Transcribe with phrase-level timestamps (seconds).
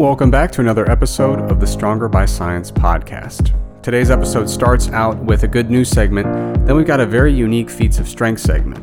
[0.00, 3.52] Welcome back to another episode of the Stronger by Science podcast.
[3.82, 6.26] Today's episode starts out with a good news segment,
[6.64, 8.82] then we've got a very unique feats of strength segment.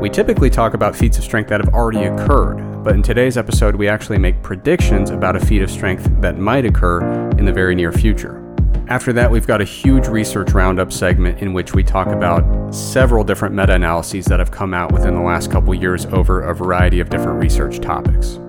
[0.00, 3.76] We typically talk about feats of strength that have already occurred, but in today's episode,
[3.76, 7.76] we actually make predictions about a feat of strength that might occur in the very
[7.76, 8.42] near future.
[8.88, 13.22] After that, we've got a huge research roundup segment in which we talk about several
[13.22, 16.98] different meta analyses that have come out within the last couple years over a variety
[16.98, 18.40] of different research topics.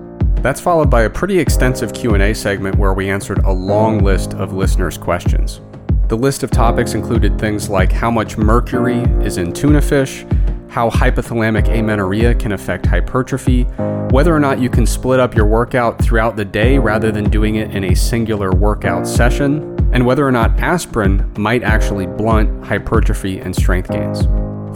[0.42, 4.52] That's followed by a pretty extensive Q&A segment where we answered a long list of
[4.52, 5.60] listeners' questions.
[6.06, 10.24] The list of topics included things like how much mercury is in tuna fish,
[10.68, 13.64] how hypothalamic amenorrhea can affect hypertrophy,
[14.10, 17.56] whether or not you can split up your workout throughout the day rather than doing
[17.56, 23.40] it in a singular workout session, and whether or not aspirin might actually blunt hypertrophy
[23.40, 24.26] and strength gains.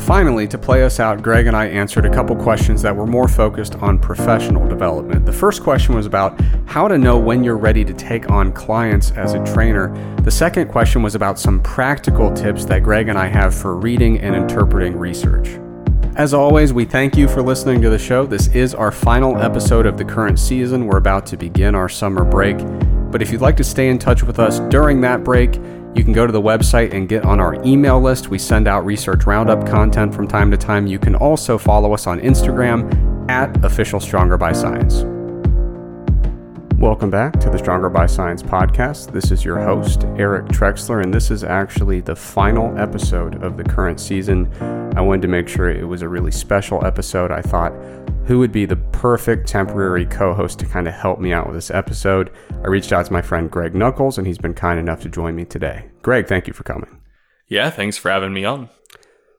[0.06, 3.29] Finally, to play us out, Greg and I answered a couple questions that were more
[3.29, 5.25] focused on professional development.
[5.25, 9.12] The first question was about how to know when you're ready to take on clients
[9.12, 9.95] as a trainer.
[10.23, 14.19] The second question was about some practical tips that Greg and I have for reading
[14.19, 15.50] and interpreting research.
[16.16, 18.27] As always, we thank you for listening to the show.
[18.27, 20.87] This is our final episode of the current season.
[20.87, 22.59] We're about to begin our summer break.
[23.12, 25.61] But if you'd like to stay in touch with us during that break,
[25.94, 28.28] you can go to the website and get on our email list.
[28.28, 30.86] We send out research roundup content from time to time.
[30.86, 35.04] You can also follow us on Instagram at Official Stronger by Science.
[36.83, 39.12] Welcome back to the Stronger by Science podcast.
[39.12, 43.62] This is your host, Eric Trexler, and this is actually the final episode of the
[43.62, 44.52] current season.
[44.97, 47.30] I wanted to make sure it was a really special episode.
[47.30, 47.72] I thought
[48.27, 51.55] who would be the perfect temporary co host to kind of help me out with
[51.55, 52.33] this episode.
[52.64, 55.36] I reached out to my friend Greg Nuckols, and he's been kind enough to join
[55.36, 55.88] me today.
[56.03, 57.00] Greg, thank you for coming.
[57.47, 58.70] Yeah, thanks for having me on.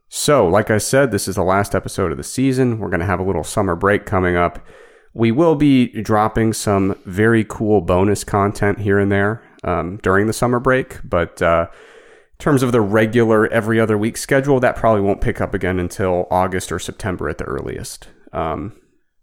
[0.08, 2.80] So, like I said, this is the last episode of the season.
[2.80, 4.66] We're going to have a little summer break coming up.
[5.14, 10.34] We will be dropping some very cool bonus content here and there um, during the
[10.34, 15.02] summer break, but uh, in terms of the regular every other week schedule, that probably
[15.02, 18.08] won't pick up again until August or September at the earliest.
[18.32, 18.74] Um,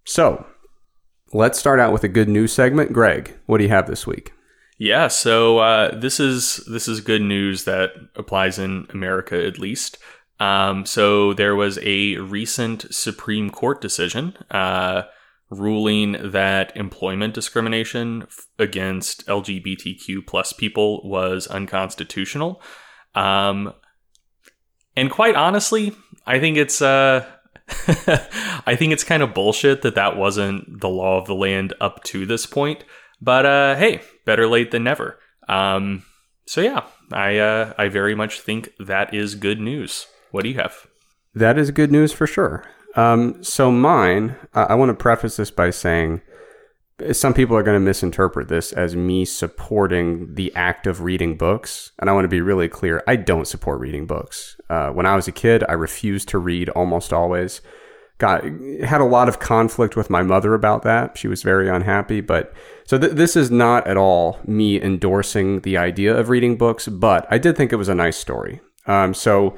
[0.04, 0.46] so
[1.32, 2.92] let's start out with a good news segment.
[2.92, 4.32] Greg, what do you have this week?
[4.78, 9.98] Yeah, so uh, this is this is good news that applies in America at least.
[10.38, 15.02] Um, so there was a recent Supreme Court decision uh,
[15.50, 18.26] ruling that employment discrimination
[18.58, 22.62] against LGBTQ plus people was unconstitutional.
[23.14, 23.72] Um,
[24.96, 25.94] and quite honestly,
[26.26, 27.26] I think it's uh,
[28.66, 32.02] I think it's kind of bullshit that that wasn't the law of the land up
[32.04, 32.84] to this point.
[33.20, 35.18] But uh, hey, better late than never.
[35.48, 36.04] Um,
[36.46, 40.06] so yeah, I uh, I very much think that is good news.
[40.30, 40.86] What do you have?
[41.34, 42.64] That is good news for sure.
[42.96, 46.22] Um, so mine, I want to preface this by saying
[47.12, 51.92] some people are going to misinterpret this as me supporting the act of reading books.
[51.98, 54.56] And I want to be really clear I don't support reading books.
[54.68, 57.60] Uh, when I was a kid, I refused to read almost always.
[58.18, 58.44] Got
[58.84, 61.16] had a lot of conflict with my mother about that.
[61.16, 62.20] She was very unhappy.
[62.20, 62.52] But
[62.84, 67.26] so th- this is not at all me endorsing the idea of reading books, but
[67.30, 68.60] I did think it was a nice story.
[68.86, 69.56] Um, so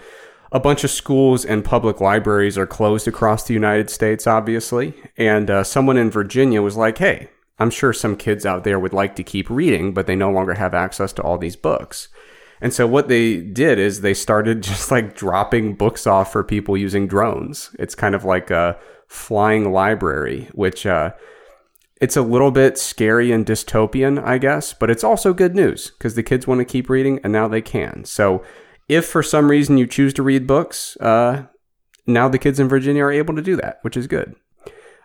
[0.52, 4.94] a bunch of schools and public libraries are closed across the United States, obviously.
[5.16, 8.92] And uh, someone in Virginia was like, hey, I'm sure some kids out there would
[8.92, 12.08] like to keep reading, but they no longer have access to all these books.
[12.60, 16.76] And so what they did is they started just like dropping books off for people
[16.76, 17.74] using drones.
[17.78, 21.12] It's kind of like a flying library, which uh,
[22.00, 26.14] it's a little bit scary and dystopian, I guess, but it's also good news because
[26.14, 28.04] the kids want to keep reading and now they can.
[28.04, 28.44] So
[28.94, 31.44] if for some reason you choose to read books, uh,
[32.06, 34.34] now the kids in Virginia are able to do that, which is good.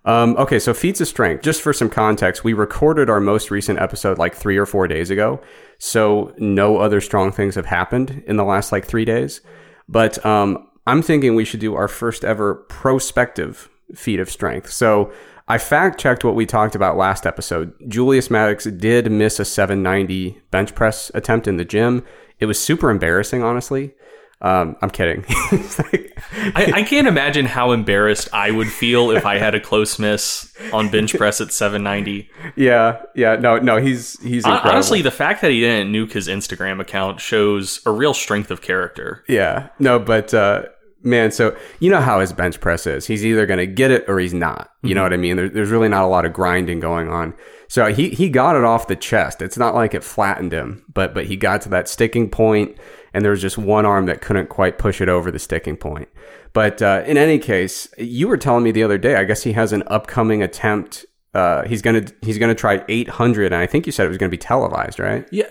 [0.05, 1.43] Um, okay, so feats of strength.
[1.43, 5.09] Just for some context, we recorded our most recent episode like three or four days
[5.09, 5.41] ago.
[5.79, 9.41] So no other strong things have happened in the last like three days.
[9.89, 14.71] But um, I'm thinking we should do our first ever prospective feat of strength.
[14.71, 15.11] So
[15.49, 17.73] I fact checked what we talked about last episode.
[17.87, 22.05] Julius Maddox did miss a 790 bench press attempt in the gym.
[22.39, 23.93] It was super embarrassing, honestly.
[24.39, 25.25] Um, I'm kidding.
[25.51, 26.21] like,
[26.55, 30.53] I, I, can't imagine how embarrassed I would feel if I had a close miss
[30.71, 32.29] on bench press at 790.
[32.55, 34.69] Yeah, yeah, no, no, he's he's incredible.
[34.69, 38.61] honestly the fact that he didn't nuke his Instagram account shows a real strength of
[38.61, 39.23] character.
[39.27, 40.65] Yeah, no, but uh,
[41.07, 43.07] man, so you know how his bench press is.
[43.07, 44.71] He's either going to get it or he's not.
[44.81, 44.95] You mm-hmm.
[44.95, 45.37] know what I mean?
[45.37, 47.33] There, there's really not a lot of grinding going on.
[47.67, 49.41] So he he got it off the chest.
[49.41, 52.77] It's not like it flattened him, but but he got to that sticking point,
[53.13, 56.09] and there was just one arm that couldn't quite push it over the sticking point.
[56.53, 59.15] But uh, in any case, you were telling me the other day.
[59.15, 61.05] I guess he has an upcoming attempt
[61.37, 64.29] uh, he's gonna he's gonna try 800, and I think you said it was gonna
[64.29, 65.27] be televised, right?
[65.31, 65.45] Yeah,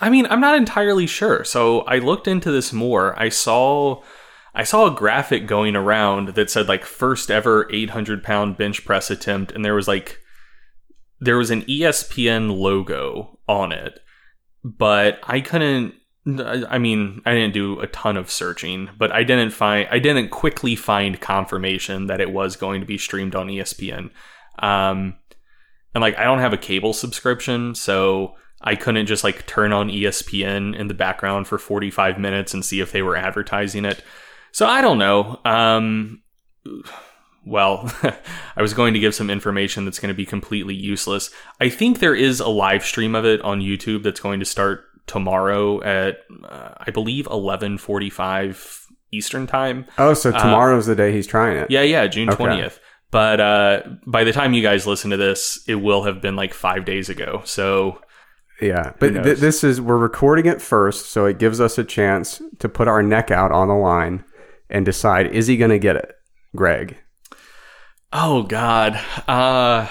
[0.00, 1.44] I mean, I'm not entirely sure.
[1.44, 3.18] So I looked into this more.
[3.18, 4.02] I saw
[4.54, 9.10] I saw a graphic going around that said like first ever 800 pound bench press
[9.10, 10.18] attempt, and there was like
[11.20, 14.00] there was an ESPN logo on it,
[14.64, 15.94] but I couldn't.
[16.26, 20.30] I mean, I didn't do a ton of searching, but I didn't find I didn't
[20.30, 24.10] quickly find confirmation that it was going to be streamed on ESPN.
[24.58, 25.16] Um,
[25.94, 29.88] and like I don't have a cable subscription, so I couldn't just like turn on
[29.88, 34.02] ESPN in the background for 45 minutes and see if they were advertising it.
[34.52, 35.40] So I don't know.
[35.44, 36.22] Um,
[37.44, 37.92] well,
[38.56, 41.30] I was going to give some information that's going to be completely useless.
[41.60, 44.84] I think there is a live stream of it on YouTube that's going to start
[45.06, 46.18] tomorrow at
[46.48, 49.86] uh, I believe 11:45 Eastern time.
[49.98, 51.70] Oh, so tomorrow's the day he's trying it.
[51.70, 52.44] Yeah, yeah, June Okay.
[52.44, 52.78] 20th.
[53.10, 56.54] But uh, by the time you guys listen to this, it will have been like
[56.54, 57.42] five days ago.
[57.44, 58.00] So
[58.60, 62.40] Yeah, but th- this is we're recording it first, so it gives us a chance
[62.60, 64.24] to put our neck out on the line
[64.70, 66.12] and decide is he going to get it,
[66.54, 66.96] Greg?
[68.12, 69.00] Oh God.
[69.28, 69.88] Uh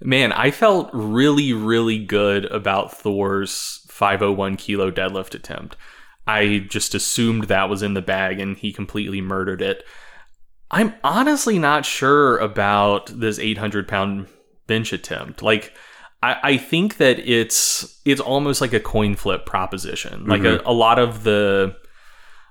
[0.00, 5.76] man, I felt really, really good about Thor's 501 kilo deadlift attempt.
[6.26, 9.84] I just assumed that was in the bag and he completely murdered it.
[10.70, 14.26] I'm honestly not sure about this 800 pound
[14.66, 15.42] bench attempt.
[15.42, 15.72] Like,
[16.22, 20.26] I, I think that it's it's almost like a coin flip proposition.
[20.26, 21.76] Like a, a lot of the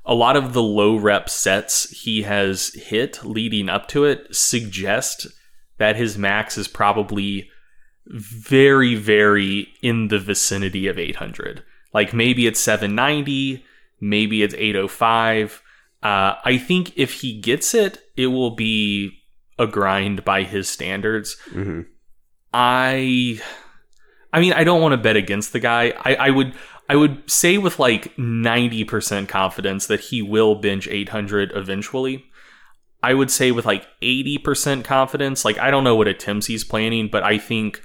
[0.05, 5.27] a lot of the low rep sets he has hit leading up to it suggest
[5.77, 7.49] that his max is probably
[8.07, 11.63] very, very in the vicinity of 800.
[11.93, 13.65] Like maybe it's 790,
[13.99, 15.61] maybe it's 805.
[16.03, 19.17] Uh, I think if he gets it, it will be
[19.57, 21.37] a grind by his standards.
[21.49, 21.81] hmm
[22.53, 23.41] I
[24.31, 25.93] I mean I don't want to bet against the guy.
[25.97, 26.53] I, I would
[26.87, 32.25] I would say with like 90% confidence that he will bench 800 eventually.
[33.01, 37.07] I would say with like 80% confidence, like I don't know what attempts he's planning,
[37.11, 37.81] but I think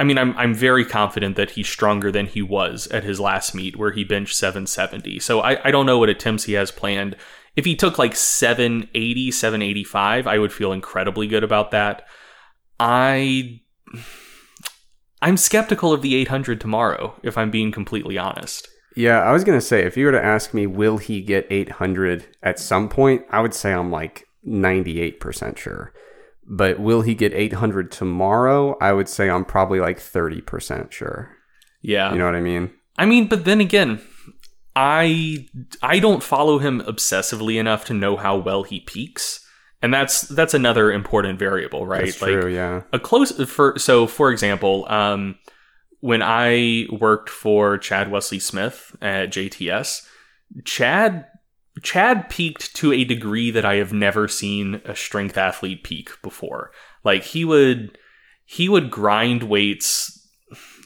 [0.00, 3.54] I mean I'm I'm very confident that he's stronger than he was at his last
[3.54, 5.20] meet where he benched 770.
[5.20, 7.16] So I, I don't know what attempts he has planned.
[7.54, 12.06] If he took like 780, 785, I would feel incredibly good about that.
[12.80, 13.60] I
[15.22, 18.68] I'm skeptical of the 800 tomorrow, if I'm being completely honest.
[18.96, 21.46] Yeah, I was going to say if you were to ask me, will he get
[21.48, 23.22] 800 at some point?
[23.30, 25.94] I would say I'm like 98% sure.
[26.46, 28.76] But will he get 800 tomorrow?
[28.80, 31.30] I would say I'm probably like 30% sure.
[31.80, 32.12] Yeah.
[32.12, 32.72] You know what I mean?
[32.98, 34.00] I mean, but then again,
[34.74, 35.46] I
[35.82, 39.41] I don't follow him obsessively enough to know how well he peaks.
[39.82, 42.06] And that's that's another important variable, right?
[42.06, 42.82] That's true, yeah.
[42.92, 45.36] a close for so for example um
[46.02, 50.06] when i worked for chad wesley smith at jts
[50.64, 51.26] chad
[51.82, 56.72] chad peaked to a degree that i have never seen a strength athlete peak before
[57.04, 57.96] like he would
[58.44, 60.28] he would grind weights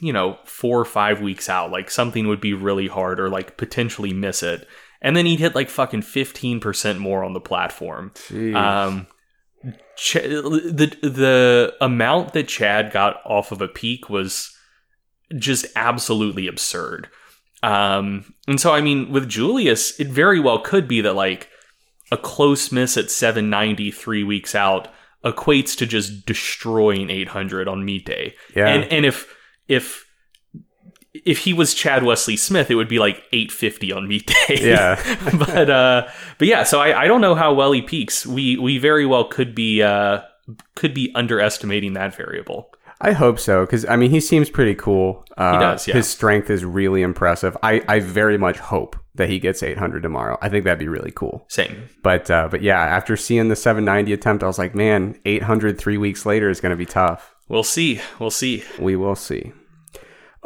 [0.00, 3.56] you know four or five weeks out like something would be really hard or like
[3.56, 4.68] potentially miss it
[5.02, 8.12] and then he'd hit like fucking 15% more on the platform
[8.54, 9.06] um,
[9.96, 14.54] Ch- the the amount that Chad got off of a peak was
[15.38, 17.08] just absolutely absurd.
[17.62, 21.48] Um, and so I mean, with Julius, it very well could be that like
[22.12, 24.88] a close miss at 790 three weeks out
[25.24, 28.34] equates to just destroying 800 on meet day.
[28.54, 28.68] Yeah.
[28.68, 29.34] And and if
[29.66, 30.05] if
[31.26, 34.58] if he was Chad Wesley Smith, it would be like 850 on meet day.
[34.60, 34.94] Yeah.
[35.38, 38.24] but uh but yeah, so I, I don't know how well he peaks.
[38.24, 40.22] We we very well could be uh
[40.76, 42.70] could be underestimating that variable.
[43.00, 45.24] I hope so because I mean he seems pretty cool.
[45.36, 45.94] Uh, He does, yeah.
[45.94, 47.54] His strength is really impressive.
[47.62, 50.38] I, I very much hope that he gets 800 tomorrow.
[50.40, 51.44] I think that'd be really cool.
[51.48, 51.88] Same.
[52.02, 55.98] But uh, but yeah, after seeing the 790 attempt, I was like, man, 800 three
[55.98, 57.34] weeks later is going to be tough.
[57.48, 58.00] We'll see.
[58.18, 58.64] We'll see.
[58.78, 59.52] We will see.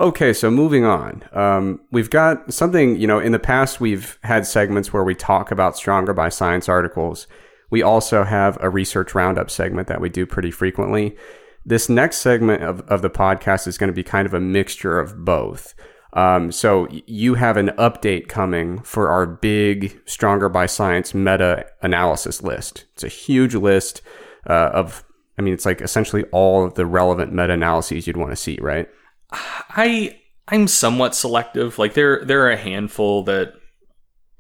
[0.00, 1.23] Okay, so moving on.
[1.30, 5.50] Um, we've got something, you know, in the past, we've had segments where we talk
[5.50, 7.26] about Stronger by Science articles.
[7.69, 11.19] We also have a research roundup segment that we do pretty frequently.
[11.66, 14.99] This next segment of, of the podcast is going to be kind of a mixture
[14.99, 15.75] of both.
[16.14, 22.42] Um, so you have an update coming for our big Stronger by Science meta analysis
[22.42, 22.87] list.
[22.95, 24.00] It's a huge list
[24.49, 25.04] uh, of,
[25.38, 28.57] I mean, it's like essentially all of the relevant meta analyses you'd want to see,
[28.62, 28.88] right?
[29.32, 30.18] I
[30.49, 31.78] I'm somewhat selective.
[31.78, 33.54] Like there there are a handful that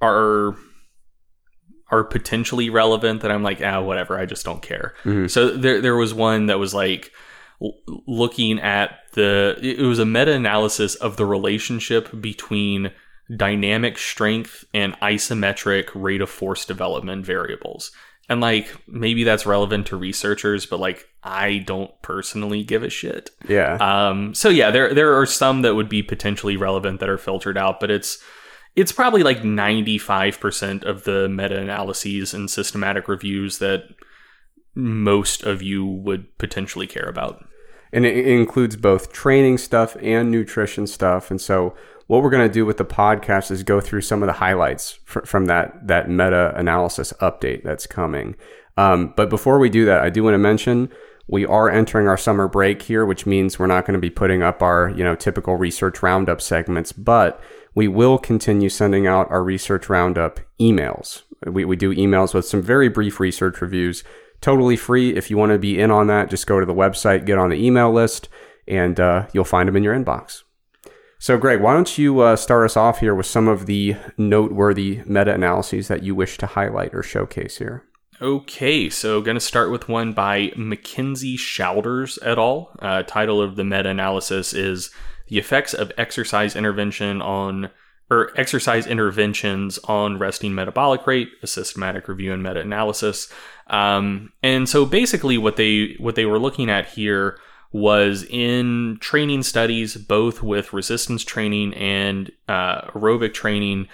[0.00, 0.56] are
[1.90, 4.94] are potentially relevant that I'm like, ah, whatever, I just don't care.
[5.04, 5.30] Mhm.
[5.30, 7.10] So there there was one that was like
[7.62, 7.74] l-
[8.06, 12.92] looking at the it was a meta-analysis of the relationship between
[13.36, 17.92] dynamic strength and isometric rate of force development variables.
[18.30, 23.30] And like maybe that's relevant to researchers, but like I don't personally give a shit.
[23.48, 23.74] Yeah.
[23.80, 27.58] Um, so yeah, there there are some that would be potentially relevant that are filtered
[27.58, 28.22] out, but it's
[28.76, 33.82] it's probably like 95% of the meta-analyses and systematic reviews that
[34.76, 37.44] most of you would potentially care about.
[37.92, 41.32] and it includes both training stuff and nutrition stuff.
[41.32, 41.74] And so,
[42.10, 44.98] what we're going to do with the podcast is go through some of the highlights
[45.04, 48.34] fr- from that that meta analysis update that's coming.
[48.76, 50.88] Um, but before we do that, I do want to mention
[51.28, 54.42] we are entering our summer break here, which means we're not going to be putting
[54.42, 57.40] up our you know typical research roundup segments, but
[57.76, 61.22] we will continue sending out our research roundup emails.
[61.46, 64.02] We, we do emails with some very brief research reviews
[64.40, 65.14] totally free.
[65.14, 67.50] If you want to be in on that, just go to the website, get on
[67.50, 68.28] the email list,
[68.66, 70.42] and uh, you'll find them in your inbox.
[71.22, 75.02] So, Greg, why don't you uh, start us off here with some of the noteworthy
[75.04, 77.84] meta analyses that you wish to highlight or showcase here?
[78.22, 82.70] Okay, so going to start with one by MacKenzie-Shalders et al.
[82.78, 84.90] Uh, title of the meta analysis is
[85.28, 87.68] The Effects of Exercise Intervention on
[88.10, 93.30] or Exercise Interventions on Resting Metabolic Rate, a systematic review and meta analysis.
[93.66, 97.38] Um, and so basically what they what they were looking at here
[97.72, 103.88] was in training studies, both with resistance training and uh, aerobic training,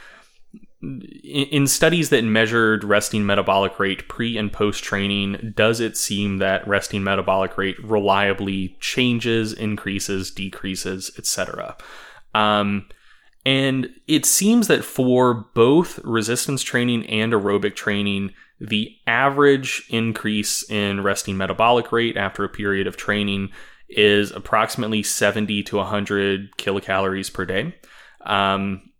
[0.82, 6.66] in studies that measured resting metabolic rate pre and post training, does it seem that
[6.68, 11.76] resting metabolic rate reliably changes, increases, decreases, etc.?
[12.34, 12.88] Um,
[13.44, 21.02] and it seems that for both resistance training and aerobic training, the average increase in
[21.02, 23.50] resting metabolic rate after a period of training
[23.88, 27.74] is approximately 70 to 100 kilocalories per day.
[28.24, 28.90] Um,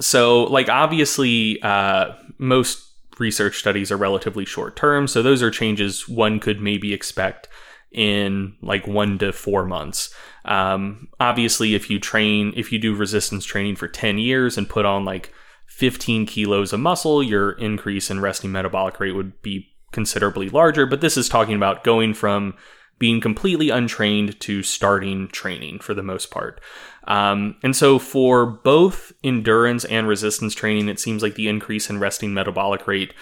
[0.00, 5.06] so, like, obviously, uh, most research studies are relatively short term.
[5.08, 7.48] So, those are changes one could maybe expect
[7.92, 10.12] in like one to four months.
[10.44, 14.84] Um, obviously, if you train, if you do resistance training for 10 years and put
[14.84, 15.32] on like
[15.74, 20.86] 15 kilos of muscle, your increase in resting metabolic rate would be considerably larger.
[20.86, 22.54] But this is talking about going from
[23.00, 26.60] being completely untrained to starting training for the most part.
[27.08, 31.98] Um, and so for both endurance and resistance training, it seems like the increase in
[31.98, 33.12] resting metabolic rate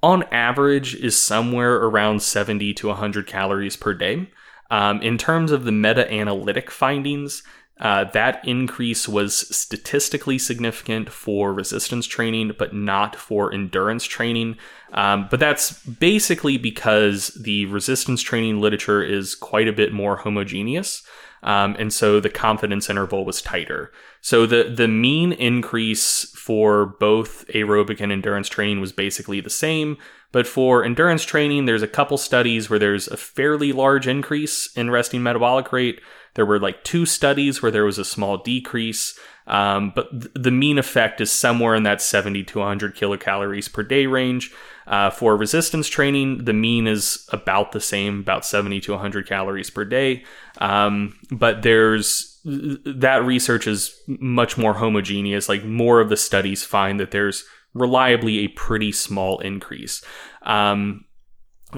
[0.00, 4.30] on average is somewhere around 70 to 100 calories per day.
[4.70, 7.42] Um, in terms of the meta analytic findings,
[7.78, 14.56] uh, that increase was statistically significant for resistance training, but not for endurance training.
[14.92, 21.02] Um, but that's basically because the resistance training literature is quite a bit more homogeneous.
[21.42, 23.92] Um, and so the confidence interval was tighter.
[24.22, 29.98] So the the mean increase for both aerobic and endurance training was basically the same.
[30.32, 34.90] But for endurance training, there's a couple studies where there's a fairly large increase in
[34.90, 36.00] resting metabolic rate.
[36.36, 39.18] There were like two studies where there was a small decrease.
[39.46, 43.82] Um, but th- the mean effect is somewhere in that 70 to 100 kilocalories per
[43.82, 44.52] day range.
[44.86, 49.70] Uh, for resistance training, the mean is about the same, about 70 to 100 calories
[49.70, 50.24] per day.
[50.58, 55.48] Um, but there's that research is much more homogeneous.
[55.48, 60.04] Like more of the studies find that there's reliably a pretty small increase.
[60.42, 61.06] Um,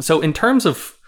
[0.01, 0.99] so in terms of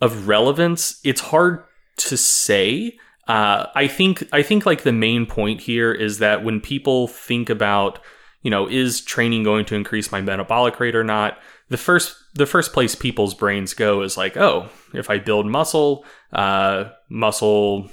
[0.00, 1.64] of relevance, it's hard
[1.96, 2.98] to say.
[3.26, 7.48] Uh, I think I think like the main point here is that when people think
[7.48, 7.98] about
[8.42, 11.38] you know is training going to increase my metabolic rate or not,
[11.70, 16.04] the first the first place people's brains go is like oh if I build muscle,
[16.32, 17.88] uh, muscle,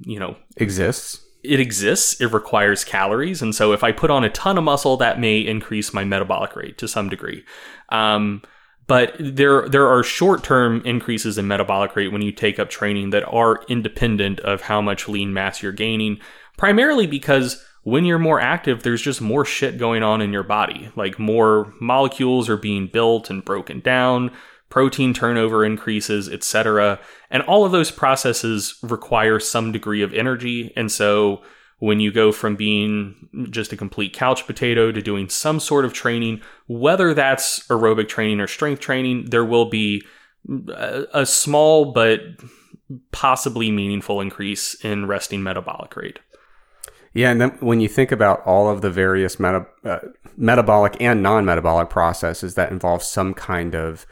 [0.00, 1.24] you know Exists.
[1.42, 2.20] it exists.
[2.20, 5.38] It requires calories, and so if I put on a ton of muscle, that may
[5.38, 7.44] increase my metabolic rate to some degree.
[7.88, 8.42] Um,
[8.86, 13.10] but there there are short term increases in metabolic rate when you take up training
[13.10, 16.18] that are independent of how much lean mass you're gaining,
[16.56, 20.90] primarily because when you're more active, there's just more shit going on in your body.
[20.96, 24.30] Like more molecules are being built and broken down,
[24.70, 26.98] protein turnover increases, etc.
[27.30, 30.72] And all of those processes require some degree of energy.
[30.76, 31.42] And so
[31.78, 35.92] when you go from being just a complete couch potato to doing some sort of
[35.92, 40.02] training, whether that's aerobic training or strength training, there will be
[40.68, 42.20] a, a small but
[43.12, 46.18] possibly meaningful increase in resting metabolic rate.
[47.12, 50.00] Yeah, and then when you think about all of the various meta, uh,
[50.36, 54.04] metabolic and non-metabolic processes that involve some kind of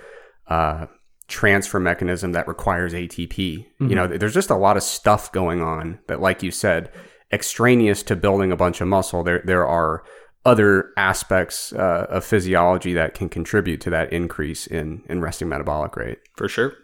[0.47, 0.87] uh,
[1.26, 3.28] transfer mechanism that requires ATP.
[3.28, 3.88] Mm-hmm.
[3.88, 6.92] You know, there's just a lot of stuff going on that, like you said,
[7.32, 9.25] extraneous to building a bunch of muscle.
[9.25, 10.04] There, there are
[10.44, 15.96] other aspects uh, of physiology that can contribute to that increase in, in resting metabolic
[15.96, 16.18] rate.
[16.37, 16.75] For sure.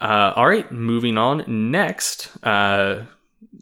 [0.00, 1.44] Uh, all right, moving on.
[1.70, 3.06] Next, uh,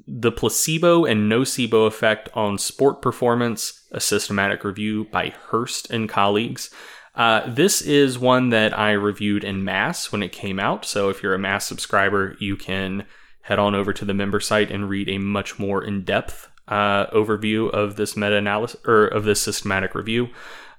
[0.06, 6.70] the placebo and nocebo effect on sport performance, a systematic review by Hurst and colleagues.
[7.14, 10.84] Uh, this is one that I reviewed in MASS when it came out.
[10.84, 13.06] So if you're a MASS subscriber, you can
[13.42, 17.06] head on over to the member site and read a much more in depth uh,
[17.08, 20.28] overview of this meta analysis or of this systematic review.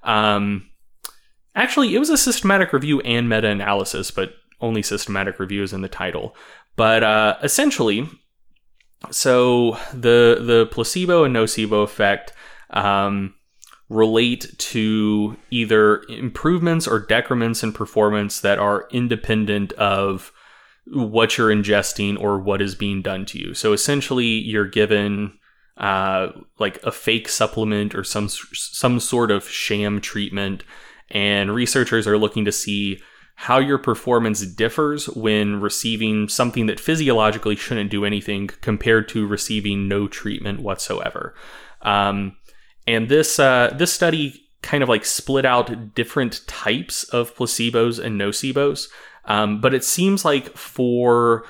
[0.02, 0.68] Um,
[1.54, 5.82] actually, it was a systematic review and meta analysis, but only systematic review is in
[5.82, 6.34] the title.
[6.76, 8.08] But uh, essentially,
[9.10, 12.32] so the the placebo and nocebo effect
[12.70, 13.34] um,
[13.88, 20.32] relate to either improvements or decrements in performance that are independent of
[20.86, 23.54] what you're ingesting or what is being done to you.
[23.54, 25.38] So essentially, you're given
[25.76, 26.28] uh,
[26.58, 30.64] like a fake supplement or some some sort of sham treatment,
[31.10, 33.00] and researchers are looking to see
[33.36, 39.86] how your performance differs when receiving something that physiologically shouldn't do anything compared to receiving
[39.86, 41.34] no treatment whatsoever.
[41.82, 42.36] Um,
[42.86, 48.18] and this uh, this study kind of like split out different types of placebos and
[48.18, 48.88] nocebos,
[49.26, 51.44] um, but it seems like for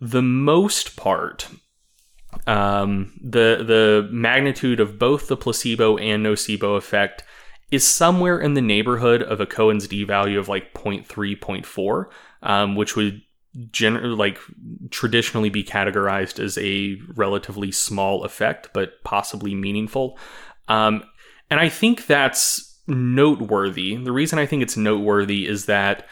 [0.00, 1.48] the most part,
[2.46, 7.24] um, the the magnitude of both the placebo and nocebo effect
[7.70, 11.06] is somewhere in the neighborhood of a Cohen's d value of like 0.3,
[11.38, 12.06] 0.4,
[12.42, 13.22] um, which would
[13.70, 14.38] generally like
[14.90, 20.18] traditionally be categorized as a relatively small effect, but possibly meaningful.
[20.68, 21.04] Um,
[21.50, 23.96] and I think that's noteworthy.
[23.96, 26.06] The reason I think it's noteworthy is that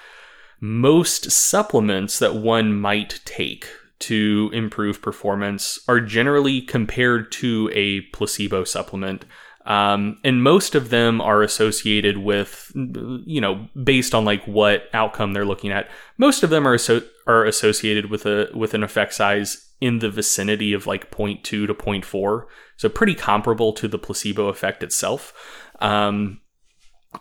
[0.61, 3.67] most supplements that one might take
[4.01, 9.25] to improve performance are generally compared to a placebo supplement
[9.67, 15.33] um, and most of them are associated with, you know, based on like what outcome
[15.33, 15.89] they're looking at.
[16.17, 20.11] Most of them are so, are associated with a with an effect size in the
[20.11, 22.45] vicinity of like 0.2 to 0.4,
[22.77, 25.33] so pretty comparable to the placebo effect itself.
[25.81, 26.41] Um,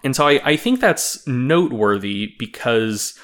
[0.03, 3.17] and so I, I think that's noteworthy because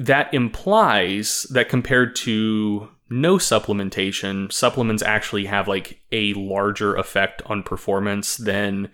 [0.00, 7.62] that implies that compared to no supplementation, supplements actually have like a larger effect on
[7.62, 8.88] performance than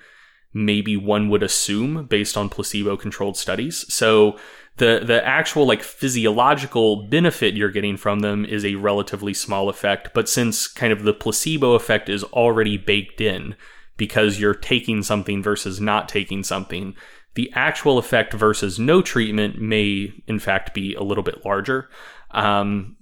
[0.55, 3.85] maybe one would assume based on placebo controlled studies.
[3.93, 4.39] So
[4.79, 10.11] the the actual like physiological benefit you're getting from them is a relatively small effect,
[10.15, 13.55] but since kind of the placebo effect is already baked in
[13.99, 16.95] because you're taking something versus not taking something,
[17.37, 21.89] the actual effect versus no treatment may in fact be a little bit larger.
[22.33, 22.97] Um,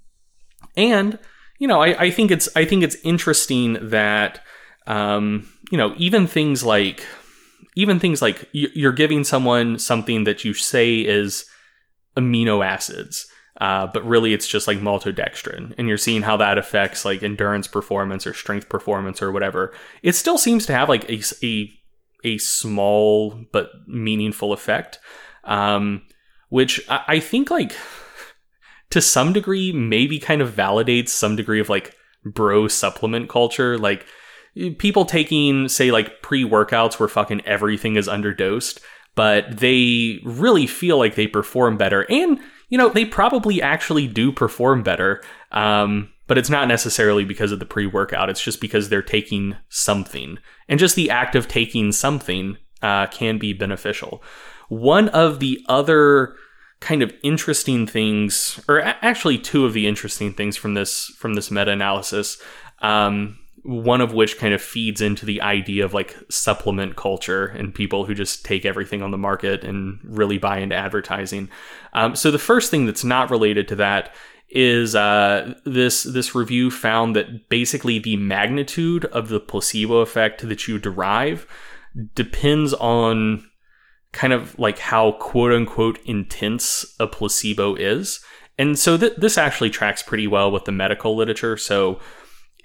[0.77, 1.19] and
[1.59, 4.41] you know, I, I think it's I think it's interesting that
[4.87, 7.07] um, you know even things like
[7.77, 11.47] even things like you're giving someone something that you say is
[12.17, 13.27] amino acids.
[13.61, 17.69] Uh, but really it's just like maltodextrin and you're seeing how that affects like endurance
[17.69, 21.73] performance or strength performance or whatever it still seems to have like a, a,
[22.25, 24.99] a small but meaningful effect
[25.45, 26.03] um,
[26.49, 27.77] which I, I think like
[28.91, 33.79] to some degree maybe kind of validates some degree of like bro supplement culture.
[33.79, 34.07] Like
[34.79, 38.81] people taking, say, like pre workouts where fucking everything is underdosed,
[39.15, 42.07] but they really feel like they perform better.
[42.11, 45.23] And, you know, they probably actually do perform better.
[45.53, 48.31] Um, but it's not necessarily because of the pre workout.
[48.31, 50.39] It's just because they're taking something.
[50.69, 54.23] And just the act of taking something uh, can be beneficial.
[54.69, 56.37] One of the other
[56.81, 61.51] kind of interesting things, or actually two of the interesting things from this from this
[61.51, 62.41] meta analysis.
[62.81, 67.75] Um, one of which kind of feeds into the idea of like supplement culture and
[67.75, 71.49] people who just take everything on the market and really buy into advertising.
[71.95, 74.15] Um, so the first thing that's not related to that
[74.55, 80.69] is uh, this this review found that basically the magnitude of the placebo effect that
[80.69, 81.47] you derive
[82.15, 83.45] depends on
[84.13, 88.25] kind of like how quote unquote intense a placebo is.
[88.57, 91.57] And so th- this actually tracks pretty well with the medical literature.
[91.57, 91.99] So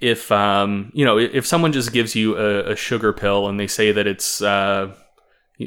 [0.00, 3.66] if um, you know if someone just gives you a, a sugar pill and they
[3.66, 4.94] say that it's uh,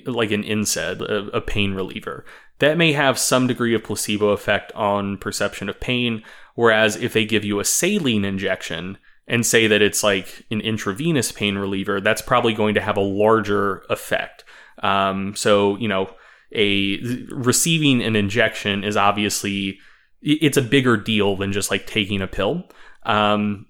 [0.05, 2.25] like an NSAID, a, a pain reliever,
[2.59, 6.23] that may have some degree of placebo effect on perception of pain.
[6.55, 11.31] Whereas if they give you a saline injection and say that it's like an intravenous
[11.31, 14.43] pain reliever, that's probably going to have a larger effect.
[14.81, 16.13] Um, so, you know,
[16.53, 19.79] a receiving an injection is obviously
[20.21, 22.63] it's a bigger deal than just like taking a pill.
[23.03, 23.65] Um,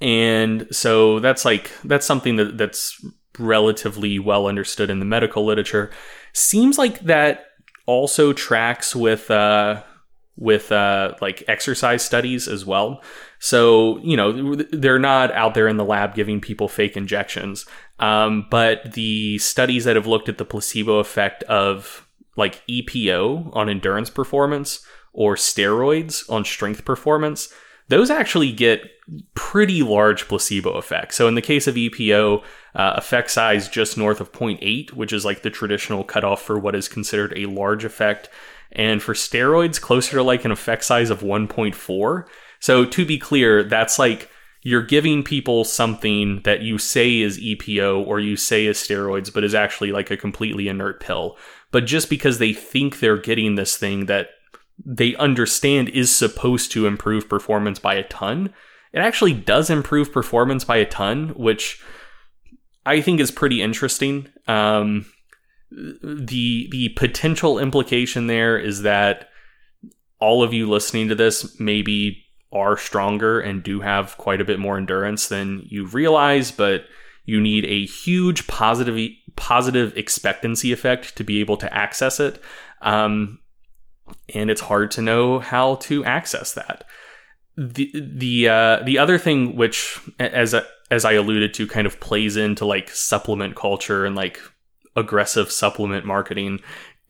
[0.00, 3.04] and so that's like that's something that that's
[3.38, 5.90] relatively well understood in the medical literature.
[6.32, 7.47] Seems like that
[7.88, 9.82] also tracks with uh,
[10.36, 13.02] with uh, like exercise studies as well.
[13.40, 17.64] So you know they're not out there in the lab giving people fake injections,
[17.98, 23.68] um, but the studies that have looked at the placebo effect of like EPO on
[23.68, 27.52] endurance performance or steroids on strength performance,
[27.88, 28.82] those actually get
[29.34, 31.14] pretty large placebo effect.
[31.14, 32.42] So in the case of EPO,
[32.74, 36.74] uh, effect size just north of 0.8, which is like the traditional cutoff for what
[36.74, 38.28] is considered a large effect.
[38.72, 42.24] And for steroids, closer to like an effect size of 1.4.
[42.60, 44.30] So to be clear, that's like
[44.62, 49.44] you're giving people something that you say is EPO or you say is steroids, but
[49.44, 51.38] is actually like a completely inert pill.
[51.70, 54.30] But just because they think they're getting this thing that
[54.84, 58.52] they understand is supposed to improve performance by a ton,
[58.92, 61.82] it actually does improve performance by a ton, which
[62.86, 64.28] I think is pretty interesting.
[64.46, 65.06] Um,
[65.70, 69.28] the the potential implication there is that
[70.20, 74.58] all of you listening to this maybe are stronger and do have quite a bit
[74.58, 76.84] more endurance than you realize, but
[77.26, 82.42] you need a huge positive positive expectancy effect to be able to access it.
[82.80, 83.40] Um,
[84.34, 86.84] and it's hard to know how to access that.
[87.60, 90.54] The the uh, the other thing, which as
[90.90, 94.40] as I alluded to, kind of plays into like supplement culture and like
[94.94, 96.60] aggressive supplement marketing,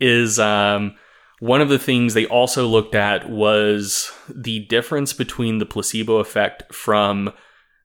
[0.01, 0.97] is um,
[1.41, 6.75] one of the things they also looked at was the difference between the placebo effect
[6.75, 7.33] from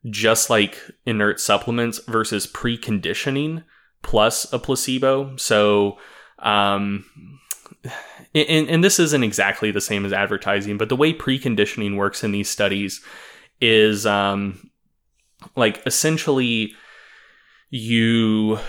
[0.10, 3.64] just like inert supplements versus preconditioning
[4.02, 5.36] plus a placebo.
[5.38, 5.98] So
[6.40, 7.06] um,
[8.36, 12.32] and, and this isn't exactly the same as advertising, but the way preconditioning works in
[12.32, 13.02] these studies
[13.62, 14.70] is um,
[15.56, 16.74] like essentially
[17.70, 18.60] you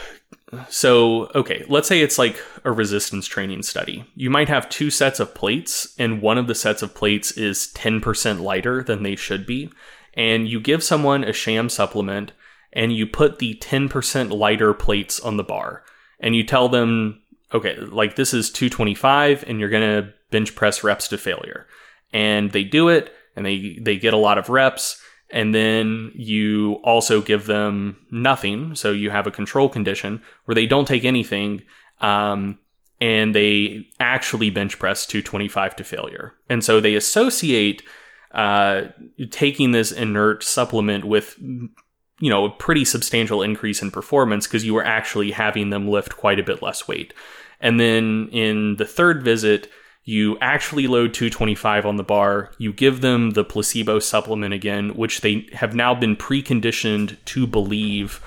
[0.70, 4.04] so okay let's say it's like a resistance training study.
[4.14, 7.70] You might have two sets of plates and one of the sets of plates is
[7.74, 9.70] 10% lighter than they should be.
[10.14, 12.32] And you give someone a sham supplement
[12.72, 15.84] and you put the 10% lighter plates on the bar.
[16.20, 17.22] And you tell them
[17.54, 21.66] okay, like this is 225 and you're going to bench press reps to failure.
[22.12, 26.74] And they do it and they they get a lot of reps and then you
[26.84, 28.74] also give them nothing.
[28.74, 31.62] So you have a control condition where they don't take anything
[32.00, 32.58] um,
[33.00, 36.34] and they actually bench press 225 to failure.
[36.48, 37.82] And so they associate
[38.32, 38.82] uh,
[39.30, 41.38] taking this inert supplement with
[42.20, 46.16] you know a pretty substantial increase in performance because you were actually having them lift
[46.16, 47.14] quite a bit less weight.
[47.64, 49.70] And then in the third visit,
[50.04, 52.52] you actually load 225 on the bar.
[52.58, 58.20] You give them the placebo supplement again, which they have now been preconditioned to believe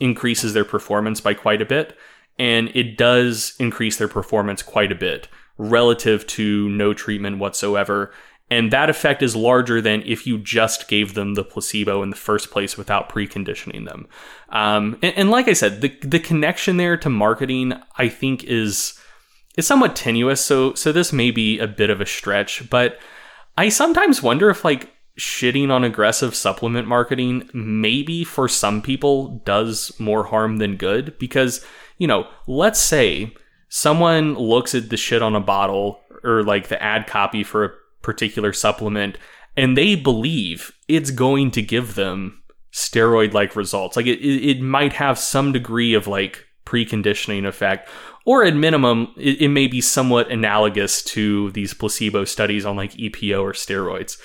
[0.00, 1.96] increases their performance by quite a bit.
[2.36, 8.12] And it does increase their performance quite a bit relative to no treatment whatsoever.
[8.50, 12.16] And that effect is larger than if you just gave them the placebo in the
[12.16, 14.08] first place without preconditioning them.
[14.48, 18.98] Um, and, and, like I said, the the connection there to marketing, I think, is
[19.56, 20.44] is somewhat tenuous.
[20.44, 22.98] So so this may be a bit of a stretch, but
[23.56, 29.92] I sometimes wonder if like shitting on aggressive supplement marketing maybe for some people does
[29.98, 31.64] more harm than good because
[31.98, 33.34] you know let's say
[33.68, 37.72] someone looks at the shit on a bottle or like the ad copy for a
[38.02, 39.18] particular supplement
[39.56, 43.96] and they believe it's going to give them steroid like results.
[43.96, 47.88] Like it, it might have some degree of like preconditioning effect,
[48.24, 52.92] or at minimum, it, it may be somewhat analogous to these placebo studies on like
[52.92, 54.18] EPO or steroids.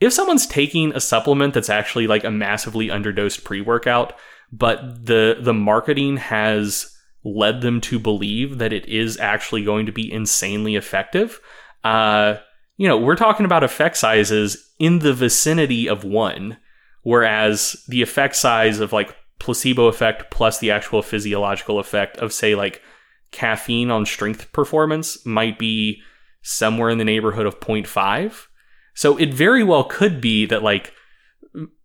[0.00, 4.14] If someone's taking a supplement that's actually like a massively underdosed pre workout,
[4.50, 6.88] but the the marketing has
[7.24, 11.40] led them to believe that it is actually going to be insanely effective,
[11.84, 12.34] uh,
[12.82, 16.56] you know, we're talking about effect sizes in the vicinity of one,
[17.04, 22.56] whereas the effect size of like placebo effect plus the actual physiological effect of, say,
[22.56, 22.82] like
[23.30, 26.02] caffeine on strength performance might be
[26.42, 28.48] somewhere in the neighborhood of 0.5.
[28.94, 30.92] So it very well could be that like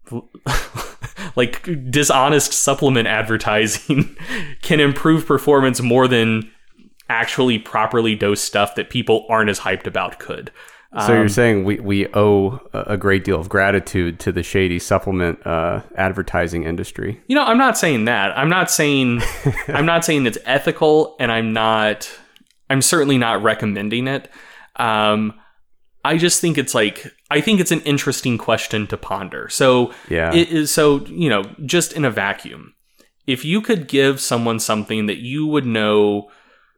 [1.36, 4.18] like dishonest supplement advertising
[4.64, 6.52] can improve performance more than
[7.08, 10.52] actually properly dosed stuff that people aren't as hyped about could.
[10.94, 14.80] So um, you're saying we, we owe a great deal of gratitude to the shady
[14.80, 17.22] supplement uh, advertising industry.
[17.28, 18.38] You know, I'm not saying that.
[18.38, 19.22] I'm not saying
[19.68, 22.10] I'm not saying it's ethical, and I'm not
[22.70, 24.30] I'm certainly not recommending it.
[24.78, 25.34] Um,
[26.06, 29.50] I just think it's like I think it's an interesting question to ponder.
[29.50, 30.34] So Yeah.
[30.34, 32.76] it is so you know just in a vacuum,
[33.26, 36.30] if you could give someone something that you would know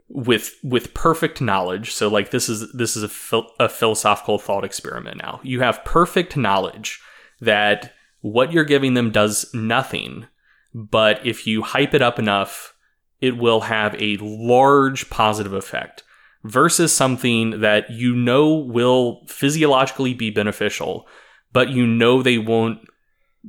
[0.09, 1.93] with with perfect knowledge.
[1.93, 5.17] So like this is this is a, phil- a philosophical thought experiment.
[5.17, 6.99] Now you have perfect knowledge
[7.39, 10.25] that what you're giving them does nothing,
[10.73, 12.73] but if you hype it up enough,
[13.21, 16.03] it will have a large positive effect
[16.43, 21.07] versus something that you know will physiologically be beneficial,
[21.53, 22.79] but you know they won't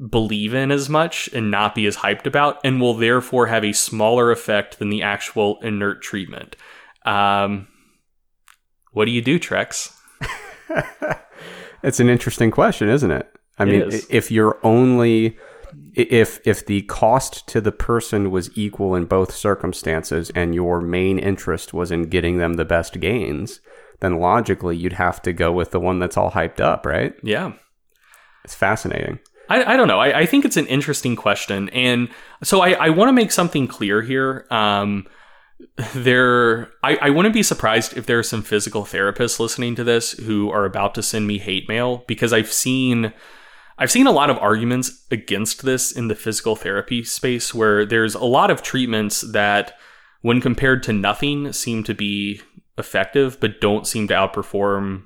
[0.08, 3.72] believe in as much and not be as hyped about, and will therefore have a
[3.72, 6.56] smaller effect than the actual inert treatment.
[7.04, 7.66] Um,
[8.92, 9.92] what do you do, Trex?
[11.82, 13.32] it's an interesting question, isn't it?
[13.58, 14.06] I It mean, is.
[14.10, 15.36] if you're only
[15.94, 21.18] if if the cost to the person was equal in both circumstances and your main
[21.18, 23.60] interest was in getting them the best gains,
[24.00, 27.14] then logically you'd have to go with the one that's all hyped up, right?
[27.22, 27.52] Yeah.
[28.44, 29.18] It's fascinating.
[29.50, 29.98] I, I don't know.
[29.98, 32.08] I, I think it's an interesting question, and
[32.42, 34.46] so I, I want to make something clear here.
[34.50, 35.06] Um,
[35.94, 40.12] there, I, I wouldn't be surprised if there are some physical therapists listening to this
[40.12, 43.12] who are about to send me hate mail because I've seen,
[43.76, 48.14] I've seen a lot of arguments against this in the physical therapy space where there's
[48.14, 49.74] a lot of treatments that,
[50.22, 52.40] when compared to nothing, seem to be
[52.78, 55.02] effective but don't seem to outperform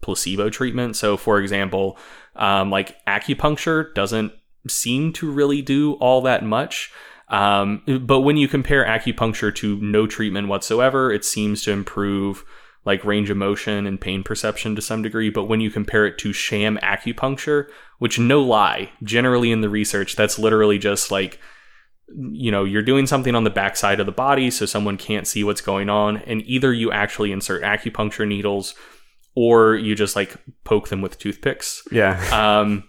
[0.00, 0.96] placebo treatment.
[0.96, 1.98] So, for example,
[2.38, 4.32] um, like acupuncture doesn't
[4.66, 6.90] seem to really do all that much.
[7.28, 12.44] Um, but when you compare acupuncture to no treatment whatsoever, it seems to improve
[12.84, 15.28] like range of motion and pain perception to some degree.
[15.28, 20.16] But when you compare it to sham acupuncture, which no lie, generally in the research,
[20.16, 21.38] that's literally just like,
[22.08, 25.44] you know, you're doing something on the backside of the body so someone can't see
[25.44, 26.18] what's going on.
[26.18, 28.74] And either you actually insert acupuncture needles
[29.38, 31.86] or you just like poke them with toothpicks.
[31.92, 32.18] Yeah.
[32.38, 32.88] Um,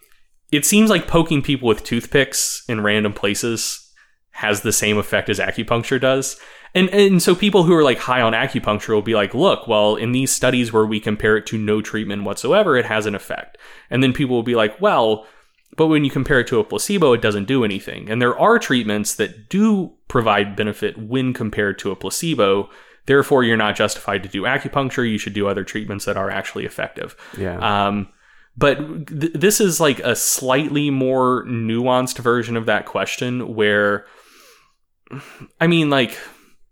[0.51, 3.87] it seems like poking people with toothpicks in random places
[4.31, 6.39] has the same effect as acupuncture does.
[6.73, 9.95] And and so people who are like high on acupuncture will be like, look, well,
[9.95, 13.59] in these studies where we compare it to no treatment whatsoever, it has an effect.
[13.91, 15.27] And then people will be like, well,
[15.77, 18.09] but when you compare it to a placebo, it doesn't do anything.
[18.09, 22.71] And there are treatments that do provide benefit when compared to a placebo.
[23.05, 25.09] Therefore, you're not justified to do acupuncture.
[25.09, 27.15] You should do other treatments that are actually effective.
[27.37, 27.87] yeah.
[27.87, 28.09] Um,
[28.57, 34.05] but th- this is like a slightly more nuanced version of that question where,
[35.61, 36.17] I mean, like,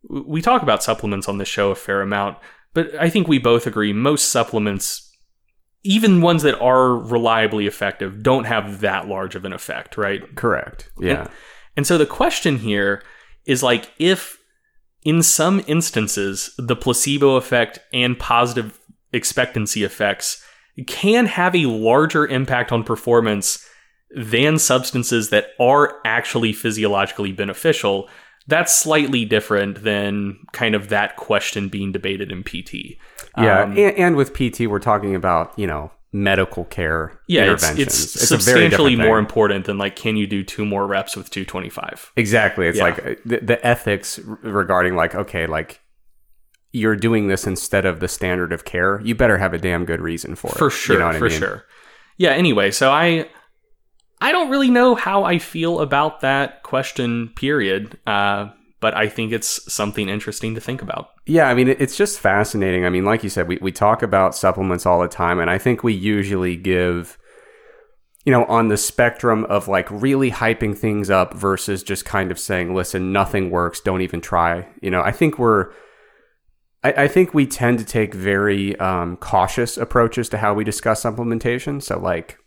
[0.09, 2.37] we talk about supplements on this show a fair amount,
[2.73, 5.09] but I think we both agree most supplements,
[5.83, 10.35] even ones that are reliably effective, don't have that large of an effect, right?
[10.35, 10.89] Correct.
[10.99, 11.27] Yeah.
[11.75, 13.01] And so the question here
[13.45, 14.36] is like if
[15.03, 18.79] in some instances the placebo effect and positive
[19.13, 20.43] expectancy effects
[20.85, 23.67] can have a larger impact on performance
[24.15, 28.07] than substances that are actually physiologically beneficial,
[28.47, 32.97] that's slightly different than kind of that question being debated in PT.
[33.37, 37.63] Yeah, Um, and, and with PT, we're talking about you know medical care yeah, it's,
[37.71, 42.13] it's, very substantially more important than like, can you do two more reps with 225?
[42.15, 42.83] Exactly, it's Yeah.
[42.83, 45.81] like uh, the, the ethics regarding like okay, like
[46.71, 49.01] you're doing this instead of the standard of care.
[49.01, 50.57] You better have a damn good reason for it.
[50.57, 51.39] for sure You know what I for mean?
[51.39, 51.65] sure
[52.17, 53.29] yeah anyway so i
[54.19, 58.47] i don't really know how i feel about that question period uh
[58.79, 62.85] but i think it's something interesting to think about Yeah, I mean, it's just fascinating.
[62.85, 65.57] I mean, like you said, we, we talk about supplements all the time, and I
[65.57, 67.17] think we usually give,
[68.23, 72.39] you know, on the spectrum of like really hyping things up versus just kind of
[72.39, 74.67] saying, listen, nothing works, don't even try.
[74.81, 75.71] You know, I think we're,
[76.81, 81.03] I, I think we tend to take very um, cautious approaches to how we discuss
[81.03, 81.83] supplementation.
[81.83, 82.37] So, like,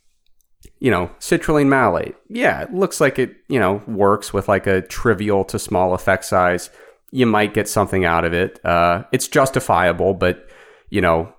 [0.78, 4.82] you know, citrulline malate, yeah, it looks like it, you know, works with like a
[4.82, 6.70] trivial to small effect size
[7.10, 8.64] you might get something out of it.
[8.64, 10.48] Uh, it's justifiable, but
[10.90, 11.32] you know,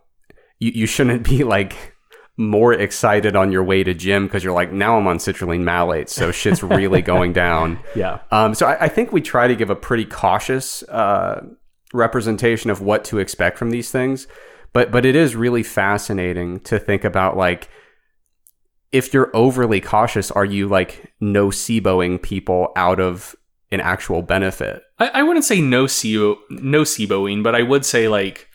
[0.59, 1.95] you, you shouldn't be like
[2.37, 6.09] more excited on your way to gym because you're like, now I'm on citrulline malate,
[6.09, 7.79] so shit's really going down.
[7.95, 11.45] yeah Um, so I, I think we try to give a pretty cautious uh,
[11.93, 14.27] representation of what to expect from these things,
[14.73, 17.69] but but it is really fascinating to think about like
[18.91, 23.35] if you're overly cautious, are you like noceboing people out of
[23.71, 24.83] an actual benefit?
[24.99, 28.47] i, I wouldn't say nocebo, no SIBOing, but i would say like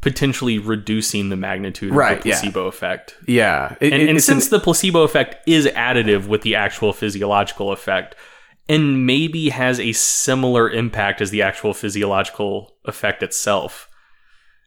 [0.00, 2.34] potentially reducing the magnitude of Right, the yeah.
[2.40, 6.26] placebo effect Yeah, it- and, it- and it's an- since the placebo effect is additive
[6.26, 8.14] with the actual physiological effect
[8.68, 13.88] and maybe has a similar impact as the actual physiological effect itself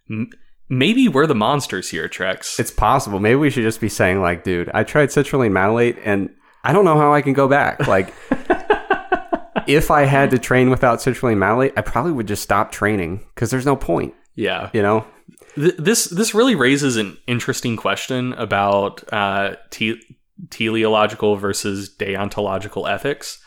[0.09, 0.29] M-
[0.69, 2.59] maybe we're the monsters here, Trex.
[2.59, 3.19] It's possible.
[3.19, 6.29] Maybe we should just be saying like, dude, I tried citrulline malate and
[6.63, 7.87] I don't know how I can go back.
[7.87, 8.13] Like
[9.67, 13.51] if I had to train without citrulline malate, I probably would just stop training because
[13.51, 14.69] there's no point, yeah.
[14.73, 15.05] you know?
[15.55, 20.01] Th- this this really raises an interesting question about uh, te-
[20.49, 23.39] teleological versus deontological ethics.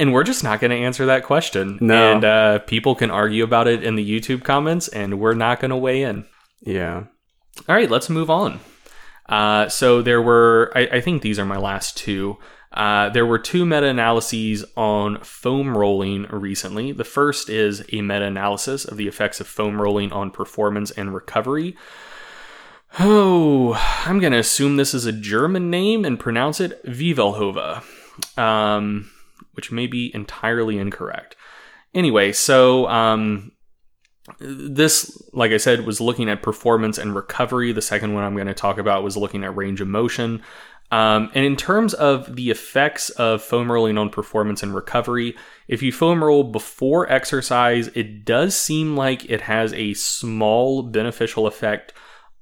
[0.00, 1.78] And we're just not going to answer that question.
[1.80, 2.12] No.
[2.12, 5.70] And uh, people can argue about it in the YouTube comments, and we're not going
[5.70, 6.24] to weigh in.
[6.60, 7.04] Yeah.
[7.68, 8.60] All right, let's move on.
[9.28, 12.38] Uh, so there were, I, I think these are my last two.
[12.72, 16.92] Uh, there were two meta analyses on foam rolling recently.
[16.92, 21.14] The first is a meta analysis of the effects of foam rolling on performance and
[21.14, 21.76] recovery.
[22.98, 23.74] Oh,
[24.06, 27.82] I'm going to assume this is a German name and pronounce it Wiewelhove,
[28.38, 29.10] um,
[29.58, 31.34] which may be entirely incorrect.
[31.92, 33.50] Anyway, so um,
[34.38, 37.72] this, like I said, was looking at performance and recovery.
[37.72, 40.44] The second one I'm going to talk about was looking at range of motion.
[40.92, 45.82] Um, and in terms of the effects of foam rolling on performance and recovery, if
[45.82, 51.94] you foam roll before exercise, it does seem like it has a small beneficial effect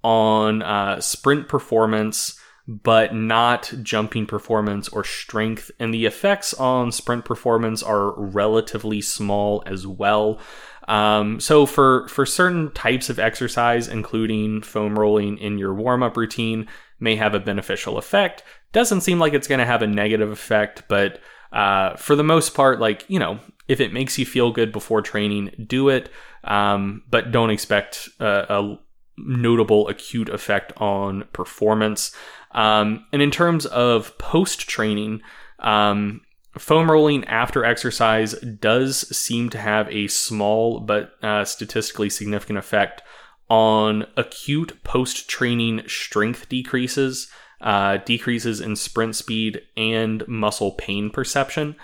[0.04, 5.70] on uh, sprint performance, but not jumping performance or strength.
[5.78, 10.40] And the effects on sprint performance are relatively small as well.
[10.88, 16.16] Um, so for for certain types of exercise, including foam rolling in your warm up
[16.16, 16.68] routine,
[17.00, 18.42] may have a beneficial effect.
[18.72, 21.20] Doesn't seem like it's going to have a negative effect, but
[21.52, 25.02] uh, for the most part, like you know, if it makes you feel good before
[25.02, 26.10] training, do it.
[26.44, 28.78] Um, but don't expect a, a
[29.18, 32.14] notable acute effect on performance.
[32.56, 35.20] Um, and in terms of post training,
[35.60, 36.22] um,
[36.58, 43.02] foam rolling after exercise does seem to have a small but uh, statistically significant effect
[43.48, 47.28] on acute post training strength decreases,
[47.60, 51.76] uh, decreases in sprint speed, and muscle pain perception,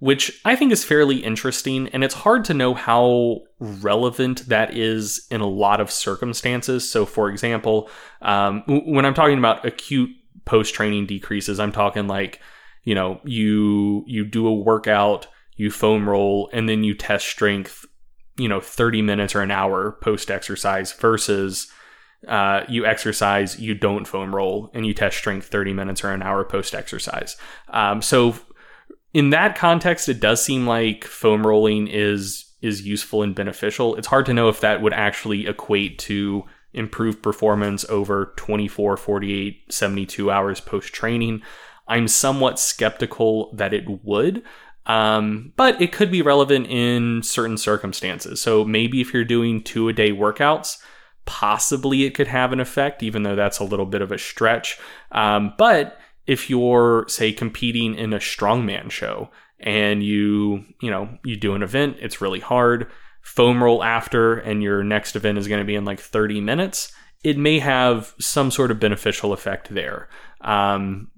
[0.00, 1.88] which I think is fairly interesting.
[1.88, 6.90] And it's hard to know how relevant that is in a lot of circumstances.
[6.90, 7.88] So, for example,
[8.22, 10.10] um, when I'm talking about acute
[10.46, 12.40] post training decreases, I'm talking like,
[12.82, 17.86] you know, you you do a workout, you foam roll, and then you test strength
[18.40, 21.70] you know 30 minutes or an hour post exercise versus
[22.26, 26.22] uh, you exercise you don't foam roll and you test strength 30 minutes or an
[26.22, 27.36] hour post exercise
[27.68, 28.34] um, so
[29.12, 34.08] in that context it does seem like foam rolling is is useful and beneficial it's
[34.08, 40.30] hard to know if that would actually equate to improved performance over 24 48 72
[40.30, 41.42] hours post training
[41.88, 44.42] i'm somewhat skeptical that it would
[44.86, 48.40] um, but it could be relevant in certain circumstances.
[48.40, 50.78] So maybe if you're doing two a day workouts,
[51.26, 54.78] possibly it could have an effect, even though that's a little bit of a stretch.
[55.12, 55.98] Um, but
[56.30, 61.62] if you're, say, competing in a strongman show and you, you know, you do an
[61.64, 62.86] event, it's really hard,
[63.20, 66.92] foam roll after, and your next event is going to be in like 30 minutes,
[67.24, 70.08] it may have some sort of beneficial effect there.
[70.40, 71.10] Um,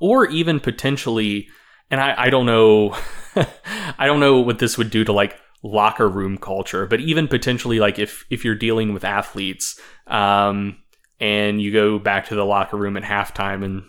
[0.00, 1.48] or even potentially,
[1.90, 2.96] and I, I don't know
[3.98, 7.78] I don't know what this would do to like locker room culture, but even potentially
[7.78, 10.78] like if if you're dealing with athletes, um,
[11.20, 13.82] and you go back to the locker room at halftime and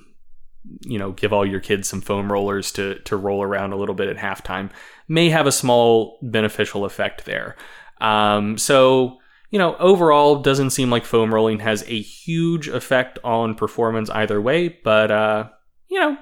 [0.81, 3.95] you know give all your kids some foam rollers to to roll around a little
[3.95, 4.69] bit at halftime,
[5.07, 7.55] may have a small beneficial effect there.
[7.99, 9.17] Um, so
[9.49, 14.41] you know overall doesn't seem like foam rolling has a huge effect on performance either
[14.41, 15.49] way, but uh,
[15.89, 16.17] you know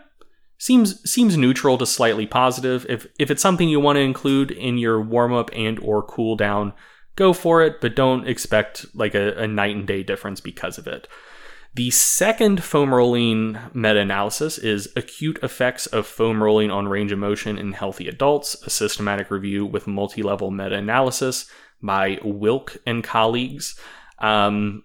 [0.58, 2.86] seems seems neutral to slightly positive.
[2.88, 6.36] If if it's something you want to include in your warm up and or cool
[6.36, 6.74] down,
[7.16, 10.88] go for it, but don't expect like a, a night and day difference because of
[10.88, 11.08] it.
[11.76, 17.20] The second foam rolling meta analysis is acute effects of foam rolling on range of
[17.20, 21.50] motion in healthy adults, a systematic review with multi level meta analysis
[21.82, 23.80] by Wilke and colleagues.
[24.18, 24.84] Um,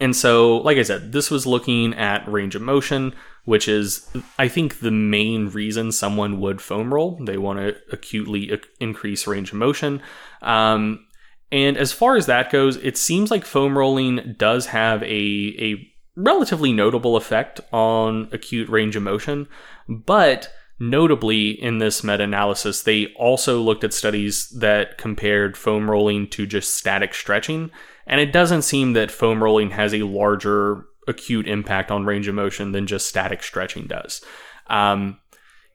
[0.00, 4.48] and so, like I said, this was looking at range of motion, which is, I
[4.48, 7.18] think, the main reason someone would foam roll.
[7.24, 10.02] They want to acutely increase range of motion.
[10.42, 11.06] Um,
[11.52, 15.92] and as far as that goes, it seems like foam rolling does have a, a
[16.16, 19.46] relatively notable effect on acute range of motion.
[19.88, 20.50] But
[20.80, 26.46] notably, in this meta analysis, they also looked at studies that compared foam rolling to
[26.46, 27.70] just static stretching.
[28.06, 32.34] And it doesn't seem that foam rolling has a larger acute impact on range of
[32.34, 34.24] motion than just static stretching does.
[34.68, 35.18] Um,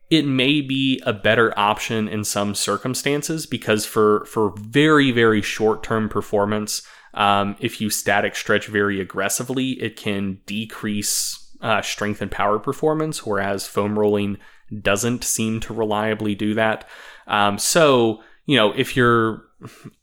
[0.10, 5.84] it may be a better option in some circumstances because for for very very short
[5.84, 12.32] term performance, Um, if you static stretch very aggressively, it can decrease uh, strength and
[12.32, 14.38] power performance, whereas foam rolling
[14.82, 16.88] doesn't seem to reliably do that.
[17.28, 19.44] Um, so, you know, if you're,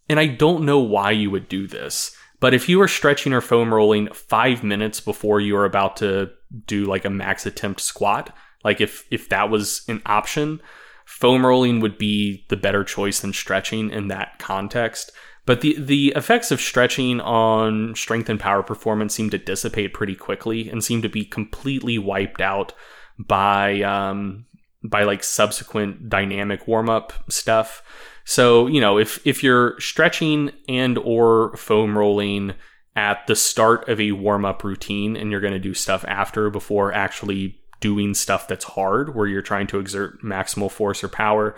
[0.08, 3.40] and I don't know why you would do this, but if you are stretching or
[3.40, 6.30] foam rolling five minutes before you are about to
[6.66, 8.34] do like a max attempt squat,
[8.64, 10.60] like if if that was an option,
[11.04, 15.10] foam rolling would be the better choice than stretching in that context.
[15.48, 20.14] But the the effects of stretching on strength and power performance seem to dissipate pretty
[20.14, 22.74] quickly and seem to be completely wiped out
[23.18, 24.44] by um,
[24.84, 27.82] by like subsequent dynamic warm up stuff.
[28.26, 32.52] So, you know, if if you're stretching and or foam rolling
[32.94, 36.50] at the start of a warm up routine and you're going to do stuff after
[36.50, 41.56] before actually doing stuff that's hard where you're trying to exert maximal force or power,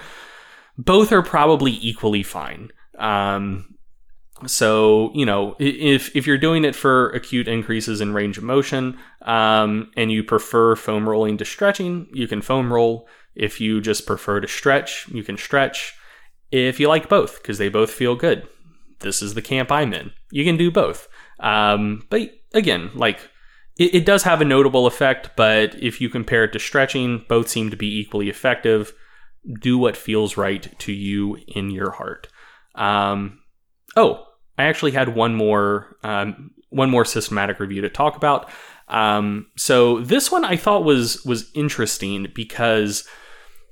[0.79, 2.71] both are probably equally fine.
[2.97, 3.67] Um,
[4.47, 8.99] so you know if if you're doing it for acute increases in range of motion
[9.23, 13.09] um, and you prefer foam rolling to stretching you can foam roll.
[13.35, 15.95] If you just prefer to stretch you can stretch.
[16.51, 18.49] If you like both because they both feel good.
[19.01, 20.13] This is the camp i'm in.
[20.31, 21.09] You can do both.
[21.39, 23.31] Um, but again like
[23.79, 27.49] it, it does have a notable effect but if you compare it to stretching both
[27.49, 28.93] seem to be equally effective.
[29.61, 32.29] Do what feels right to you in your heart.
[32.75, 33.41] Um,
[33.97, 34.27] oh
[34.61, 38.49] I actually had one more um, one more systematic review to talk about.
[38.89, 43.07] Um, so this one I thought was was interesting because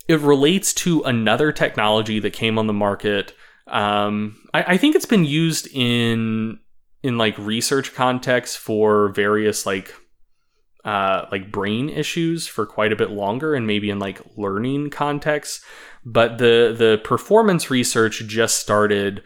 [0.09, 3.35] it relates to another technology that came on the market.
[3.67, 6.59] Um, I, I, think it's been used in
[7.03, 9.93] in like research context for various like
[10.85, 15.63] uh, like brain issues for quite a bit longer, and maybe in like learning contexts.
[16.05, 19.23] But the the performance research just started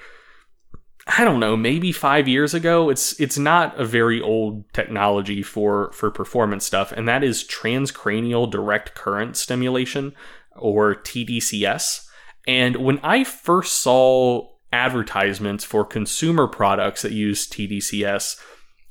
[1.07, 2.89] I don't know, maybe five years ago.
[2.89, 8.49] It's it's not a very old technology for for performance stuff, and that is transcranial
[8.49, 10.15] direct current stimulation
[10.55, 12.07] or TDCS.
[12.47, 18.41] And when I first saw advertisements for consumer products that use TDCS,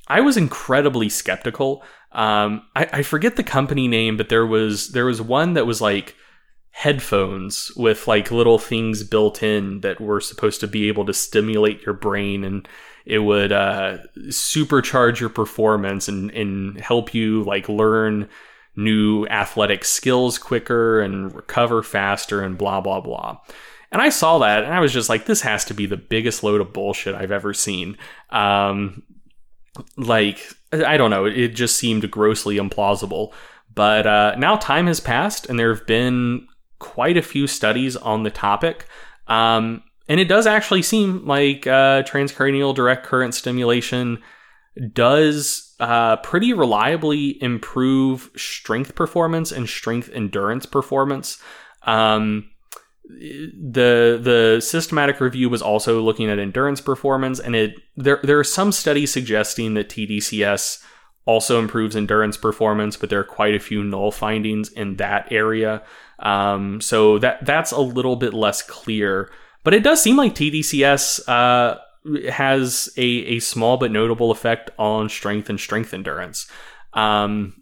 [0.06, 1.82] I was incredibly skeptical.
[2.12, 5.80] Um, I, I forget the company name, but there was there was one that was
[5.80, 6.14] like
[6.72, 11.84] headphones with like little things built in that were supposed to be able to stimulate
[11.84, 12.66] your brain and
[13.04, 13.98] it would uh,
[14.28, 18.28] supercharge your performance and, and help you like learn
[18.74, 23.38] new athletic skills quicker and recover faster and blah blah blah.
[23.90, 26.42] And i saw that and i was just like this has to be the biggest
[26.42, 27.98] load of bullshit i've ever seen.
[28.30, 29.02] Um,
[29.96, 30.40] like
[30.72, 33.32] i don't know it just seemed grossly implausible.
[33.74, 36.46] But uh, now time has passed and there have been
[36.82, 38.86] quite a few studies on the topic.
[39.28, 44.18] Um, and it does actually seem like uh, transcranial direct current stimulation
[44.92, 51.40] does uh, pretty reliably improve strength performance and strength endurance performance.
[51.84, 52.50] Um,
[53.04, 58.44] the the systematic review was also looking at endurance performance, and it there there are
[58.44, 60.82] some studies suggesting that TDCS
[61.26, 65.82] also improves endurance performance, but there are quite a few null findings in that area.
[66.22, 69.30] Um, so that that's a little bit less clear,
[69.64, 71.78] but it does seem like TDCS uh,
[72.30, 76.46] has a, a small but notable effect on strength and strength endurance.
[76.94, 77.54] Um,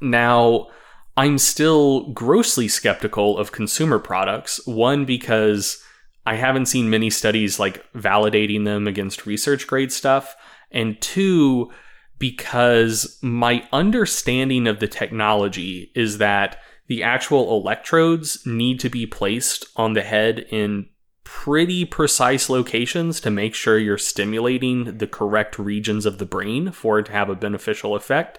[0.00, 0.68] now,
[1.16, 4.64] I'm still grossly skeptical of consumer products.
[4.66, 5.82] One because
[6.26, 10.36] I haven't seen many studies like validating them against research grade stuff,
[10.70, 11.70] and two
[12.18, 19.66] because my understanding of the technology is that the actual electrodes need to be placed
[19.76, 20.88] on the head in
[21.24, 26.98] pretty precise locations to make sure you're stimulating the correct regions of the brain for
[26.98, 28.38] it to have a beneficial effect.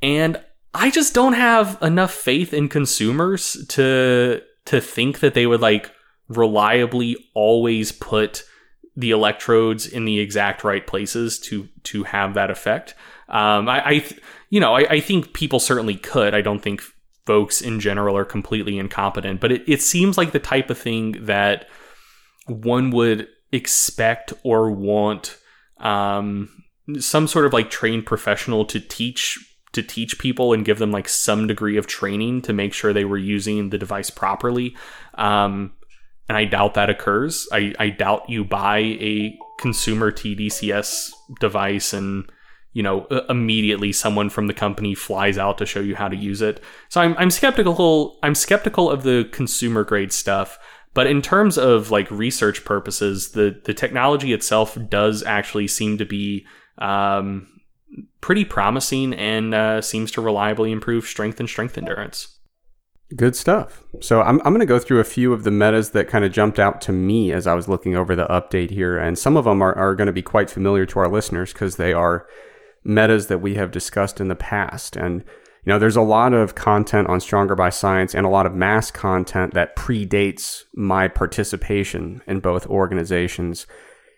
[0.00, 0.40] And
[0.72, 5.90] I just don't have enough faith in consumers to to think that they would like
[6.28, 8.44] reliably always put
[8.94, 12.94] the electrodes in the exact right places to to have that effect.
[13.28, 14.06] Um, I, I
[14.50, 16.34] you know, I, I, think people certainly could.
[16.34, 16.82] I don't think
[17.28, 21.14] folks in general are completely incompetent, but it, it seems like the type of thing
[21.26, 21.68] that
[22.46, 25.36] one would expect or want
[25.80, 26.48] um,
[26.98, 29.38] some sort of like trained professional to teach
[29.72, 33.04] to teach people and give them like some degree of training to make sure they
[33.04, 34.74] were using the device properly.
[35.14, 35.74] Um,
[36.30, 37.46] and I doubt that occurs.
[37.52, 42.24] I, I doubt you buy a consumer TDCS device and
[42.78, 46.40] you know, immediately someone from the company flies out to show you how to use
[46.40, 46.62] it.
[46.88, 48.20] So I'm, I'm skeptical.
[48.22, 50.60] I'm skeptical of the consumer grade stuff.
[50.94, 56.04] But in terms of like research purposes, the the technology itself does actually seem to
[56.04, 56.46] be
[56.78, 57.48] um,
[58.20, 62.38] pretty promising and uh, seems to reliably improve strength and strength endurance.
[63.16, 63.82] Good stuff.
[64.00, 66.30] So I'm, I'm going to go through a few of the metas that kind of
[66.30, 68.98] jumped out to me as I was looking over the update here.
[68.98, 71.74] And some of them are, are going to be quite familiar to our listeners because
[71.74, 72.28] they are
[72.84, 74.96] metas that we have discussed in the past.
[74.96, 75.24] And,
[75.64, 78.54] you know, there's a lot of content on Stronger by Science and a lot of
[78.54, 83.66] MASS content that predates my participation in both organizations.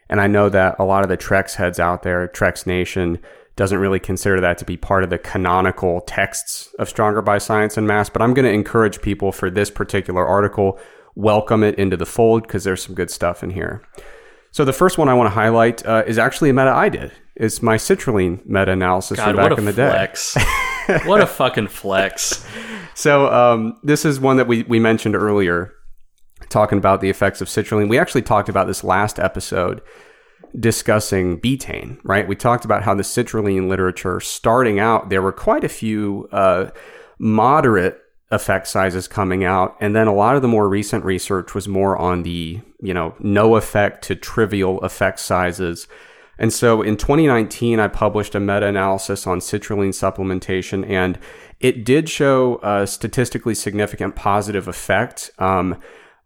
[0.09, 3.19] And I know that a lot of the Trex heads out there, Trex Nation,
[3.57, 7.77] doesn't really consider that to be part of the canonical texts of Stronger by Science
[7.77, 10.79] and MASS, but I'm going to encourage people for this particular article,
[11.15, 13.83] welcome it into the fold because there's some good stuff in here.
[14.51, 17.13] So the first one I want to highlight uh, is actually a meta I did.
[17.41, 20.37] It's my citrulline meta analysis God, from back what a in the flex.
[21.07, 22.45] what a fucking flex.
[22.95, 25.73] So um, this is one that we, we mentioned earlier,
[26.51, 27.89] talking about the effects of citrulline.
[27.89, 29.81] We actually talked about this last episode
[30.59, 32.29] discussing betaine, right?
[32.29, 36.73] We talked about how the citrulline literature, starting out, there were quite a few uh,
[37.19, 41.67] moderate effect sizes coming out, and then a lot of the more recent research was
[41.67, 45.89] more on the you know no effect to trivial effect sizes.
[46.41, 51.19] And so in 2019, I published a meta analysis on citrulline supplementation, and
[51.61, 55.31] it did show a statistically significant positive effect.
[55.39, 55.79] Um,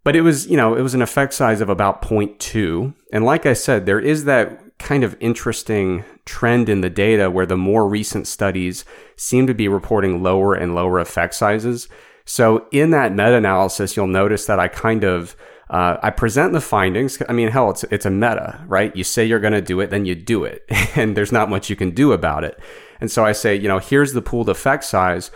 [0.05, 2.95] but it was, you know, it was an effect size of about 0.2.
[3.13, 7.47] And like I said, there is that kind of interesting trend in the data where
[7.47, 8.85] the more recent studies
[9.17, 11.89] seem to be reporting lower and lower effect sizes.
[12.25, 15.35] So in that meta analysis, you'll notice that I kind of
[15.71, 17.23] uh, I present the findings.
[17.29, 18.95] I mean, hell, it's it's a meta, right?
[18.95, 20.65] You say you're going to do it, then you do it,
[20.97, 22.59] and there's not much you can do about it.
[23.01, 25.31] And so I say, you know, here's the pooled effect size,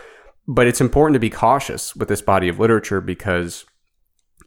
[0.47, 3.65] but it's important to be cautious with this body of literature because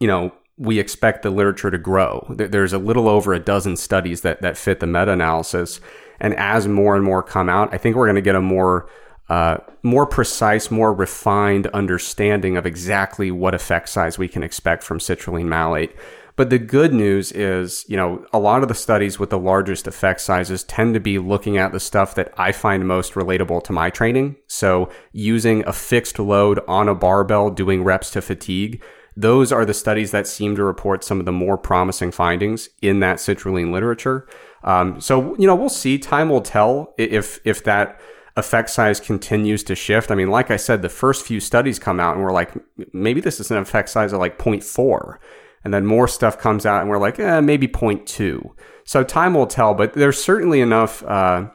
[0.02, 2.26] you know, we expect the literature to grow.
[2.28, 5.80] There's a little over a dozen studies that, that fit the meta analysis.
[6.18, 8.88] And as more and more come out, I think we're going to get a more
[9.32, 14.98] uh, more precise, more refined understanding of exactly what effect size we can expect from
[14.98, 15.96] citrulline malate.
[16.36, 19.86] But the good news is, you know, a lot of the studies with the largest
[19.86, 23.72] effect sizes tend to be looking at the stuff that I find most relatable to
[23.72, 24.36] my training.
[24.48, 28.82] So using a fixed load on a barbell, doing reps to fatigue
[29.16, 33.00] those are the studies that seem to report some of the more promising findings in
[33.00, 34.26] that citrulline literature.
[34.64, 35.98] Um, so, you know, we'll see.
[35.98, 38.00] Time will tell if if that
[38.36, 40.10] effect size continues to shift.
[40.10, 42.54] I mean, like I said, the first few studies come out and we're like,
[42.92, 45.18] maybe this is an effect size of like 0.4.
[45.64, 48.50] And then more stuff comes out and we're like, eh, maybe 0.2.
[48.84, 51.50] So time will tell, but there's certainly enough, uh,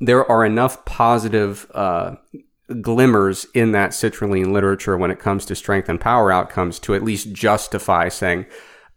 [0.00, 2.16] there are enough positive uh,
[2.80, 7.02] glimmers in that citrulline literature when it comes to strength and power outcomes to at
[7.02, 8.46] least justify saying,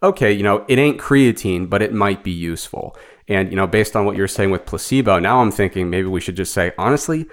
[0.04, 2.96] okay, you know, it ain't creatine, but it might be useful.
[3.28, 6.22] And, you know, based on what you're saying with placebo, now I'm thinking maybe we
[6.22, 7.28] should just say, honestly,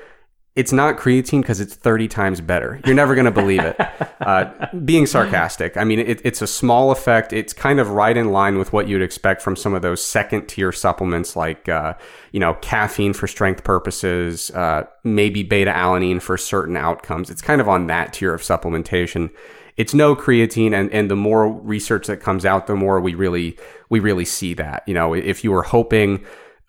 [0.56, 2.80] it's not creatine because it's 30 times better.
[2.84, 3.76] You're never going to believe it.
[4.24, 5.76] Uh, being sarcastic.
[5.76, 7.34] I mean, it, it's a small effect.
[7.34, 10.46] It's kind of right in line with what you'd expect from some of those second
[10.46, 11.92] tier supplements like, uh,
[12.32, 17.28] you know, caffeine for strength purposes, uh, maybe beta alanine for certain outcomes.
[17.28, 19.28] It's kind of on that tier of supplementation.
[19.76, 20.72] It's no creatine.
[20.74, 23.58] And, and the more research that comes out, the more we really,
[23.90, 24.84] we really see that.
[24.86, 26.24] You know, if you were hoping,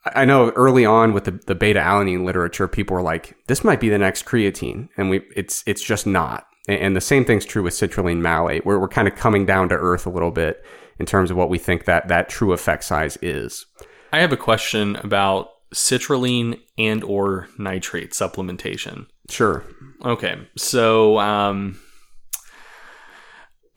[0.05, 3.79] I know early on with the, the beta alanine literature, people were like, this might
[3.79, 4.89] be the next creatine.
[4.97, 6.47] And we, it's, it's just not.
[6.67, 9.75] And the same thing's true with citrulline malate, where we're kind of coming down to
[9.75, 10.65] earth a little bit
[10.97, 13.65] in terms of what we think that that true effect size is.
[14.11, 19.07] I have a question about citrulline and or nitrate supplementation.
[19.29, 19.63] Sure.
[20.03, 20.47] Okay.
[20.57, 21.79] So, um,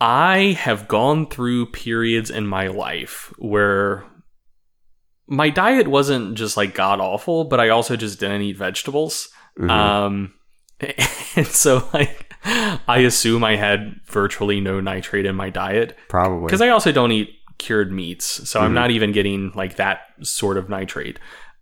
[0.01, 4.05] I have gone through periods in my life where
[5.27, 9.29] my diet wasn't just like god awful, but I also just didn't eat vegetables.
[9.59, 9.71] Mm-hmm.
[9.71, 10.35] Um,
[11.37, 16.63] and so like I assume I had virtually no nitrate in my diet, probably because
[16.63, 18.67] I also don't eat cured meats, so mm-hmm.
[18.67, 21.19] I'm not even getting like that sort of nitrate.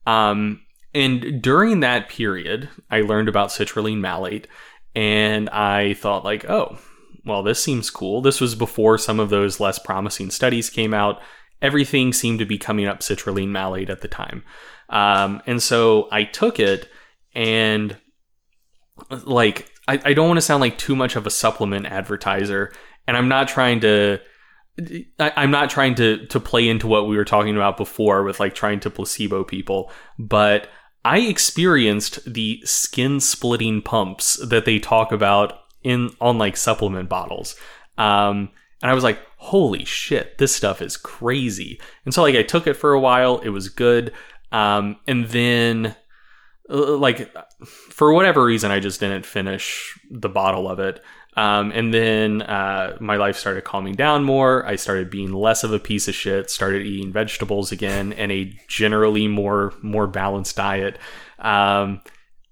[0.06, 0.60] Um,
[0.94, 4.46] and during that period, I learned about citrulline malate,
[4.94, 6.78] and I thought like, oh,
[7.26, 8.22] well, this seems cool.
[8.22, 11.20] This was before some of those less promising studies came out
[11.62, 14.44] everything seemed to be coming up citrulline malate at the time.
[14.88, 16.88] Um, and so I took it
[17.34, 17.96] and
[19.24, 22.72] like I, I don't want to sound like too much of a supplement advertiser,
[23.06, 24.20] and I'm not trying to
[25.18, 28.40] I, am not trying to to play into what we were talking about before with
[28.40, 30.68] like trying to placebo people, but
[31.04, 37.56] I experienced the skin splitting pumps that they talk about in on like supplement bottles.
[37.96, 38.50] Um,
[38.82, 41.80] And I was like, holy shit, this stuff is crazy.
[42.04, 44.12] And so like I took it for a while, it was good.
[44.52, 45.96] Um, and then
[46.68, 47.32] uh, like
[47.64, 51.02] for whatever reason I just didn't finish the bottle of it.
[51.36, 54.64] Um, and then uh, my life started calming down more.
[54.66, 56.50] I started being less of a piece of shit.
[56.50, 60.98] Started eating vegetables again, and a generally more more balanced diet.
[61.38, 62.00] Um,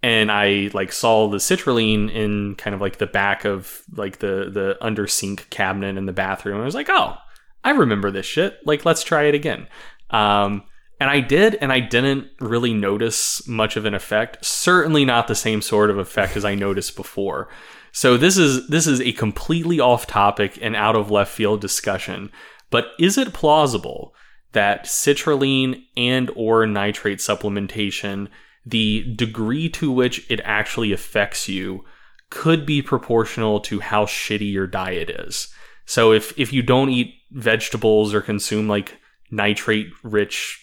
[0.04, 4.50] and I like saw the citrulline in kind of like the back of like the
[4.52, 6.60] the under sink cabinet in the bathroom.
[6.60, 7.16] I was like, oh,
[7.64, 8.58] I remember this shit.
[8.66, 9.66] Like, let's try it again.
[10.10, 10.64] Um,
[11.00, 14.44] and I did, and I didn't really notice much of an effect.
[14.44, 17.48] Certainly not the same sort of effect as I noticed before.
[17.90, 22.30] So this is this is a completely off topic and out of left field discussion.
[22.68, 24.14] But is it plausible
[24.52, 28.28] that citrulline and or nitrate supplementation
[28.66, 31.84] the degree to which it actually affects you
[32.30, 35.48] could be proportional to how shitty your diet is.
[35.86, 38.98] So if if you don't eat vegetables or consume like
[39.30, 40.60] nitrate rich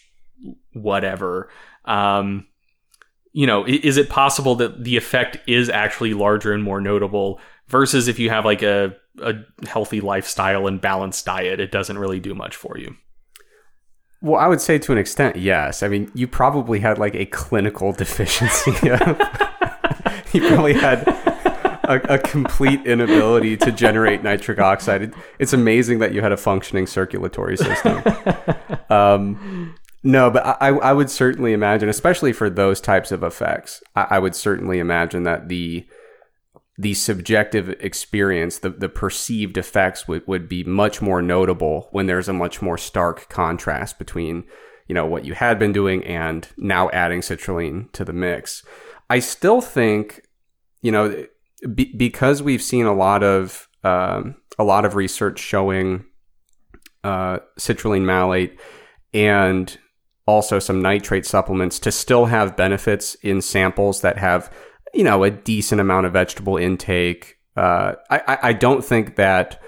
[0.74, 1.50] whatever,
[1.86, 2.48] um,
[3.34, 8.08] you know, is it possible that the effect is actually larger and more notable versus
[8.08, 9.36] if you have like a a
[9.68, 12.96] healthy lifestyle and balanced diet, it doesn't really do much for you.
[14.22, 15.82] Well, I would say to an extent, yes.
[15.82, 18.72] I mean, you probably had like a clinical deficiency.
[20.32, 25.14] you probably had a, a, complete inability to generate nitric oxide.
[25.40, 28.04] it's amazing that you had a functioning circulatory system.
[28.90, 34.08] Um, no, but I, I would certainly imagine, especially for those types of effects, I,
[34.12, 35.88] I would certainly imagine that the
[36.82, 42.28] the subjective experience, the, the perceived effects would, would be much more notable when there's
[42.28, 44.46] a much more stark contrast between,
[44.88, 48.64] you know, what you had been doing and now adding citrulline to the mix.
[49.12, 50.28] I still think,
[50.82, 51.28] you know,
[51.76, 56.06] be, because we've seen a lot of um, a lot of research showing
[57.04, 58.60] uh, citrulline malate
[59.14, 59.78] and
[60.26, 64.52] also some nitrate supplements to still have benefits in samples that have
[64.94, 67.38] you know, a decent amount of vegetable intake.
[67.56, 69.62] Uh, I, I don't think that,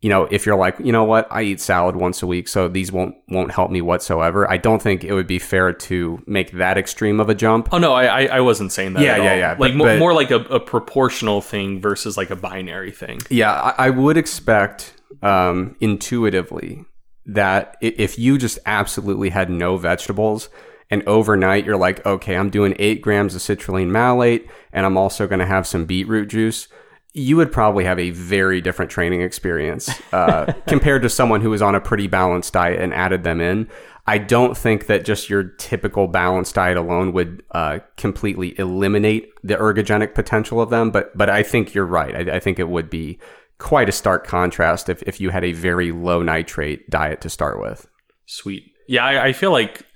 [0.00, 2.68] you know, if you're like, you know what, I eat salad once a week, so
[2.68, 4.50] these won't won't help me whatsoever.
[4.50, 7.68] I don't think it would be fair to make that extreme of a jump.
[7.72, 9.02] Oh no, I I wasn't saying that.
[9.02, 9.56] Yeah, yeah, yeah.
[9.58, 13.20] Like but, but, more like a, a, proportional thing versus like a binary thing.
[13.30, 16.84] Yeah, I, I would expect um, intuitively
[17.26, 20.48] that if you just absolutely had no vegetables
[20.92, 25.26] and overnight you're like, okay, I'm doing eight grams of citrulline malate, and I'm also
[25.26, 26.68] going to have some beetroot juice.
[27.14, 31.62] You would probably have a very different training experience uh, compared to someone who was
[31.62, 33.70] on a pretty balanced diet and added them in.
[34.06, 39.54] I don't think that just your typical balanced diet alone would uh, completely eliminate the
[39.54, 42.28] ergogenic potential of them, but but I think you're right.
[42.28, 43.18] I, I think it would be
[43.56, 47.60] quite a stark contrast if, if you had a very low nitrate diet to start
[47.60, 47.86] with.
[48.26, 48.64] Sweet.
[48.88, 49.86] Yeah, I, I feel like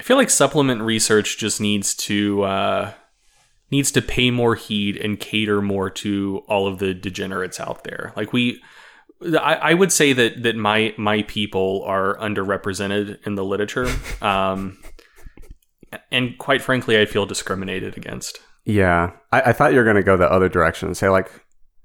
[0.00, 2.92] I feel like supplement research just needs to uh,
[3.70, 8.14] needs to pay more heed and cater more to all of the degenerates out there.
[8.16, 8.62] Like we,
[9.22, 14.82] I, I would say that that my my people are underrepresented in the literature, um,
[16.10, 18.40] and quite frankly, I feel discriminated against.
[18.64, 21.30] Yeah, I, I thought you were going to go the other direction and say like,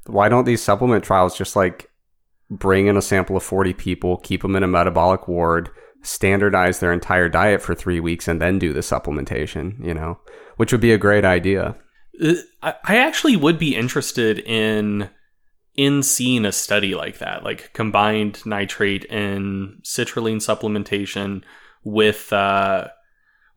[0.05, 1.91] why don't these supplement trials just like
[2.49, 5.69] bring in a sample of forty people, keep them in a metabolic ward?
[6.05, 10.19] Standardize their entire diet for three weeks and then do the supplementation, you know,
[10.57, 11.75] which would be a great idea.
[12.21, 15.09] Uh, I actually would be interested in
[15.75, 21.43] in seeing a study like that, like combined nitrate and citrulline supplementation
[21.83, 22.87] with uh,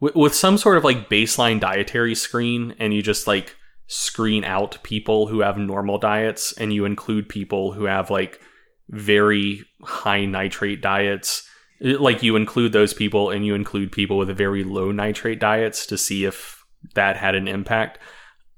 [0.01, 3.55] with some sort of like baseline dietary screen, and you just like
[3.87, 8.41] screen out people who have normal diets, and you include people who have like
[8.89, 11.48] very high nitrate diets
[11.81, 15.87] like you include those people and you include people with a very low nitrate diets
[15.87, 16.65] to see if
[16.95, 17.99] that had an impact.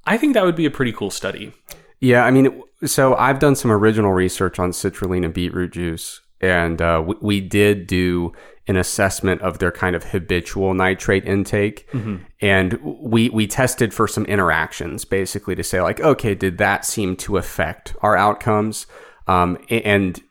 [0.05, 1.53] I think that would be a pretty cool study.
[2.01, 6.81] Yeah, I mean, so I've done some original research on citrulline and beetroot juice, and
[6.81, 8.33] uh, we, we, did do
[8.67, 12.17] an assessment of their kind of habitual nitrate intake, mm-hmm.
[12.41, 17.17] and we we tested for some interactions, basically to say like, okay, did that seem
[17.17, 18.87] to affect our outcomes?
[19.27, 20.23] Um, and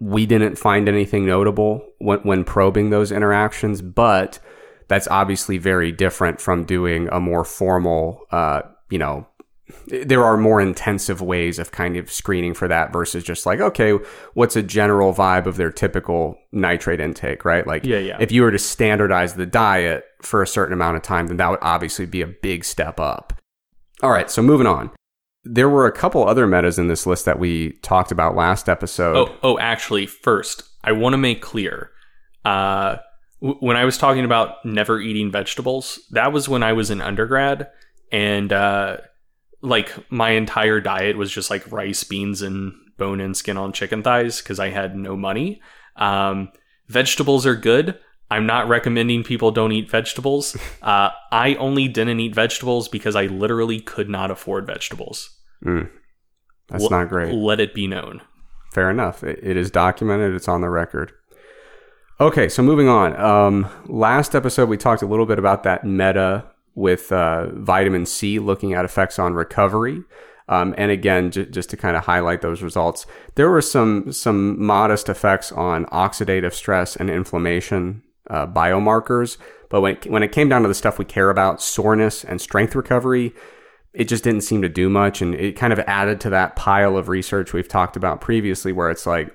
[0.00, 4.38] we didn't find anything notable when, when probing those interactions, but
[4.88, 9.26] that's obviously very different from doing a more formal, uh, you know,
[9.86, 13.92] there are more intensive ways of kind of screening for that versus just like, okay,
[14.32, 17.66] what's a general vibe of their typical nitrate intake, right?
[17.66, 18.16] Like, yeah, yeah.
[18.18, 21.50] if you were to standardize the diet for a certain amount of time, then that
[21.50, 23.34] would obviously be a big step up.
[24.02, 24.90] All right, so moving on
[25.50, 29.16] there were a couple other metas in this list that we talked about last episode.
[29.16, 31.90] Oh, oh, actually, first, I want to make clear.
[32.44, 32.96] Uh,
[33.40, 37.00] w- when I was talking about never eating vegetables, that was when I was in
[37.00, 37.68] undergrad,
[38.12, 38.98] and uh,
[39.62, 44.02] like my entire diet was just like rice, beans, and bone and skin on chicken
[44.02, 45.62] thighs because I had no money.
[45.96, 46.50] Um,
[46.88, 47.98] vegetables are good.
[48.30, 50.56] I'm not recommending people don't eat vegetables.
[50.80, 55.37] Uh, I only didn't eat vegetables because I literally could not afford vegetables.
[55.64, 55.90] Mm,
[56.68, 57.34] that's L- not great.
[57.34, 58.22] Let it be known.
[58.72, 59.24] Fair enough.
[59.24, 60.34] It, it is documented.
[60.34, 61.12] It's on the record.
[62.20, 63.16] Okay, so moving on.
[63.16, 66.44] Um, last episode, we talked a little bit about that meta
[66.74, 70.02] with uh, vitamin C looking at effects on recovery.
[70.48, 74.60] Um, and again, j- just to kind of highlight those results, there were some some
[74.64, 79.36] modest effects on oxidative stress and inflammation uh, biomarkers.
[79.68, 82.40] But when it, when it came down to the stuff we care about, soreness and
[82.40, 83.34] strength recovery,
[83.98, 85.20] it just didn't seem to do much.
[85.20, 88.90] And it kind of added to that pile of research we've talked about previously, where
[88.90, 89.28] it's like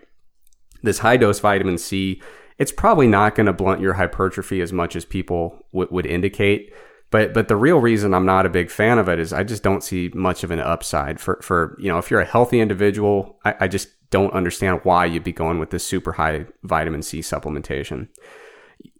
[0.82, 2.22] this high dose vitamin C,
[2.58, 6.74] it's probably not going to blunt your hypertrophy as much as people w- would indicate.
[7.12, 9.64] But but the real reason I'm not a big fan of it is I just
[9.64, 13.40] don't see much of an upside for for you know if you're a healthy individual,
[13.44, 17.20] I, I just don't understand why you'd be going with this super high vitamin C
[17.20, 18.08] supplementation.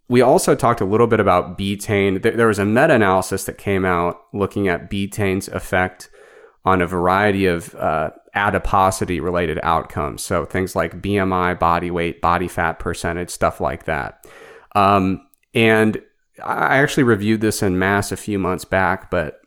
[0.08, 2.22] We also talked a little bit about betaine.
[2.22, 6.10] There, was a meta analysis that came out looking at betaine's effect
[6.64, 10.22] on a variety of uh, adiposity related outcomes.
[10.22, 14.26] So things like BMI, body weight, body fat percentage, stuff like that.
[14.74, 16.02] Um, and
[16.42, 19.40] I actually reviewed this in MASS a few months back, but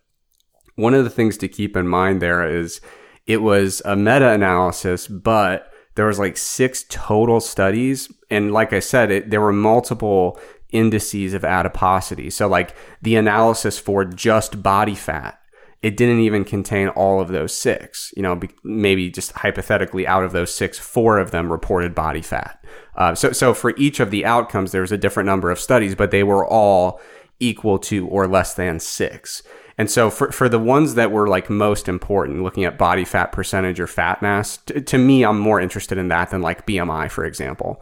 [0.76, 2.82] one of the things to keep in mind there is
[3.26, 8.12] it was a meta analysis, but there was like six total studies.
[8.30, 10.39] And like I said, it, there were multiple
[10.71, 12.30] indices of adiposity.
[12.30, 15.39] So like the analysis for just body fat,
[15.82, 18.11] it didn't even contain all of those six.
[18.17, 22.21] You know, be, maybe just hypothetically out of those six, four of them reported body
[22.21, 22.63] fat.
[22.95, 25.95] Uh, so, so for each of the outcomes, there was a different number of studies,
[25.95, 26.99] but they were all
[27.39, 29.43] equal to or less than six.
[29.78, 33.32] And so for, for the ones that were like most important, looking at body fat
[33.32, 37.11] percentage or fat mass, t- to me, I'm more interested in that than like BMI,
[37.11, 37.82] for example.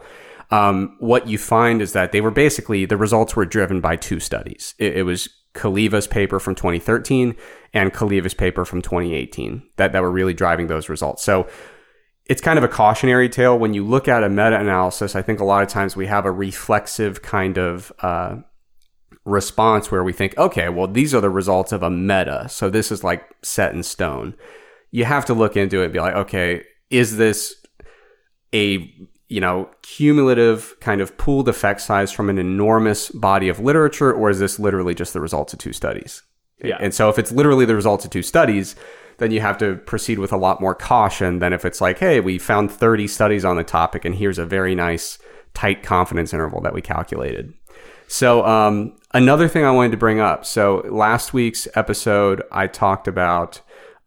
[0.50, 4.20] Um, what you find is that they were basically, the results were driven by two
[4.20, 4.74] studies.
[4.78, 7.34] It, it was Cholewa's paper from 2013
[7.72, 11.22] and Cholewa's paper from 2018 that, that were really driving those results.
[11.22, 11.48] So
[12.26, 13.58] it's kind of a cautionary tale.
[13.58, 16.26] When you look at a meta analysis, I think a lot of times we have
[16.26, 18.36] a reflexive kind of uh,
[19.24, 22.46] response where we think, okay, well, these are the results of a meta.
[22.48, 24.34] So this is like set in stone.
[24.90, 27.54] You have to look into it and be like, okay, is this
[28.54, 28.92] a
[29.28, 34.30] you know cumulative kind of pooled effect size from an enormous body of literature or
[34.30, 36.22] is this literally just the results of two studies?
[36.64, 36.78] Yeah.
[36.80, 38.76] and so if it's literally the results of two studies
[39.18, 42.18] then you have to proceed with a lot more caution than if it's like hey
[42.20, 45.18] we found 30 studies on the topic and here's a very nice
[45.52, 47.52] tight confidence interval that we calculated.
[48.08, 50.44] So um, another thing i wanted to bring up.
[50.46, 53.60] So last week's episode i talked about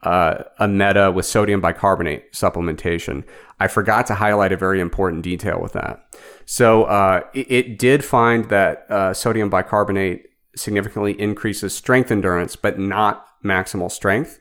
[0.03, 3.23] uh, a meta with sodium bicarbonate supplementation.
[3.59, 6.05] I forgot to highlight a very important detail with that.
[6.45, 12.79] So uh, it, it, did find that uh, sodium bicarbonate significantly increases strength endurance, but
[12.79, 14.39] not maximal strength.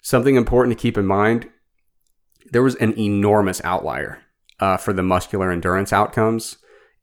[0.00, 1.50] Something important to keep in mind
[2.50, 4.20] there was an enormous outlier
[4.60, 6.58] uh, for the muscular endurance outcomes.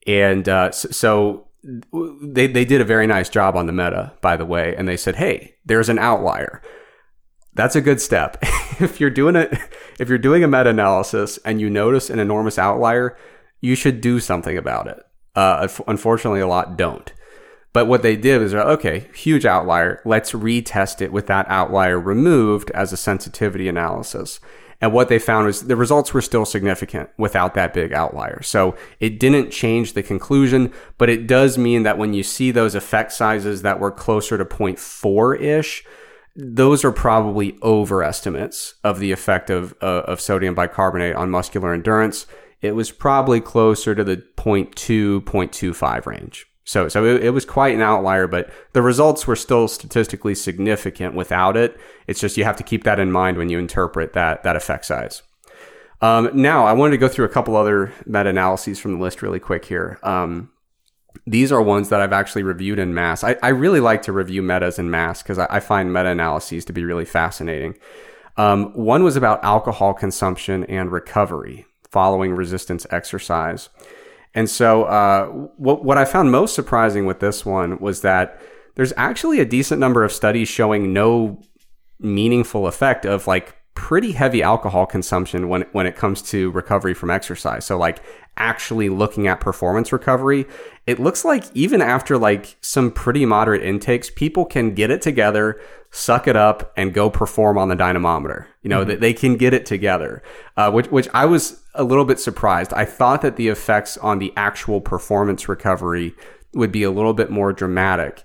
[0.07, 1.47] And uh, so,
[2.23, 4.75] they, they did a very nice job on the meta, by the way.
[4.75, 6.61] And they said, hey, there's an outlier
[7.53, 8.37] that's a good step.
[8.79, 9.57] if you're doing it,
[9.99, 13.17] if you're doing a meta-analysis and you notice an enormous outlier,
[13.59, 15.03] you should do something about it.
[15.35, 17.13] Uh, unfortunately, a lot don't.
[17.73, 20.01] But what they did is, okay, huge outlier.
[20.03, 24.41] Let's retest it with that outlier removed as a sensitivity analysis.
[24.81, 28.41] And what they found was the results were still significant without that big outlier.
[28.41, 32.73] So it didn't change the conclusion, but it does mean that when you see those
[32.73, 35.85] effect sizes that were closer to 0.4 ish,
[36.36, 42.25] those are probably overestimates of the effect of, uh, of sodium bicarbonate on muscular endurance.
[42.61, 46.47] It was probably closer to the 0.2, 0.25 range.
[46.63, 51.15] So, so it, it, was quite an outlier, but the results were still statistically significant
[51.15, 51.77] without it.
[52.07, 54.86] It's just you have to keep that in mind when you interpret that, that effect
[54.86, 55.23] size.
[56.01, 59.21] Um, now, I wanted to go through a couple other meta analyses from the list
[59.21, 59.99] really quick here.
[60.03, 60.51] Um,
[61.26, 63.24] these are ones that I've actually reviewed in MASS.
[63.24, 66.65] I, I really like to review metas in MASS because I, I, find meta analyses
[66.65, 67.76] to be really fascinating.
[68.38, 73.69] Um, one was about alcohol consumption and recovery following resistance exercise.
[74.34, 75.26] And so, uh,
[75.57, 78.41] what, what I found most surprising with this one was that
[78.76, 81.41] there's actually a decent number of studies showing no
[81.99, 87.09] meaningful effect of like pretty heavy alcohol consumption when when it comes to recovery from
[87.09, 87.65] exercise.
[87.65, 88.01] So like
[88.38, 90.45] actually looking at performance recovery,
[90.88, 95.59] it looks like even after like some pretty moderate intakes, people can get it together,
[95.89, 98.47] suck it up, and go perform on the dynamometer.
[98.61, 98.99] You know, mm-hmm.
[98.99, 100.22] they can get it together,
[100.57, 102.74] uh, which which I was a little bit surprised.
[102.74, 106.13] I thought that the effects on the actual performance recovery
[106.53, 108.24] would be a little bit more dramatic.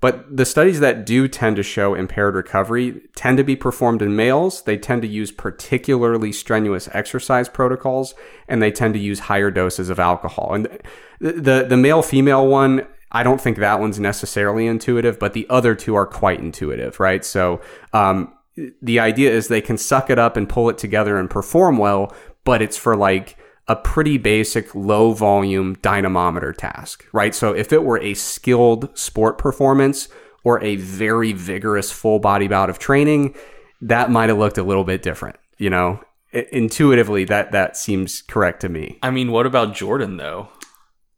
[0.00, 4.14] But the studies that do tend to show impaired recovery tend to be performed in
[4.14, 4.62] males.
[4.62, 8.14] They tend to use particularly strenuous exercise protocols
[8.46, 10.54] and they tend to use higher doses of alcohol.
[10.54, 10.68] And
[11.20, 15.46] the, the, the male female one, I don't think that one's necessarily intuitive, but the
[15.50, 17.24] other two are quite intuitive, right?
[17.24, 17.60] So,
[17.92, 18.34] um,
[18.82, 22.12] the idea is they can suck it up and pull it together and perform well,
[22.44, 23.37] but it's for like
[23.68, 27.34] a pretty basic low volume dynamometer task, right?
[27.34, 30.08] So if it were a skilled sport performance
[30.42, 33.34] or a very vigorous full body bout of training,
[33.82, 36.00] that might have looked a little bit different, you know?
[36.32, 38.98] Intuitively, that that seems correct to me.
[39.02, 40.48] I mean, what about Jordan though?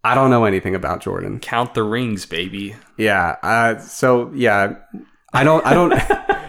[0.02, 1.40] I don't know anything about Jordan.
[1.40, 2.76] Count the rings, baby.
[2.96, 3.36] Yeah.
[3.42, 4.76] Uh, so yeah,
[5.32, 5.66] I don't.
[5.66, 5.92] I don't.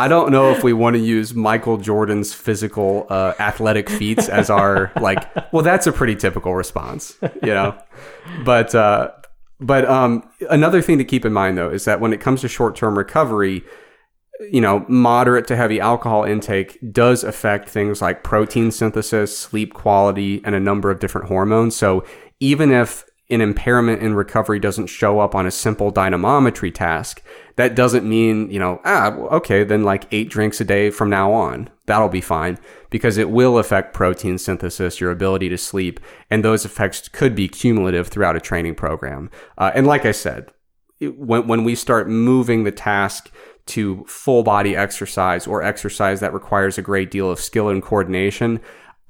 [0.00, 4.48] I don't know if we want to use Michael Jordan's physical uh, athletic feats as
[4.48, 5.52] our like.
[5.52, 7.76] Well, that's a pretty typical response, you know.
[8.42, 9.10] But uh,
[9.60, 12.48] but um, another thing to keep in mind though is that when it comes to
[12.48, 13.62] short term recovery,
[14.50, 20.40] you know, moderate to heavy alcohol intake does affect things like protein synthesis, sleep quality,
[20.46, 21.76] and a number of different hormones.
[21.76, 22.06] So
[22.40, 27.22] even if an impairment in recovery doesn't show up on a simple dynamometry task,
[27.56, 31.32] that doesn't mean, you know, ah, okay, then like eight drinks a day from now
[31.32, 31.68] on.
[31.86, 32.58] That'll be fine
[32.88, 36.00] because it will affect protein synthesis, your ability to sleep,
[36.30, 39.30] and those effects could be cumulative throughout a training program.
[39.58, 40.50] Uh, and like I said,
[40.98, 43.30] it, when, when we start moving the task
[43.66, 48.60] to full body exercise or exercise that requires a great deal of skill and coordination,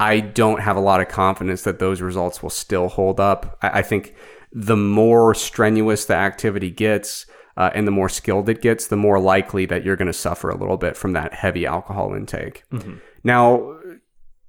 [0.01, 3.59] I don't have a lot of confidence that those results will still hold up.
[3.63, 4.15] I, I think
[4.51, 7.27] the more strenuous the activity gets
[7.57, 10.49] uh, and the more skilled it gets, the more likely that you're going to suffer
[10.49, 12.65] a little bit from that heavy alcohol intake.
[12.73, 12.95] Mm-hmm.
[13.23, 13.77] Now,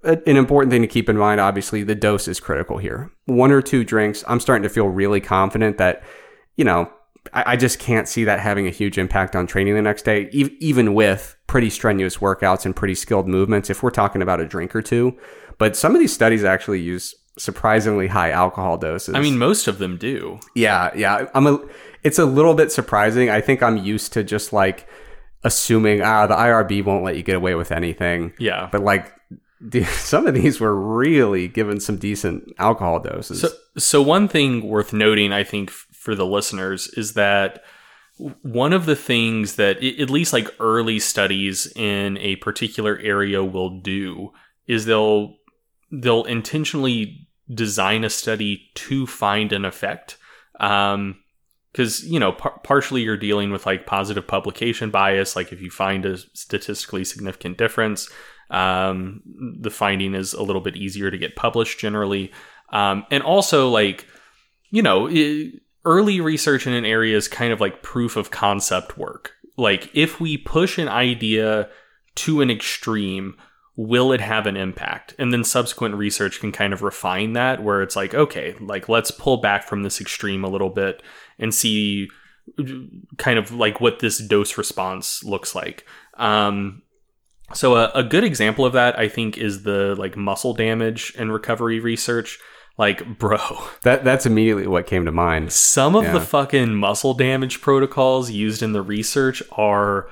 [0.04, 3.12] an important thing to keep in mind, obviously, the dose is critical here.
[3.26, 6.02] One or two drinks, I'm starting to feel really confident that,
[6.56, 6.92] you know,
[7.34, 10.94] I, just can't see that having a huge impact on training the next day, even
[10.94, 13.70] with pretty strenuous workouts and pretty skilled movements.
[13.70, 15.18] If we're talking about a drink or two,
[15.58, 19.16] but some of these studies actually use surprisingly high alcohol doses.
[19.16, 20.40] I mean, most of them do.
[20.56, 21.28] Yeah, yeah.
[21.34, 21.60] I'm a.
[22.04, 23.30] It's a little bit surprising.
[23.30, 24.88] I think I'm used to just like
[25.44, 28.34] assuming ah the IRB won't let you get away with anything.
[28.40, 29.14] Yeah, but like
[29.86, 33.42] some of these were really given some decent alcohol doses.
[33.42, 37.64] So, so one thing worth noting, I think, for the listeners is that
[38.42, 43.80] one of the things that at least like early studies in a particular area will
[43.82, 44.32] do
[44.66, 45.36] is they'll
[45.92, 50.18] they'll intentionally design a study to find an effect.
[50.60, 51.18] Um,
[51.72, 55.72] because you know par- partially you're dealing with like positive publication bias like if you
[55.72, 58.10] find a statistically significant difference
[58.50, 59.22] um,
[59.58, 62.30] the finding is a little bit easier to get published generally
[62.74, 64.06] um, and also like
[64.70, 68.98] you know it, early research in an area is kind of like proof of concept
[68.98, 71.70] work like if we push an idea
[72.16, 73.36] to an extreme
[73.78, 75.16] will it have an impact?
[75.18, 79.12] And then subsequent research can kind of refine that where it's like, okay, like let's
[79.12, 81.02] pull back from this extreme a little bit
[81.40, 82.10] and see
[83.18, 85.86] kind of like what this dose response looks like.
[86.16, 86.82] Um,
[87.54, 91.32] so a, a good example of that, I think, is the like muscle damage and
[91.32, 92.40] recovery research.
[92.78, 93.38] Like, bro,
[93.84, 95.52] that that's immediately what came to mind.
[95.52, 96.14] Some of yeah.
[96.14, 100.10] the fucking muscle damage protocols used in the research are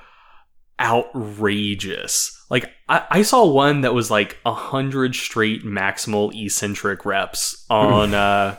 [0.79, 2.45] outrageous.
[2.49, 8.13] Like I, I saw one that was like a hundred straight maximal eccentric reps on
[8.13, 8.57] uh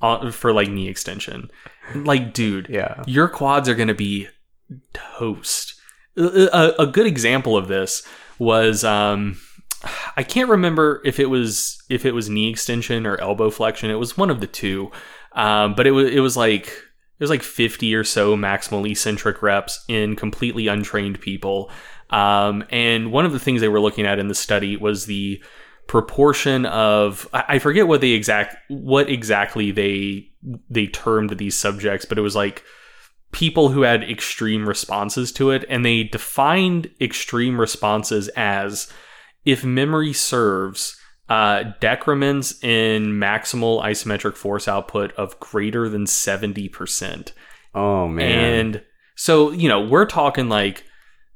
[0.00, 1.50] on for like knee extension.
[1.94, 4.28] Like, dude, yeah, your quads are gonna be
[4.92, 5.74] toast.
[6.16, 8.06] A, a good example of this
[8.38, 9.38] was um
[10.16, 13.90] I can't remember if it was if it was knee extension or elbow flexion.
[13.90, 14.90] It was one of the two.
[15.32, 19.42] Um, but it was it was like it was like 50 or so maximal eccentric
[19.42, 21.70] reps in completely untrained people.
[22.10, 25.42] Um, and one of the things they were looking at in the study was the
[25.86, 30.30] proportion of I forget what the exact what exactly they
[30.70, 32.62] they termed these subjects, but it was like
[33.32, 38.90] people who had extreme responses to it, and they defined extreme responses as
[39.44, 40.96] if memory serves
[41.28, 47.32] uh, decrements in maximal isometric force output of greater than 70%.
[47.74, 48.30] Oh man.
[48.30, 48.82] And
[49.14, 50.84] so, you know, we're talking like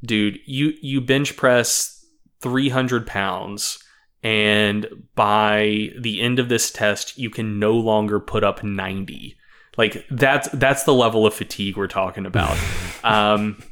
[0.05, 2.05] dude, you you bench press
[2.41, 3.83] 300 pounds
[4.23, 9.37] and by the end of this test you can no longer put up 90
[9.77, 12.57] like that's that's the level of fatigue we're talking about
[13.05, 13.63] um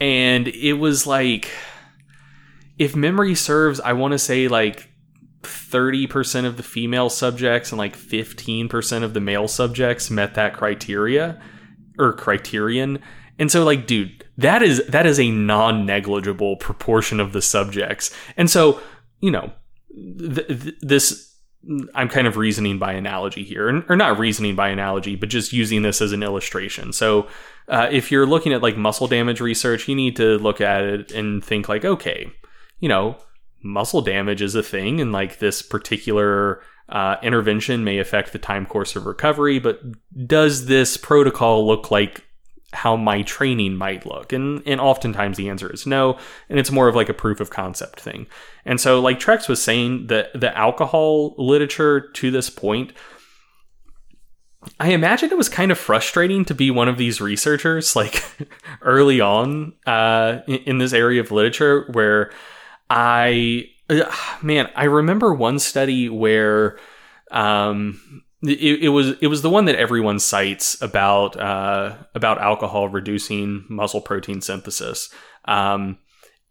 [0.00, 1.50] and it was like
[2.82, 4.88] if memory serves i want to say like
[5.42, 11.42] 30% of the female subjects and like 15% of the male subjects met that criteria
[11.98, 13.00] or criterion
[13.40, 18.50] and so like dude that is that is a non-negligible proportion of the subjects and
[18.50, 18.80] so
[19.20, 19.52] you know
[19.90, 21.32] th- th- this
[21.94, 25.82] I'm kind of reasoning by analogy here, or not reasoning by analogy, but just using
[25.82, 26.92] this as an illustration.
[26.92, 27.28] So,
[27.68, 31.12] uh, if you're looking at like muscle damage research, you need to look at it
[31.12, 32.32] and think like, okay,
[32.82, 33.16] you know,
[33.62, 38.66] muscle damage is a thing, and like this particular uh, intervention may affect the time
[38.66, 39.80] course of recovery, but
[40.26, 42.26] does this protocol look like
[42.72, 44.32] how my training might look?
[44.32, 46.18] And and oftentimes the answer is no,
[46.50, 48.26] and it's more of like a proof of concept thing.
[48.64, 52.92] And so like Trex was saying that the alcohol literature to this point
[54.78, 58.22] I imagine it was kind of frustrating to be one of these researchers like
[58.82, 62.30] early on uh, in this area of literature where
[62.94, 63.70] I
[64.42, 66.78] man, I remember one study where
[67.30, 72.88] um, it, it, was it was the one that everyone cites about uh, about alcohol
[72.88, 75.08] reducing muscle protein synthesis.
[75.46, 75.98] Um,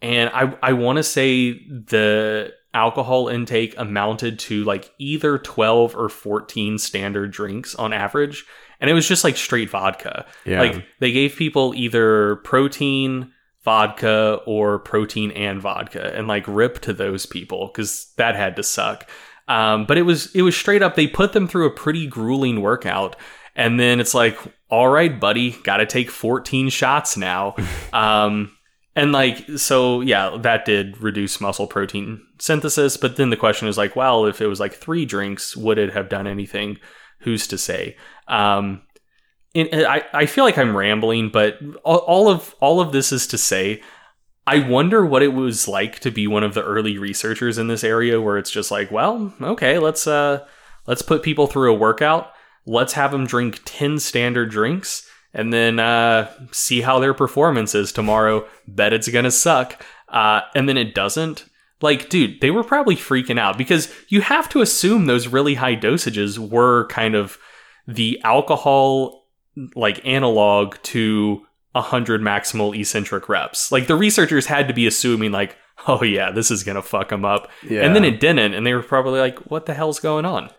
[0.02, 6.10] and I I want to say the alcohol intake amounted to like either 12 or
[6.10, 8.46] 14 standard drinks on average
[8.80, 10.62] and it was just like straight vodka Yeah.
[10.62, 13.34] like they gave people either protein
[13.64, 18.64] vodka or protein and vodka and like rip to those people cuz that had to
[18.64, 19.10] suck.
[19.48, 22.62] Um, but it was it was straight up they put them through a pretty grueling
[22.62, 23.16] workout
[23.56, 24.38] and then it's like
[24.70, 27.56] all right buddy got to take 14 shots now.
[27.94, 28.52] Um,
[28.96, 33.78] and like so yeah that did reduce muscle protein synthesis but then the question is
[33.78, 36.78] like well if it was like three drinks would it have done anything?
[37.20, 37.96] Who's to say?
[38.28, 38.82] Um
[39.56, 43.82] I, I feel like i'm rambling but all, of all of this is to say
[44.48, 47.84] i wonder what it was like to be one of the early researchers in this
[47.84, 50.46] area where it's just like well okay let's uh
[50.88, 52.32] let's put people through a workout
[52.66, 57.92] let's have them drink 10 standard drinks and then uh, see how their performance is
[57.92, 58.46] tomorrow.
[58.68, 59.84] Bet it's gonna suck.
[60.10, 61.46] Uh, and then it doesn't.
[61.82, 65.76] Like, dude, they were probably freaking out because you have to assume those really high
[65.76, 67.38] dosages were kind of
[67.88, 69.21] the alcohol
[69.76, 73.72] like analog to 100 maximal eccentric reps.
[73.72, 77.26] Like the researchers had to be assuming like, oh yeah, this is gonna fuck them
[77.26, 77.50] up.
[77.68, 77.82] Yeah.
[77.82, 80.50] And then it didn't, and they were probably like, what the hell's going on?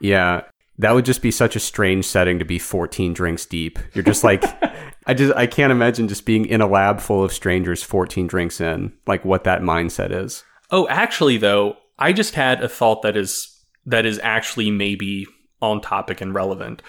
[0.00, 0.42] Yeah,
[0.78, 3.78] that would just be such a strange setting to be 14 drinks deep.
[3.94, 4.44] You're just like,
[5.06, 8.60] I just I can't imagine just being in a lab full of strangers 14 drinks
[8.60, 10.44] in, like what that mindset is.
[10.70, 13.48] Oh, actually though, I just had a thought that is
[13.86, 15.26] that is actually maybe
[15.60, 16.82] on topic and relevant.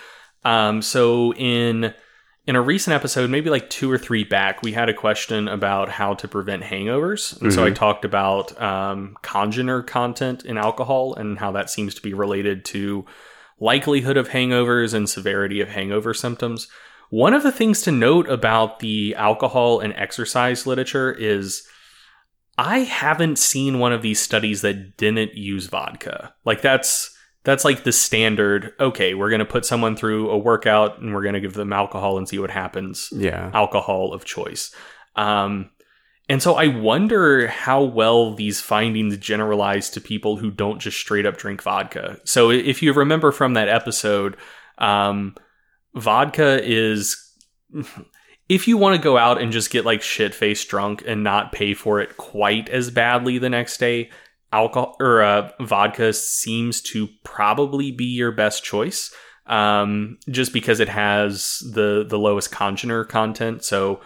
[0.45, 1.93] Um, so in
[2.45, 5.87] in a recent episode, maybe like two or three back, we had a question about
[5.87, 11.39] how to prevent hangovers, and so I talked about um, congener content in alcohol and
[11.39, 13.05] how that seems to be related to
[13.59, 16.67] likelihood of hangovers and severity of hangover symptoms.
[17.09, 21.65] One of the things to note about the alcohol and exercise literature is
[22.57, 26.33] I haven't seen one of these studies that didn't use vodka.
[26.43, 27.12] Like that's
[27.43, 31.23] that's like the standard, okay, we're going to put someone through a workout and we're
[31.23, 33.09] going to give them alcohol and see what happens.
[33.11, 33.51] Yeah.
[33.53, 34.73] Alcohol of choice.
[35.15, 35.69] Um
[36.29, 41.25] and so I wonder how well these findings generalize to people who don't just straight
[41.25, 42.19] up drink vodka.
[42.23, 44.37] So if you remember from that episode,
[44.77, 45.35] um,
[45.93, 47.17] vodka is
[48.49, 51.51] if you want to go out and just get like shit faced drunk and not
[51.51, 54.09] pay for it quite as badly the next day,
[54.53, 59.13] alcohol or uh, vodka seems to probably be your best choice.
[59.45, 63.65] Um, just because it has the the lowest congener content.
[63.65, 63.99] So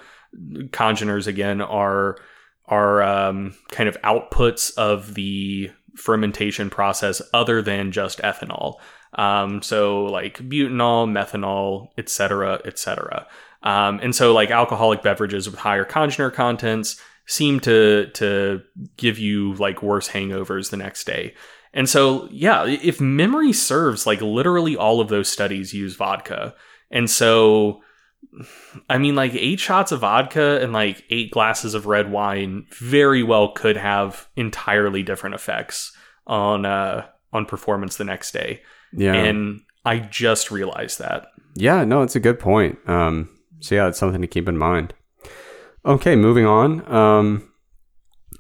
[0.72, 2.18] congeners again are
[2.66, 8.76] are um, kind of outputs of the fermentation process other than just ethanol.
[9.14, 13.28] Um, so like butanol, methanol, etc., etc.
[13.64, 18.62] Um, and so like alcoholic beverages with higher congener contents seem to to
[18.96, 21.36] give you like worse hangovers the next day.
[21.74, 26.56] And so yeah, if memory serves, like literally all of those studies use vodka.
[26.90, 27.82] And so
[28.90, 33.24] I mean, like eight shots of vodka and like eight glasses of red wine very
[33.24, 38.62] well could have entirely different effects on uh, on performance the next day.
[38.94, 39.14] Yeah.
[39.14, 41.28] And I just realized that.
[41.56, 42.78] Yeah, no, it's a good point.
[42.88, 44.94] Um, so yeah, it's something to keep in mind.
[45.88, 46.94] Okay, moving on.
[46.94, 47.50] Um,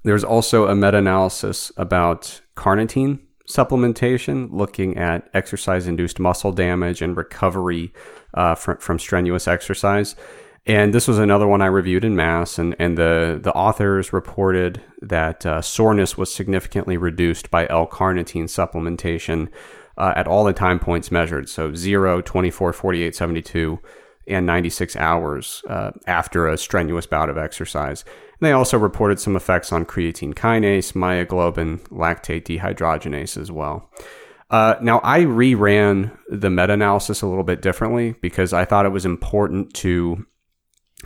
[0.03, 3.19] There's also a meta analysis about carnitine
[3.49, 7.93] supplementation, looking at exercise induced muscle damage and recovery
[8.33, 10.17] uh, from, from strenuous exercise.
[10.65, 14.81] And this was another one I reviewed in MASS, and, and the, the authors reported
[15.01, 19.47] that uh, soreness was significantly reduced by L carnitine supplementation
[19.97, 21.47] uh, at all the time points measured.
[21.47, 23.79] So 0, 24, 48, 72,
[24.27, 28.03] and 96 hours uh, after a strenuous bout of exercise.
[28.39, 33.89] And they also reported some effects on creatine kinase, myoglobin, lactate dehydrogenase as well.
[34.49, 38.89] Uh, now, I reran the meta analysis a little bit differently because I thought it
[38.89, 40.25] was important to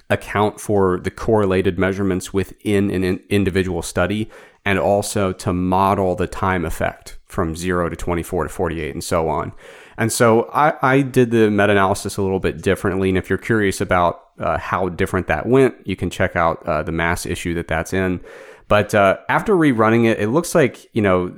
[0.09, 4.29] account for the correlated measurements within an individual study
[4.63, 9.27] and also to model the time effect from 0 to 24 to 48 and so
[9.27, 9.53] on.
[10.01, 13.09] And so I, I did the meta analysis a little bit differently.
[13.09, 16.81] And if you're curious about uh, how different that went, you can check out uh,
[16.81, 18.19] the MASS issue that that's in.
[18.67, 21.31] But uh, after rerunning it, it looks like, you know,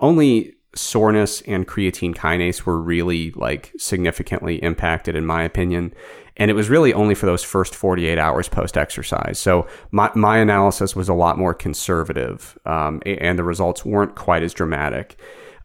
[0.00, 5.94] only soreness and creatine kinase were really like significantly impacted, in my opinion.
[6.36, 9.38] And it was really only for those first 48 hours post exercise.
[9.38, 14.42] So my, my analysis was a lot more conservative, um, and the results weren't quite
[14.42, 15.16] as dramatic.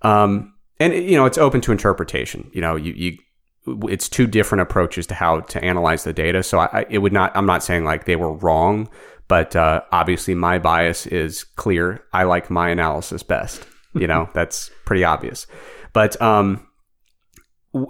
[0.04, 2.50] Um, and you know, it's open to interpretation.
[2.54, 3.18] You know, you, you
[3.90, 6.44] it's two different approaches to how to analyze the data.
[6.44, 7.36] So I, it would not.
[7.36, 8.90] I'm not saying like they were wrong,
[9.28, 12.04] but uh, obviously my bias is clear.
[12.14, 13.66] I like my analysis best.
[13.94, 15.48] You know, that's pretty obvious.
[15.94, 16.68] But um,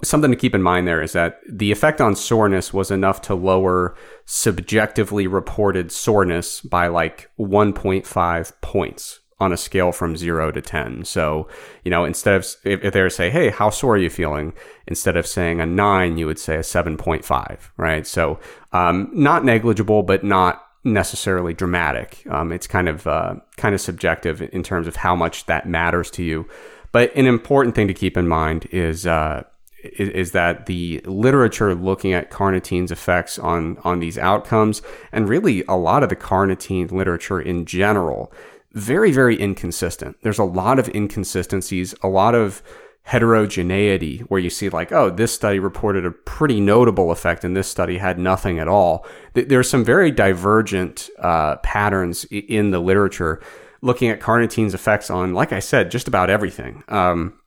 [0.02, 3.34] something to keep in mind there is that the effect on soreness was enough to
[3.34, 11.04] lower subjectively reported soreness by like 1.5 points on a scale from zero to 10.
[11.04, 11.46] So,
[11.84, 14.08] you know, instead of, if, if they were to say, hey, how sore are you
[14.08, 14.54] feeling?
[14.86, 18.06] Instead of saying a nine, you would say a 7.5, right?
[18.06, 18.38] So,
[18.72, 22.22] um, not negligible, but not necessarily dramatic.
[22.30, 26.10] Um, it's kind of, uh, kind of subjective in terms of how much that matters
[26.12, 26.48] to you.
[26.92, 29.42] But an important thing to keep in mind is, uh,
[29.82, 34.82] is, is that the literature looking at carnitine's effects on on these outcomes,
[35.12, 38.32] and really a lot of the carnitine literature in general,
[38.76, 40.16] very very inconsistent.
[40.22, 42.62] There's a lot of inconsistencies, a lot of
[43.02, 47.68] heterogeneity where you see like oh this study reported a pretty notable effect and this
[47.68, 53.40] study had nothing at all there's some very divergent uh, patterns in the literature
[53.80, 57.38] looking at carnitine's effects on like i said just about everything um,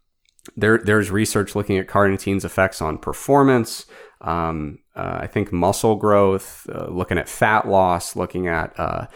[0.55, 3.85] there, there's research looking at carnitine's effects on performance.
[4.21, 9.07] Um, uh, I think muscle growth, uh, looking at fat loss, looking at uh,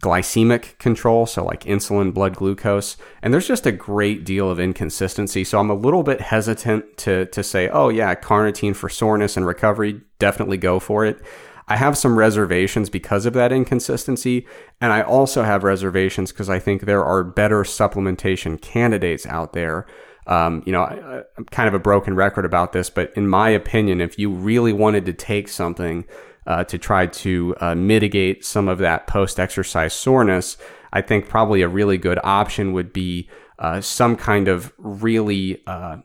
[0.00, 5.44] glycemic control, so like insulin, blood glucose, and there's just a great deal of inconsistency.
[5.44, 9.46] So I'm a little bit hesitant to to say, oh yeah, carnitine for soreness and
[9.46, 11.20] recovery, definitely go for it.
[11.68, 14.46] I have some reservations because of that inconsistency,
[14.80, 19.86] and I also have reservations because I think there are better supplementation candidates out there
[20.26, 23.50] um, you know, I, am kind of a broken record about this, but in my
[23.50, 26.04] opinion, if you really wanted to take something
[26.46, 30.56] uh, to try to uh, mitigate some of that post exercise soreness,
[30.92, 33.28] I think probably a really good option would be
[33.58, 35.98] uh, some kind of really uh,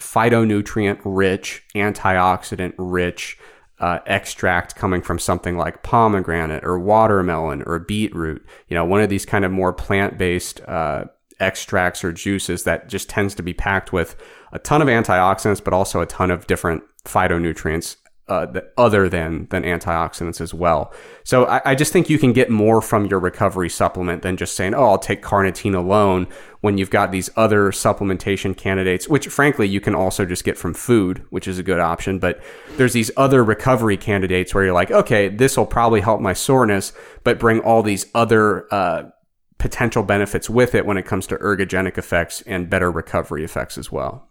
[0.00, 3.38] phytonutrient rich, antioxidant rich
[3.78, 8.46] uh, extract coming from something like pomegranate or watermelon or beetroot.
[8.68, 11.06] You know, one of these kind of more plant based uh,
[11.40, 14.16] extracts or juices that just tends to be packed with
[14.52, 17.96] a ton of antioxidants, but also a ton of different phytonutrients
[18.28, 18.46] uh,
[18.78, 20.92] other than than antioxidants as well.
[21.24, 24.54] So I, I, just think you can get more from your recovery supplement than just
[24.54, 26.28] saying, "Oh, I'll take carnitine alone."
[26.60, 30.74] When you've got these other supplementation candidates, which frankly you can also just get from
[30.74, 32.20] food, which is a good option.
[32.20, 32.40] But
[32.76, 36.92] there's these other recovery candidates where you're like, "Okay, this will probably help my soreness,
[37.24, 39.10] but bring all these other." Uh,
[39.58, 43.92] potential benefits with it when it comes to ergogenic effects and better recovery effects as
[43.92, 44.28] well.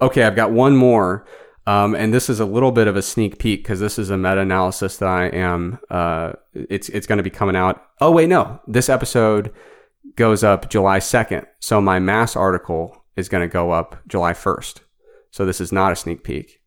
[0.00, 1.26] Okay, I've got one more.
[1.68, 4.16] Um, and this is a little bit of a sneak peek because this is a
[4.16, 5.78] meta analysis that I am.
[5.90, 7.84] Uh, it's it's going to be coming out.
[8.00, 9.52] Oh wait, no, this episode
[10.16, 14.80] goes up July second, so my MASS article is going to go up July first.
[15.30, 16.62] So this is not a sneak peek.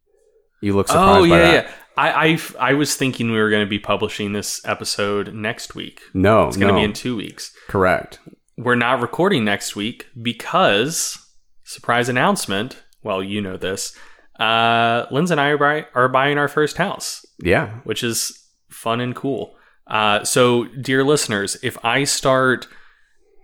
[0.61, 1.19] You look surprised.
[1.19, 1.71] Oh yeah, yeah.
[1.97, 6.01] I, I, I was thinking we were going to be publishing this episode next week.
[6.13, 6.79] No, it's going to no.
[6.79, 7.55] be in two weeks.
[7.67, 8.19] Correct.
[8.55, 11.17] We're not recording next week because
[11.63, 12.83] surprise announcement.
[13.01, 13.97] Well, you know this.
[14.41, 17.23] Uh, Linz and I are, buy, are buying our first house.
[17.39, 19.55] Yeah, which is fun and cool.
[19.85, 22.67] Uh, so, dear listeners, if I start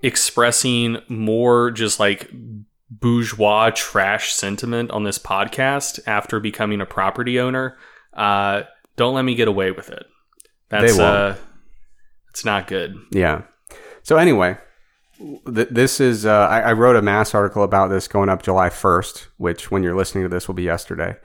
[0.02, 2.32] expressing more just like
[2.90, 7.78] bourgeois trash sentiment on this podcast after becoming a property owner,
[8.14, 8.64] uh,
[8.96, 10.06] don't let me get away with it.
[10.70, 11.36] That's uh,
[12.30, 12.96] it's not good.
[13.12, 13.44] Yeah.
[14.04, 14.58] So anyway,
[15.46, 19.28] this is uh, I, I wrote a MASS article about this going up July 1st,
[19.38, 21.16] which when you're listening to this will be yesterday.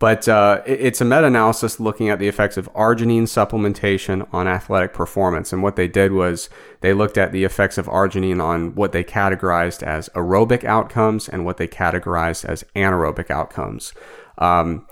[0.00, 4.48] But uh, it- it's a meta analysis looking at the effects of arginine supplementation on
[4.48, 5.52] athletic performance.
[5.52, 6.48] And what they did was
[6.80, 11.44] they looked at the effects of arginine on what they categorized as aerobic outcomes and
[11.44, 13.92] what they categorized as anaerobic outcomes.
[14.38, 14.86] Um,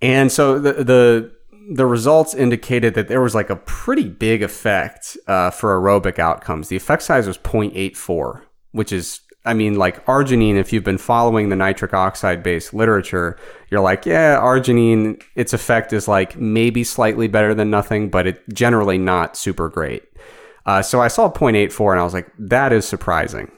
[0.00, 1.32] and so the, the
[1.70, 6.68] the results indicated that there was like a pretty big effect uh, for aerobic outcomes.
[6.68, 11.48] The effect size was 0.84, which is, I mean, like arginine, if you've been following
[11.48, 13.38] the nitric oxide based literature,
[13.70, 18.42] you're like, yeah, arginine, its effect is like maybe slightly better than nothing, but it
[18.52, 20.02] generally not super great.
[20.64, 23.50] Uh, so I saw 0.84 and I was like, that is surprising.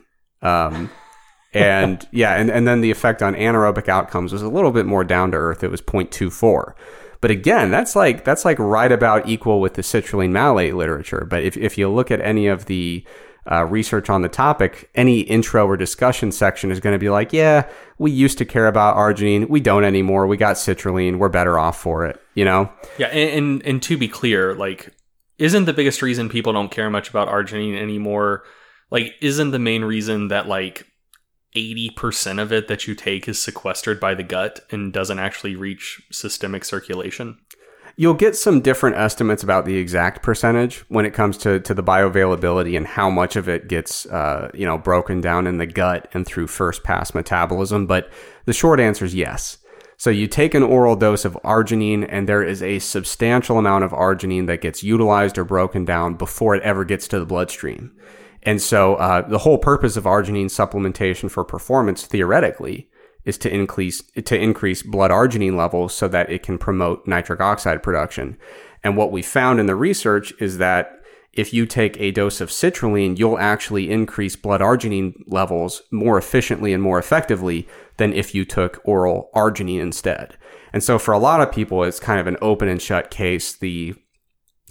[0.42, 0.90] Um,
[1.54, 5.04] and yeah, and, and then the effect on anaerobic outcomes was a little bit more
[5.04, 5.62] down to earth.
[5.62, 6.74] It was 0.24.
[7.24, 11.26] But again, that's like that's like right about equal with the citrulline malate literature.
[11.26, 13.02] But if, if you look at any of the
[13.50, 17.32] uh, research on the topic, any intro or discussion section is going to be like,
[17.32, 20.26] yeah, we used to care about arginine, we don't anymore.
[20.26, 22.20] We got citrulline, we're better off for it.
[22.34, 22.70] You know?
[22.98, 24.94] Yeah, and, and and to be clear, like,
[25.38, 28.44] isn't the biggest reason people don't care much about arginine anymore?
[28.90, 30.86] Like, isn't the main reason that like
[31.54, 35.56] eighty percent of it that you take is sequestered by the gut and doesn't actually
[35.56, 37.38] reach systemic circulation?
[37.96, 41.82] You'll get some different estimates about the exact percentage when it comes to, to the
[41.82, 46.08] bioavailability and how much of it gets, uh, you know, broken down in the gut
[46.12, 47.86] and through first pass metabolism.
[47.86, 48.10] But
[48.46, 49.58] the short answer is yes.
[49.96, 53.92] So you take an oral dose of arginine and there is a substantial amount of
[53.92, 57.92] arginine that gets utilized or broken down before it ever gets to the bloodstream.
[58.44, 62.88] And so uh, the whole purpose of arginine supplementation for performance theoretically
[63.24, 67.82] is to increase to increase blood arginine levels so that it can promote nitric oxide
[67.82, 68.36] production.
[68.82, 71.00] And what we found in the research is that
[71.32, 76.72] if you take a dose of citrulline, you'll actually increase blood arginine levels more efficiently
[76.72, 77.66] and more effectively
[77.96, 80.36] than if you took oral arginine instead.
[80.72, 83.52] And so for a lot of people, it's kind of an open and shut case.
[83.52, 83.94] The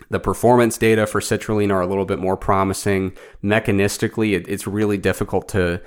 [0.09, 3.13] the performance data for citrulline are a little bit more promising.
[3.43, 5.81] Mechanistically, it, it's really difficult to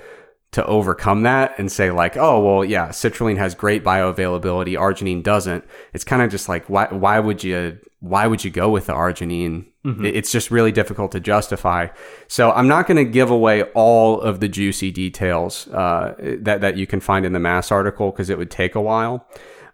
[0.53, 5.65] to overcome that and say like, oh well, yeah, citrulline has great bioavailability, arginine doesn't.
[5.93, 8.93] It's kind of just like why why would you why would you go with the
[8.93, 9.65] arginine?
[9.85, 10.05] Mm-hmm.
[10.05, 11.87] It- It's just really difficult to justify.
[12.27, 16.77] So I'm not going to give away all of the juicy details uh, that that
[16.77, 19.27] you can find in the MASS article because it would take a while.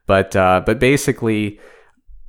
[0.07, 1.59] But uh, but basically,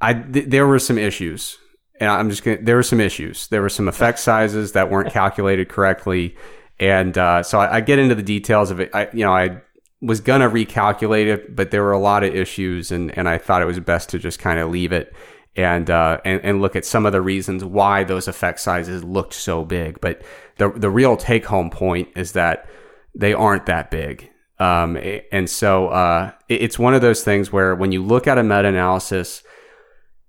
[0.02, 1.56] I th- there were some issues
[2.00, 2.58] and I'm just gonna.
[2.62, 3.46] There were some issues.
[3.48, 6.36] There were some effect sizes that weren't calculated correctly,
[6.80, 8.90] and uh, so I, I get into the details of it.
[8.94, 9.60] I, you know, I
[10.00, 13.62] was gonna recalculate it, but there were a lot of issues, and and I thought
[13.62, 15.14] it was best to just kind of leave it
[15.56, 19.34] and uh, and and look at some of the reasons why those effect sizes looked
[19.34, 20.00] so big.
[20.00, 20.22] But
[20.56, 22.68] the the real take home point is that
[23.14, 24.30] they aren't that big.
[24.58, 24.96] Um,
[25.30, 28.42] and so uh, it- it's one of those things where when you look at a
[28.42, 29.43] meta analysis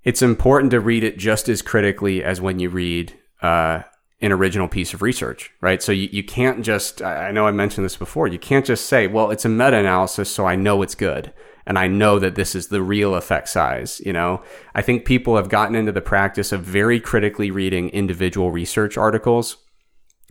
[0.06, 3.82] it's important to read it just as critically as when you read uh,
[4.22, 5.82] an original piece of research, right?
[5.82, 9.08] So you, you can't just, I know I mentioned this before, you can't just say,
[9.08, 11.34] well, it's a meta analysis, so I know it's good.
[11.68, 14.44] And I know that this is the real effect size, you know?
[14.76, 19.58] I think people have gotten into the practice of very critically reading individual research articles,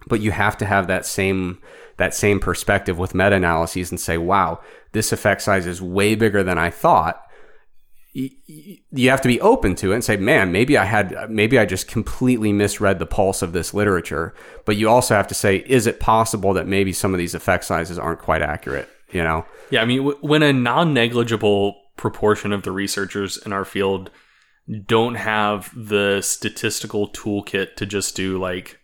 [0.07, 1.61] but you have to have that same
[1.97, 4.61] that same perspective with meta analyses and say, wow,
[4.93, 7.24] this effect size is way bigger than I thought
[8.15, 11.67] you have to be open to it and say, man, maybe I had, maybe I
[11.67, 14.35] just completely misread the pulse of this literature.
[14.65, 17.65] But you also have to say, is it possible that maybe some of these effect
[17.65, 18.89] sizes aren't quite accurate?
[19.11, 19.45] You know?
[19.71, 24.11] Yeah, I mean, when a non negligible proportion of the researchers in our field
[24.87, 28.79] don't have the statistical toolkit to just do like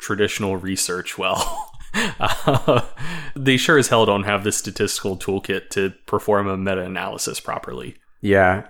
[0.00, 2.80] traditional research well, uh,
[3.36, 7.96] they sure as hell don't have the statistical toolkit to perform a meta analysis properly.
[8.20, 8.66] Yeah.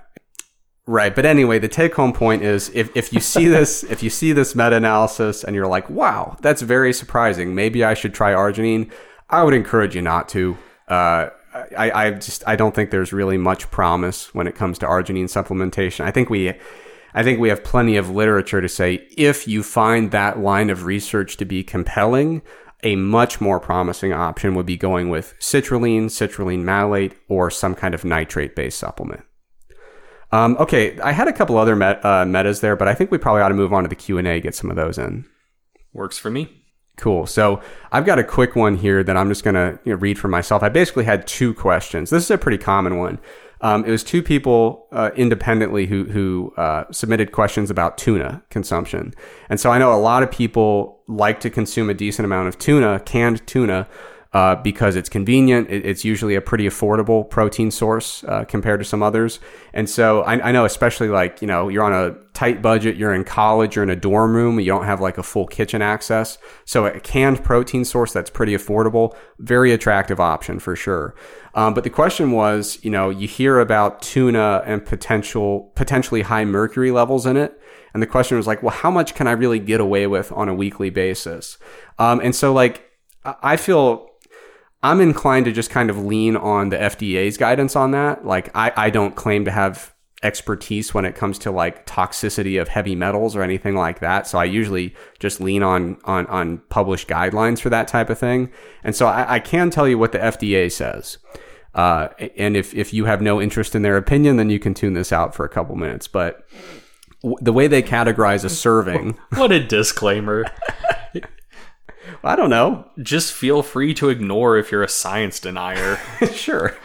[0.87, 1.15] Right.
[1.15, 4.33] But anyway, the take home point is if, if you see this, if you see
[4.33, 7.55] this meta analysis and you're like, wow, that's very surprising.
[7.55, 8.91] Maybe I should try arginine.
[9.29, 10.57] I would encourage you not to.
[10.87, 11.31] Uh,
[11.77, 15.25] I, I just, I don't think there's really much promise when it comes to arginine
[15.25, 16.05] supplementation.
[16.05, 16.53] I think we,
[17.15, 20.85] I think we have plenty of literature to say if you find that line of
[20.85, 22.43] research to be compelling,
[22.83, 27.95] a much more promising option would be going with citrulline, citrulline malate, or some kind
[27.95, 29.23] of nitrate based supplement.
[30.37, 33.17] Um, okay, I had a couple other met, uh, metas there, but I think we
[33.17, 35.25] probably ought to move on to the Q and A, get some of those in.
[35.95, 36.63] Works for me.
[36.99, 37.27] Cool.
[37.27, 40.19] So I've got a quick one here that I'm just going to you know, read
[40.19, 40.63] for myself.
[40.63, 42.11] I basically had two questions.
[42.11, 43.19] This is a pretty common one.
[43.63, 49.15] Um, it was two people uh, independently who who uh, submitted questions about tuna consumption,
[49.49, 52.59] and so I know a lot of people like to consume a decent amount of
[52.59, 53.89] tuna, canned tuna,
[54.37, 55.71] uh, because it's convenient.
[55.71, 59.41] It, it's usually a pretty affordable protein source uh, compared to some others.
[59.73, 63.15] And so I, I, know, especially like, you know, you're on a tight budget, you're
[63.15, 66.37] in college, you're in a dorm room, you don't have like a full kitchen access.
[66.67, 71.15] So a canned protein source that's pretty affordable, very attractive option for sure.
[71.55, 76.45] Um, but the question was, you know, you hear about tuna and potential, potentially high
[76.45, 77.59] mercury levels in it.
[77.95, 80.51] And the question was like, well, how much can I really get away with on
[80.51, 81.57] a weekly basis?
[81.99, 82.83] Um, and so like,
[83.43, 84.11] I feel
[84.83, 88.25] I'm inclined to just kind of lean on the FDA's guidance on that.
[88.25, 92.69] Like, I, I don't claim to have expertise when it comes to like toxicity of
[92.69, 94.27] heavy metals or anything like that.
[94.27, 98.51] So I usually just lean on on on published guidelines for that type of thing.
[98.83, 101.19] And so I, I can tell you what the FDA says.
[101.75, 104.95] Uh, and if if you have no interest in their opinion, then you can tune
[104.95, 106.09] this out for a couple minutes.
[106.09, 106.47] But
[107.23, 110.47] w- the way they categorize a serving, what a disclaimer.
[112.27, 112.91] I don't know.
[113.03, 116.01] Just feel free to ignore if you're a science denier.
[116.33, 116.77] sure.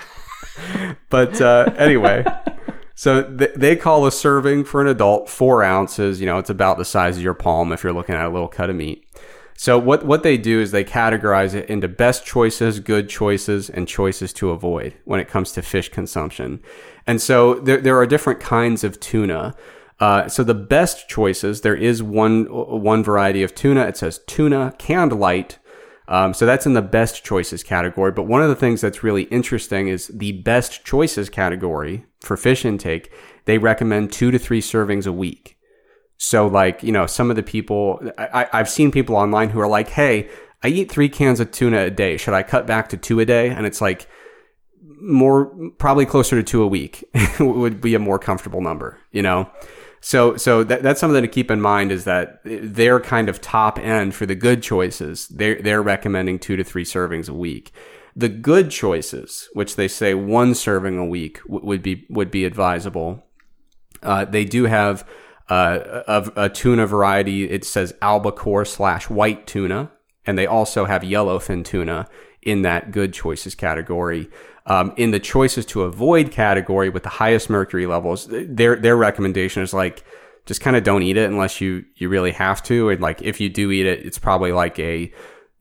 [1.09, 2.23] But uh, anyway,
[2.95, 6.19] so th- they call a serving for an adult four ounces.
[6.19, 8.47] You know, it's about the size of your palm if you're looking at a little
[8.47, 9.05] cut of meat.
[9.57, 13.87] So what what they do is they categorize it into best choices, good choices, and
[13.87, 16.61] choices to avoid when it comes to fish consumption.
[17.05, 19.55] And so there there are different kinds of tuna.
[20.01, 23.81] Uh, so the best choices, there is one one variety of tuna.
[23.81, 25.59] It says tuna canned light.
[26.07, 28.11] Um, so that's in the best choices category.
[28.11, 32.65] But one of the things that's really interesting is the best choices category for fish
[32.65, 33.13] intake.
[33.45, 35.57] They recommend two to three servings a week.
[36.17, 39.67] So like you know, some of the people I, I've seen people online who are
[39.67, 40.29] like, "Hey,
[40.63, 42.17] I eat three cans of tuna a day.
[42.17, 44.07] Should I cut back to two a day?" And it's like
[44.99, 47.03] more probably closer to two a week
[47.39, 48.97] would be a more comfortable number.
[49.11, 49.51] You know.
[50.03, 53.77] So, so that, that's something to keep in mind is that their kind of top
[53.77, 57.71] end for the good choices, they're, they're recommending two to three servings a week.
[58.15, 62.45] The good choices, which they say one serving a week w- would be, would be
[62.45, 63.23] advisable.
[64.01, 65.07] Uh, they do have,
[65.49, 67.49] uh, a, a tuna variety.
[67.49, 69.91] It says albacore slash white tuna,
[70.25, 72.07] and they also have yellowfin tuna
[72.41, 74.29] in that good choices category.
[74.67, 79.63] Um, in the choices to avoid category with the highest mercury levels, their their recommendation
[79.63, 80.03] is like
[80.45, 83.39] just kind of don't eat it unless you you really have to, and like if
[83.39, 85.11] you do eat it, it's probably like a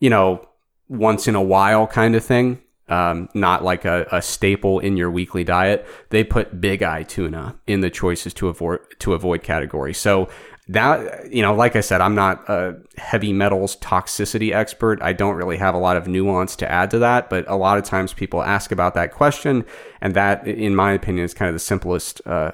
[0.01, 0.47] you know
[0.89, 2.61] once in a while kind of thing.
[2.89, 5.87] Um, not like a, a, staple in your weekly diet.
[6.09, 9.95] They put big eye tuna in the choices to avoid to avoid category.
[9.95, 10.29] So
[10.71, 15.03] that you know like i said i'm not a heavy metals toxicity expert.
[15.03, 17.77] I don't really have a lot of nuance to add to that but a lot
[17.77, 19.65] of times people ask about that question
[20.01, 22.53] and that in my opinion is kind of the simplest uh,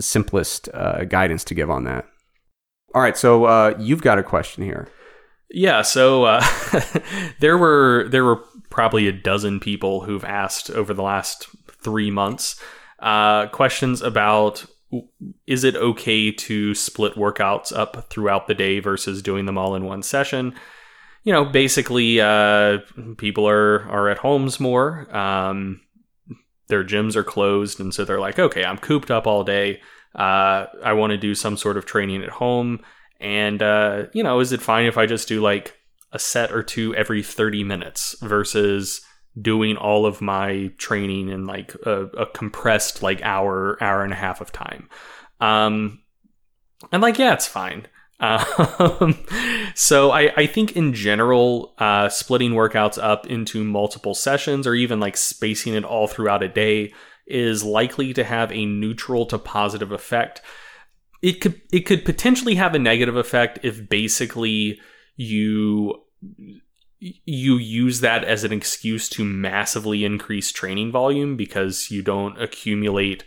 [0.00, 2.06] simplest uh, guidance to give on that.
[2.94, 4.88] All right so uh, you've got a question here.
[5.50, 6.44] Yeah so uh,
[7.40, 11.48] there were there were probably a dozen people who've asked over the last
[11.82, 12.60] three months
[12.98, 14.66] uh, questions about
[15.46, 19.84] is it okay to split workouts up throughout the day versus doing them all in
[19.84, 20.54] one session?
[21.24, 22.78] You know, basically, uh,
[23.18, 25.14] people are are at homes more.
[25.14, 25.80] Um,
[26.68, 29.80] their gyms are closed, and so they're like, okay, I'm cooped up all day.
[30.14, 32.80] Uh, I want to do some sort of training at home,
[33.20, 35.74] and uh, you know, is it fine if I just do like
[36.12, 39.02] a set or two every 30 minutes versus
[39.40, 44.16] doing all of my training in like a, a compressed like hour hour and a
[44.16, 44.88] half of time
[45.40, 46.00] um
[46.92, 47.86] and like yeah it's fine
[48.20, 49.16] um,
[49.76, 54.98] so I, I think in general, uh, splitting workouts up into multiple sessions or even
[54.98, 56.92] like spacing it all throughout a day
[57.28, 60.42] is likely to have a neutral to positive effect.
[61.22, 64.80] It could it could potentially have a negative effect if basically
[65.16, 66.02] you
[67.00, 73.24] you use that as an excuse to massively increase training volume because you don't accumulate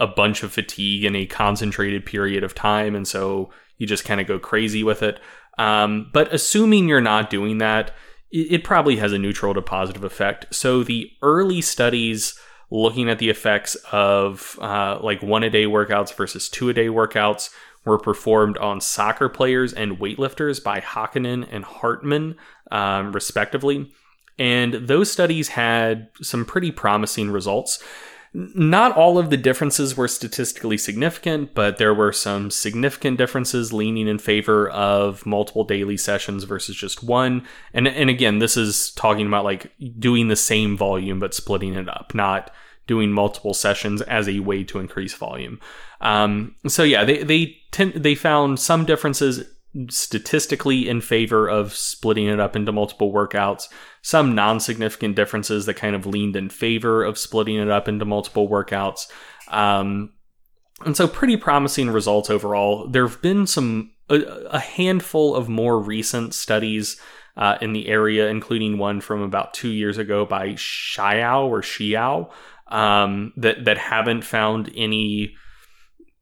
[0.00, 2.94] a bunch of fatigue in a concentrated period of time.
[2.94, 5.20] And so you just kind of go crazy with it.
[5.58, 7.92] Um, but assuming you're not doing that,
[8.30, 10.46] it, probably has a neutral to positive effect.
[10.54, 12.38] So the early studies
[12.70, 16.86] looking at the effects of uh, like one a day workouts versus two a day
[16.86, 17.50] workouts
[17.84, 22.36] were performed on soccer players and weightlifters by Hakkinen and Hartman,
[22.72, 23.92] um, respectively.
[24.38, 27.82] And those studies had some pretty promising results.
[28.34, 34.08] Not all of the differences were statistically significant, but there were some significant differences leaning
[34.08, 37.46] in favor of multiple daily sessions versus just one.
[37.74, 41.90] And and again, this is talking about like doing the same volume but splitting it
[41.90, 42.50] up, not
[42.86, 45.60] doing multiple sessions as a way to increase volume.
[46.00, 49.44] Um, so yeah, they they tend, they found some differences
[49.88, 53.68] statistically in favor of splitting it up into multiple workouts,
[54.02, 58.04] some non significant differences that kind of leaned in favor of splitting it up into
[58.04, 59.10] multiple workouts.
[59.48, 60.12] Um,
[60.84, 62.88] and so, pretty promising results overall.
[62.88, 64.20] There have been some, a,
[64.50, 67.00] a handful of more recent studies
[67.36, 72.30] uh, in the area, including one from about two years ago by Xiao or Xiao,
[72.68, 75.36] um, that that haven't found any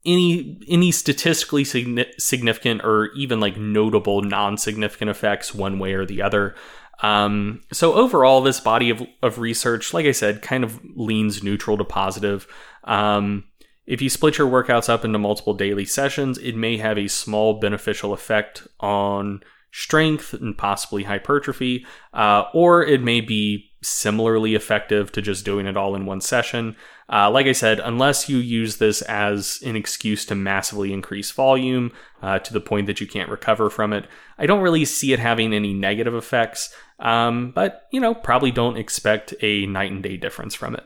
[0.06, 6.54] any any statistically significant or even like notable non-significant effects one way or the other.
[7.02, 11.78] Um, so overall, this body of, of research, like I said, kind of leans neutral
[11.78, 12.46] to positive.
[12.84, 13.44] Um,
[13.86, 17.58] if you split your workouts up into multiple daily sessions, it may have a small
[17.58, 19.40] beneficial effect on
[19.72, 25.76] strength and possibly hypertrophy, uh, or it may be similarly effective to just doing it
[25.76, 26.76] all in one session.
[27.12, 31.92] Uh, like I said, unless you use this as an excuse to massively increase volume
[32.22, 34.06] uh, to the point that you can't recover from it,
[34.38, 36.72] I don't really see it having any negative effects.
[36.98, 40.84] Um, but, you know, probably don't expect a night and day difference from it.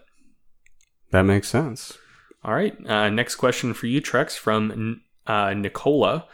[1.10, 1.98] That makes sense.
[2.44, 2.74] All right.
[2.86, 6.26] Uh, next question for you, Trex, from uh, Nicola.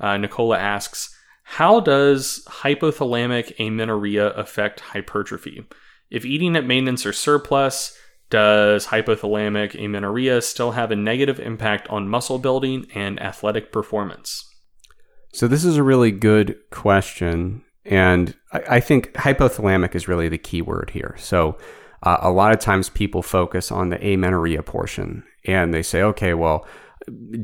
[0.00, 1.14] Uh, Nicola asks,
[1.50, 5.66] how does hypothalamic amenorrhea affect hypertrophy?
[6.10, 7.96] If eating at maintenance or surplus,
[8.28, 14.44] does hypothalamic amenorrhea still have a negative impact on muscle building and athletic performance?
[15.32, 17.64] So, this is a really good question.
[17.86, 21.16] And I, I think hypothalamic is really the key word here.
[21.18, 21.56] So,
[22.02, 26.34] uh, a lot of times people focus on the amenorrhea portion and they say, okay,
[26.34, 26.66] well,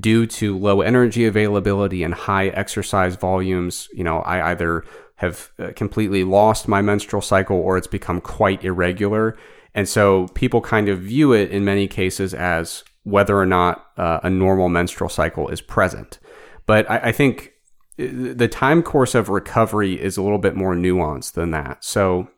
[0.01, 4.85] due to low energy availability and high exercise volumes, you know, I either
[5.17, 9.37] have uh, completely lost my menstrual cycle or it's become quite irregular.
[9.75, 14.21] And so people kind of view it in many cases as whether or not uh,
[14.23, 16.19] a normal menstrual cycle is present.
[16.67, 17.53] But I, I think
[17.99, 21.85] uh, the time course of recovery is a little bit more nuanced than that.
[21.85, 22.29] So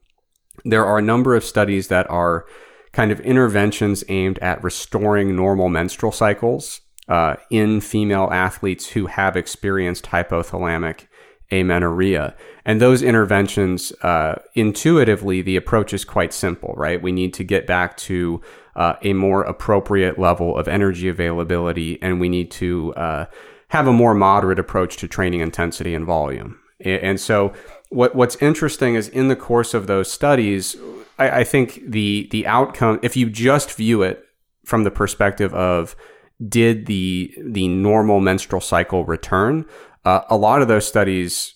[0.65, 2.47] there are a number of studies that are
[2.93, 9.37] kind of interventions aimed at restoring normal menstrual cycles uh, in female athletes who have
[9.37, 11.07] experienced hypothalamic
[11.53, 12.35] amenorrhea.
[12.65, 17.01] And those interventions, uh, intuitively, the approach is quite simple, right?
[17.01, 18.41] We need to get back to
[18.75, 23.27] uh, a more appropriate level of energy availability, and we need to uh,
[23.69, 26.59] have a more moderate approach to training intensity and volume.
[26.81, 27.55] And so,
[27.89, 30.77] what what's interesting is in the course of those studies,
[31.19, 34.27] I, I think the the outcome, if you just view it
[34.65, 35.97] from the perspective of
[36.47, 39.65] did the the normal menstrual cycle return?
[40.05, 41.55] Uh, a lot of those studies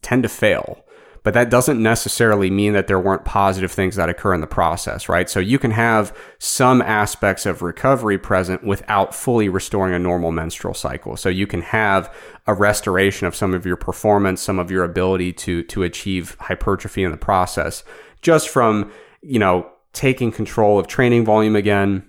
[0.00, 0.82] tend to fail,
[1.22, 5.08] but that doesn't necessarily mean that there weren't positive things that occur in the process,
[5.08, 5.30] right?
[5.30, 10.74] So you can have some aspects of recovery present without fully restoring a normal menstrual
[10.74, 11.16] cycle.
[11.16, 12.12] So you can have
[12.46, 17.04] a restoration of some of your performance, some of your ability to to achieve hypertrophy
[17.04, 17.84] in the process,
[18.22, 18.90] just from
[19.20, 22.08] you know taking control of training volume again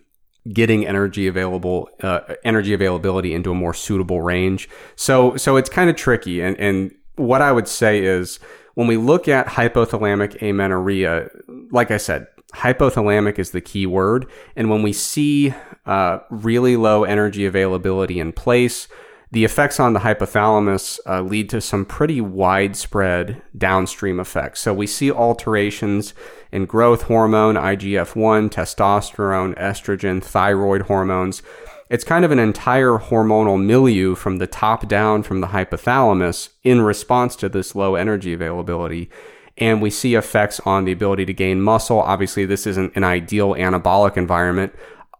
[0.51, 4.69] getting energy available uh, energy availability into a more suitable range.
[4.95, 8.39] So so it's kind of tricky and and what I would say is
[8.73, 11.29] when we look at hypothalamic amenorrhea,
[11.71, 14.29] like I said, hypothalamic is the key word.
[14.55, 15.53] And when we see
[15.85, 18.87] uh, really low energy availability in place,
[19.31, 24.59] the effects on the hypothalamus uh, lead to some pretty widespread downstream effects.
[24.61, 26.13] So we see alterations
[26.53, 31.41] in growth hormone, IGF 1, testosterone, estrogen, thyroid hormones.
[31.89, 36.81] It's kind of an entire hormonal milieu from the top down from the hypothalamus in
[36.81, 39.09] response to this low energy availability.
[39.57, 41.99] And we see effects on the ability to gain muscle.
[41.99, 44.75] Obviously, this isn't an ideal anabolic environment.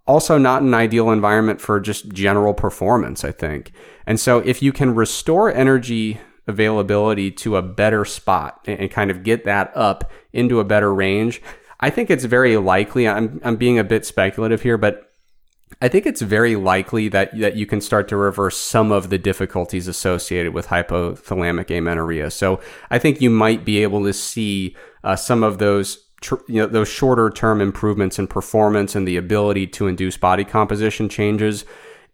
[0.06, 3.72] Also, not an ideal environment for just general performance, I think.
[4.06, 9.24] And so, if you can restore energy availability to a better spot and, kind of
[9.24, 11.42] get that up into a better range,
[11.80, 13.08] I think it's very likely.
[13.08, 15.12] I'm I'm being a bit speculative here, but
[15.82, 19.18] I think it's very likely that that you can start to reverse some of the
[19.18, 22.32] difficulties associated with hypothalamic amenorrhea.
[22.32, 22.60] So
[22.90, 26.68] I think you might be able to see uh, some of those tr- you know
[26.68, 31.66] those shorter term improvements in performance and the ability to induce body composition changes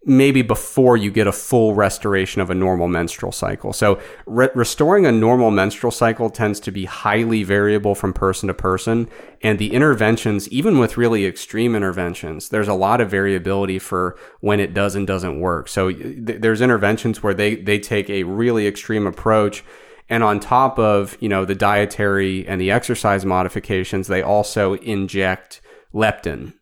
[0.04, 3.72] maybe before you get a full restoration of a normal menstrual cycle.
[3.72, 8.54] So, re- restoring a normal menstrual cycle tends to be highly variable from person to
[8.54, 9.10] person.
[9.42, 14.58] And the interventions, even with really extreme interventions, there's a lot of variability for when
[14.58, 15.68] it does and doesn't work.
[15.68, 19.62] So, th- there's interventions where they, they take a really extreme approach.
[20.08, 25.60] And on top of, you know, the dietary and the exercise modifications, they also inject
[25.94, 26.54] leptin,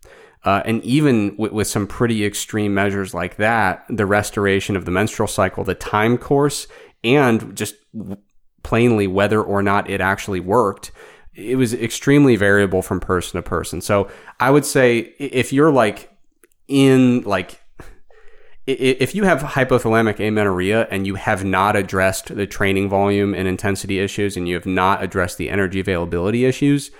[0.45, 5.29] uh, and even with some pretty extreme measures like that, the restoration of the menstrual
[5.29, 6.67] cycle, the time course
[7.05, 7.75] and just
[8.63, 10.91] plainly whether or not it actually worked
[11.39, 13.81] it was extremely variable from person to person.
[13.81, 14.11] So
[14.41, 16.11] I would say if you're like
[16.67, 17.63] in like
[18.67, 23.99] if you have hypothalamic amenorrhea and you have not addressed the training volume and intensity
[23.99, 26.91] issues and you have not addressed the energy availability issues,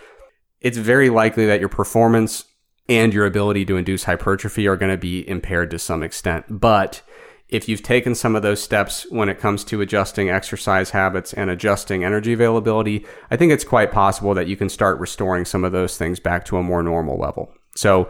[0.63, 2.45] it's very likely that your performance
[2.89, 6.47] and your ability to induce hypertrophy are going to be impaired to some extent.
[6.49, 7.03] But
[7.49, 11.51] if you've taken some of those steps when it comes to adjusting exercise habits and
[11.51, 15.73] adjusting energy availability, I think it's quite possible that you can start restoring some of
[15.73, 17.53] those things back to a more normal level.
[17.75, 18.09] So,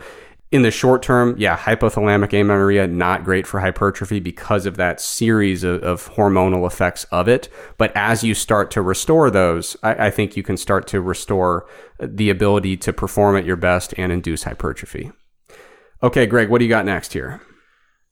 [0.51, 5.63] in the short term, yeah, hypothalamic amenorrhea, not great for hypertrophy because of that series
[5.63, 7.49] of, of hormonal effects of it.
[7.77, 11.69] But as you start to restore those, I, I think you can start to restore
[12.01, 15.13] the ability to perform at your best and induce hypertrophy.
[16.03, 17.43] Okay, Greg, what do you got next here?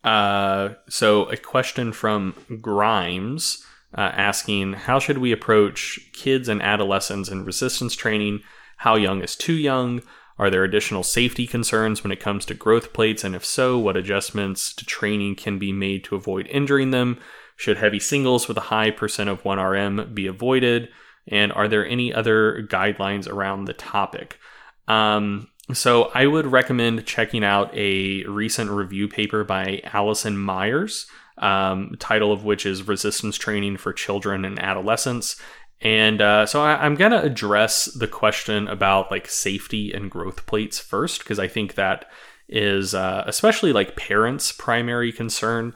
[0.05, 3.65] Uh, so a question from Grimes
[3.97, 8.41] uh, asking, how should we approach kids and adolescents in resistance training?
[8.77, 10.03] How young is too young?
[10.39, 13.25] Are there additional safety concerns when it comes to growth plates?
[13.25, 17.19] And if so, what adjustments to training can be made to avoid injuring them?
[17.57, 20.89] Should heavy singles with a high percent of 1RM be avoided?
[21.29, 24.39] And are there any other guidelines around the topic?
[24.87, 31.07] Um, so I would recommend checking out a recent review paper by Allison Myers,
[31.39, 35.41] um, title of which is Resistance Training for Children and Adolescents.
[35.81, 40.47] And uh, so I, am going to address the question about like safety and growth
[40.47, 42.07] plates first, because I think that
[42.49, 45.75] is uh, especially like parents' primary concern.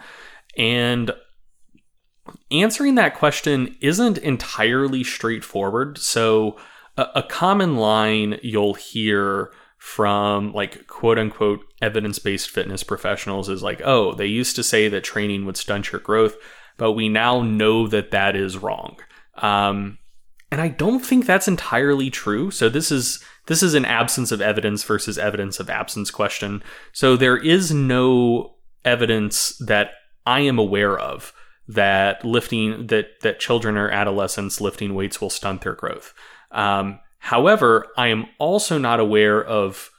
[0.57, 1.13] And
[2.51, 5.99] answering that question isn't entirely straightforward.
[5.99, 6.57] So
[6.97, 13.63] a, a common line you'll hear from like quote unquote evidence based fitness professionals is
[13.63, 16.37] like, oh, they used to say that training would stunt your growth,
[16.77, 18.99] but we now know that that is wrong.
[19.37, 19.99] Um,
[20.51, 22.51] and I don't think that's entirely true.
[22.51, 26.63] So this is this is an absence of evidence versus evidence of absence question.
[26.93, 28.55] So there is no
[28.85, 29.93] evidence that
[30.27, 31.33] I am aware of
[31.69, 36.13] that lifting that that children or adolescents lifting weights will stunt their growth.
[36.51, 39.91] Um, However, I am also not aware of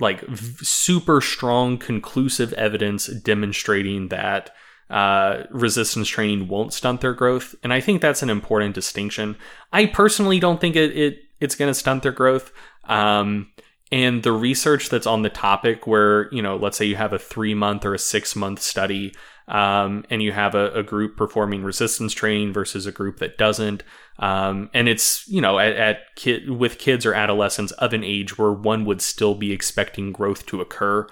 [0.00, 4.54] like v- super strong conclusive evidence demonstrating that
[4.92, 9.36] uh, resistance training won't stunt their growth, and I think that's an important distinction.
[9.72, 12.52] I personally don't think it, it it's going to stunt their growth.
[12.84, 13.50] Um,
[13.90, 17.18] and the research that's on the topic, where you know, let's say you have a
[17.18, 19.14] three month or a six month study
[19.48, 23.82] um, and you have a, a, group performing resistance training versus a group that doesn't.
[24.18, 28.38] Um, and it's you know at, at kid with kids or adolescents of an age
[28.38, 31.06] where one would still be expecting growth to occur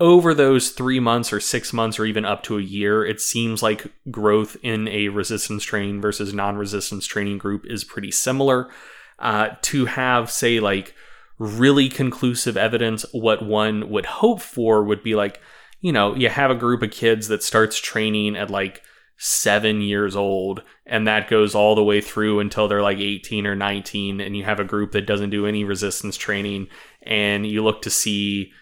[0.00, 3.62] over those three months or six months or even up to a year, it seems
[3.62, 8.70] like growth in a resistance training versus non resistance training group is pretty similar.
[9.18, 10.94] Uh, to have, say, like
[11.38, 15.40] really conclusive evidence, what one would hope for would be like,
[15.82, 18.82] you know, you have a group of kids that starts training at like
[19.18, 23.54] seven years old, and that goes all the way through until they're like 18 or
[23.54, 26.68] 19, and you have a group that doesn't do any resistance training,
[27.02, 28.52] and you look to see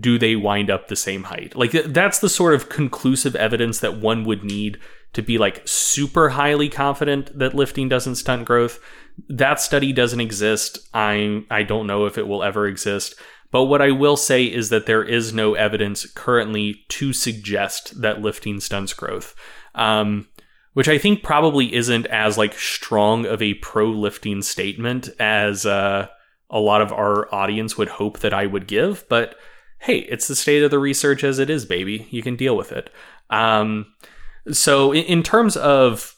[0.00, 1.54] do they wind up the same height?
[1.54, 4.78] Like that's the sort of conclusive evidence that one would need
[5.12, 8.78] to be like super highly confident that lifting doesn't stunt growth.
[9.28, 10.78] That study doesn't exist.
[10.94, 13.14] I I don't know if it will ever exist.
[13.52, 18.22] But what I will say is that there is no evidence currently to suggest that
[18.22, 19.34] lifting stunts growth.
[19.74, 20.28] Um,
[20.72, 26.06] which I think probably isn't as like strong of a pro lifting statement as uh,
[26.48, 29.04] a lot of our audience would hope that I would give.
[29.08, 29.34] But
[29.80, 32.06] hey, it's the state of the research as it is, baby.
[32.10, 32.90] You can deal with it.
[33.30, 33.86] Um,
[34.52, 36.14] so in, in, terms of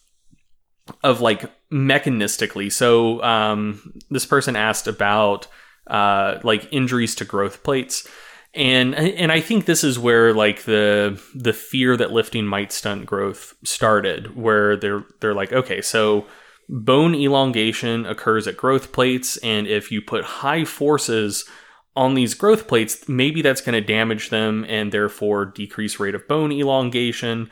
[1.02, 5.47] of like mechanistically, so um, this person asked about
[5.86, 8.06] uh, like injuries to growth plates.
[8.55, 13.06] And and I think this is where like the the fear that lifting might stunt
[13.06, 16.26] growth started, where they're they're like, okay, so
[16.68, 21.47] bone elongation occurs at growth plates, and if you put high forces
[21.94, 26.27] on these growth plates, maybe that's going to damage them and therefore decrease rate of
[26.27, 27.51] bone elongation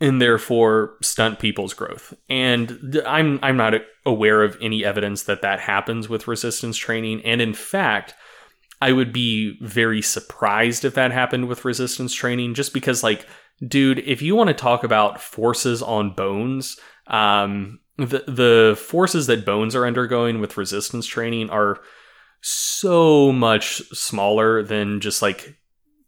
[0.00, 2.14] and therefore stunt people's growth.
[2.28, 3.74] And I'm I'm not
[4.06, 8.14] aware of any evidence that that happens with resistance training and in fact
[8.80, 13.26] I would be very surprised if that happened with resistance training just because like
[13.66, 19.44] dude if you want to talk about forces on bones um the the forces that
[19.44, 21.80] bones are undergoing with resistance training are
[22.40, 25.58] so much smaller than just like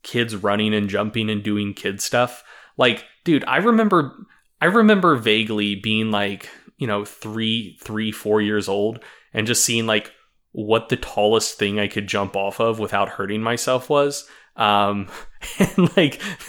[0.03, 2.43] kids running and jumping and doing kid stuff
[2.81, 4.27] like dude, I remember
[4.61, 6.49] I remember vaguely being like,
[6.79, 9.01] you know, three, three, four years old
[9.33, 10.13] and just seeing like
[10.53, 14.29] what the tallest thing I could jump off of without hurting myself was.
[14.57, 15.09] Um,
[15.59, 16.21] and like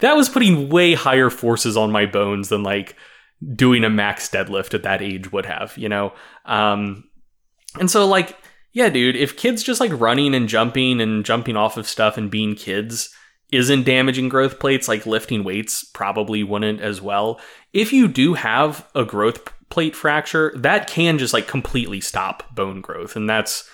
[0.00, 2.96] that was putting way higher forces on my bones than like
[3.54, 6.14] doing a max deadlift at that age would have, you know?
[6.44, 7.04] Um,
[7.78, 8.38] and so like,
[8.76, 12.30] yeah, dude, if kids just like running and jumping and jumping off of stuff and
[12.30, 13.08] being kids
[13.50, 17.40] isn't damaging growth plates, like lifting weights probably wouldn't as well.
[17.72, 22.82] If you do have a growth plate fracture, that can just like completely stop bone
[22.82, 23.16] growth.
[23.16, 23.66] And that's,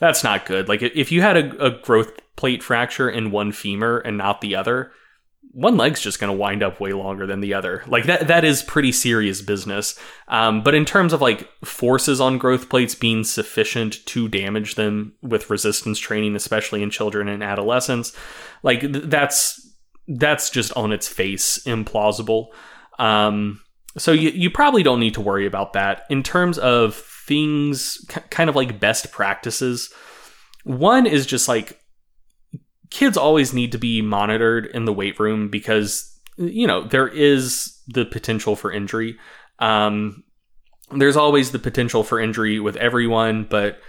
[0.00, 0.68] that's not good.
[0.68, 4.56] Like if you had a, a growth plate fracture in one femur and not the
[4.56, 4.90] other,
[5.52, 7.82] one leg's just going to wind up way longer than the other.
[7.86, 9.98] Like that that is pretty serious business.
[10.28, 15.14] Um, but in terms of like forces on growth plates being sufficient to damage them
[15.22, 18.12] with resistance training, especially in children and adolescents,
[18.62, 19.64] like th- that's
[20.06, 22.48] that's just on its face implausible.
[22.98, 23.60] Um,
[23.96, 26.02] so you you probably don't need to worry about that.
[26.10, 29.92] In terms of things, kind of like best practices,
[30.64, 31.80] one is just like
[32.90, 37.78] kids always need to be monitored in the weight room because you know there is
[37.88, 39.18] the potential for injury.
[39.58, 40.22] Um,
[40.90, 43.80] there's always the potential for injury with everyone, but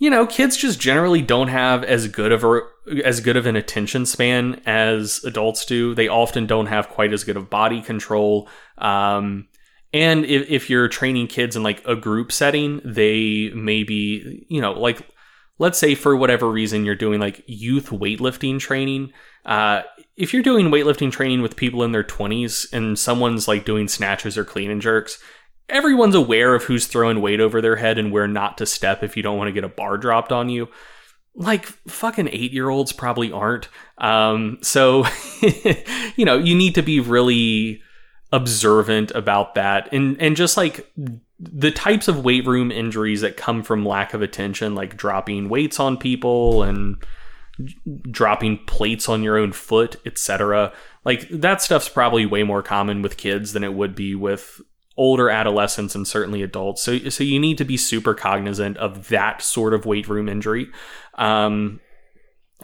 [0.00, 2.60] you know, kids just generally don't have as good of a
[3.04, 5.94] as good of an attention span as adults do.
[5.94, 8.48] They often don't have quite as good of body control.
[8.78, 9.48] Um,
[9.92, 14.62] and if, if you're training kids in like a group setting, they may be, you
[14.62, 15.06] know, like
[15.60, 19.12] let's say for whatever reason you're doing like youth weightlifting training.
[19.44, 19.82] Uh,
[20.16, 24.38] if you're doing weightlifting training with people in their 20s and someone's like doing snatches
[24.38, 25.22] or clean and jerks,
[25.68, 29.18] everyone's aware of who's throwing weight over their head and where not to step if
[29.18, 30.66] you don't want to get a bar dropped on you.
[31.34, 33.68] Like fucking eight year olds probably aren't.
[33.98, 35.04] Um, so,
[36.16, 37.82] you know, you need to be really
[38.32, 40.90] observant about that and, and just like
[41.40, 45.80] the types of weight room injuries that come from lack of attention, like dropping weights
[45.80, 47.02] on people and
[48.10, 50.72] dropping plates on your own foot, etc.
[51.04, 54.60] Like that stuff's probably way more common with kids than it would be with
[54.96, 56.82] older adolescents and certainly adults.
[56.82, 60.68] So so you need to be super cognizant of that sort of weight room injury.
[61.14, 61.80] Um,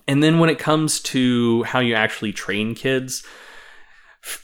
[0.07, 3.25] and then when it comes to how you actually train kids,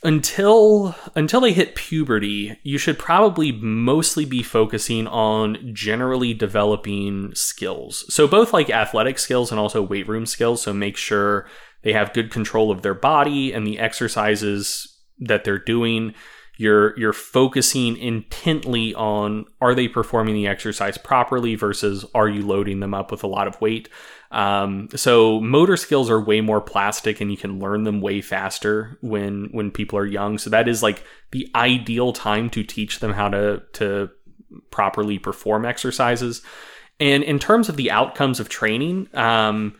[0.03, 8.05] until until they hit puberty, you should probably mostly be focusing on generally developing skills.
[8.13, 10.63] So both like athletic skills and also weight room skills.
[10.63, 11.47] So make sure
[11.83, 14.89] they have good control of their body and the exercises
[15.19, 16.15] that they're doing.
[16.59, 22.81] You're you're focusing intently on are they performing the exercise properly versus are you loading
[22.81, 23.89] them up with a lot of weight.
[24.33, 28.99] Um, so motor skills are way more plastic and you can learn them way faster
[29.03, 30.39] when when people are young.
[30.39, 34.11] So that is like the ideal time to teach them how to to
[34.71, 36.43] properly perform exercises.
[36.99, 39.75] And in terms of the outcomes of training, um,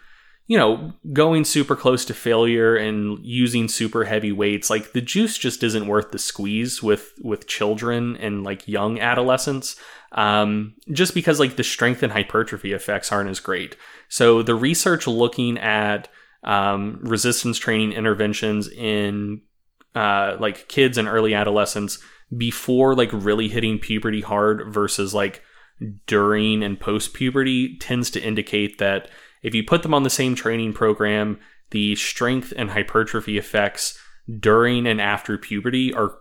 [0.47, 5.39] you know, going super close to failure and using super heavy weights, like the juice
[5.39, 9.77] just isn't worth the squeeze with with children and like young adolescents.
[10.13, 13.77] Um, just because like the strength and hypertrophy effects aren't as great.
[14.09, 16.09] So the research looking at
[16.45, 19.41] um, resistance training interventions in
[19.95, 21.99] uh, like kids and early adolescents
[22.37, 25.43] before like really hitting puberty hard versus like
[26.07, 29.09] during and post puberty tends to indicate that
[29.43, 31.39] if you put them on the same training program,
[31.71, 33.99] the strength and hypertrophy effects
[34.39, 36.17] during and after puberty are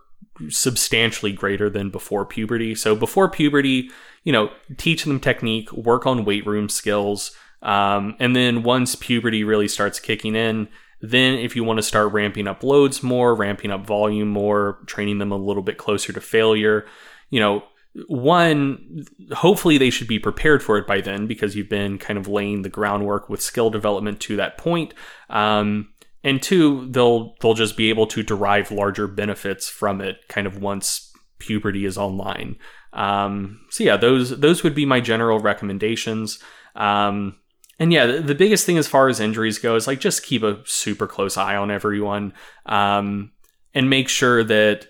[0.50, 2.74] substantially greater than before puberty.
[2.74, 3.90] So before puberty,
[4.24, 9.44] you know, teach them technique, work on weight room skills, um, and then once puberty
[9.44, 10.68] really starts kicking in,
[11.02, 15.18] then if you want to start ramping up loads more, ramping up volume more, training
[15.18, 16.86] them a little bit closer to failure,
[17.30, 17.64] you know,
[18.08, 22.28] one, hopefully they should be prepared for it by then because you've been kind of
[22.28, 24.94] laying the groundwork with skill development to that point.
[25.30, 25.90] Um,
[26.24, 30.62] and two, they'll they'll just be able to derive larger benefits from it kind of
[30.62, 32.58] once puberty is online.
[32.94, 36.40] Um, so yeah, those those would be my general recommendations.
[36.76, 37.38] Um,
[37.80, 40.44] and yeah, the, the, biggest thing as far as injuries go is like just keep
[40.44, 42.34] a super close eye on everyone,
[42.66, 43.32] um,
[43.74, 44.88] and make sure that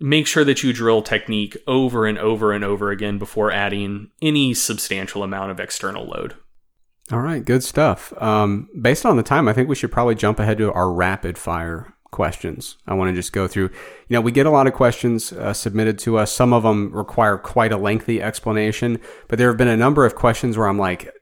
[0.00, 4.54] make sure that you drill technique over and over and over again before adding any
[4.54, 6.34] substantial amount of external load.
[7.12, 8.12] All right, good stuff.
[8.20, 11.38] Um, based on the time, I think we should probably jump ahead to our rapid
[11.38, 12.78] fire questions.
[12.86, 13.70] I want to just go through.
[14.08, 16.32] You know, we get a lot of questions uh, submitted to us.
[16.32, 20.14] Some of them require quite a lengthy explanation, but there have been a number of
[20.14, 21.12] questions where I'm like,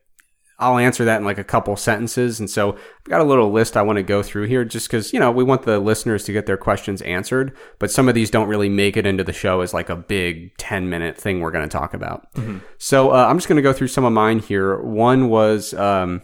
[0.57, 2.39] I'll answer that in like a couple sentences.
[2.39, 5.11] And so I've got a little list I want to go through here just because,
[5.11, 8.31] you know, we want the listeners to get their questions answered, but some of these
[8.31, 11.51] don't really make it into the show as like a big 10 minute thing we're
[11.51, 12.31] going to talk about.
[12.35, 12.59] Mm-hmm.
[12.77, 14.81] So uh, I'm just going to go through some of mine here.
[14.81, 16.21] One was, um,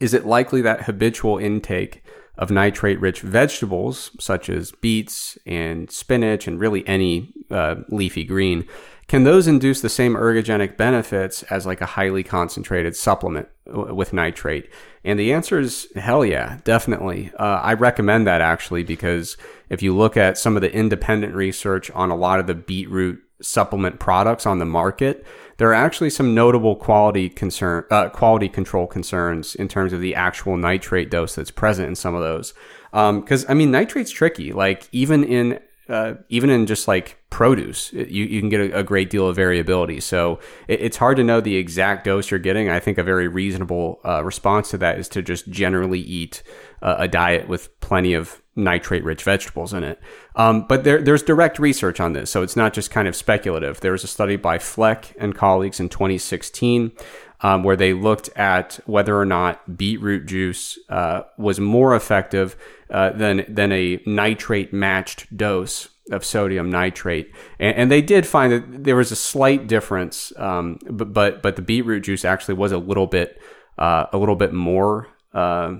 [0.00, 2.02] is it likely that habitual intake
[2.36, 8.66] of nitrate rich vegetables, such as beets and spinach and really any uh, leafy green,
[9.08, 14.68] can those induce the same ergogenic benefits as like a highly concentrated supplement with nitrate?
[15.04, 17.30] And the answer is hell yeah, definitely.
[17.38, 19.36] Uh, I recommend that actually because
[19.68, 23.20] if you look at some of the independent research on a lot of the beetroot
[23.40, 25.24] supplement products on the market,
[25.58, 30.14] there are actually some notable quality concern, uh, quality control concerns in terms of the
[30.14, 32.54] actual nitrate dose that's present in some of those.
[32.90, 34.52] Because um, I mean, nitrate's tricky.
[34.52, 38.82] Like even in uh, even in just like produce, you, you can get a, a
[38.82, 40.00] great deal of variability.
[40.00, 42.68] So it, it's hard to know the exact dose you're getting.
[42.68, 46.42] I think a very reasonable uh, response to that is to just generally eat
[46.82, 50.00] uh, a diet with plenty of nitrate rich vegetables in it.
[50.34, 52.30] Um, but there, there's direct research on this.
[52.30, 53.80] So it's not just kind of speculative.
[53.80, 56.92] There was a study by Flueck and colleagues in 2016
[57.40, 62.56] um, where they looked at whether or not beetroot juice uh, was more effective
[62.90, 68.52] uh, than than a nitrate matched dose of sodium nitrate, and, and, they did find
[68.52, 72.70] that there was a slight difference, um, but, but but the beetroot juice actually was
[72.70, 73.40] a little bit
[73.76, 75.74] uh, a little bit more uh,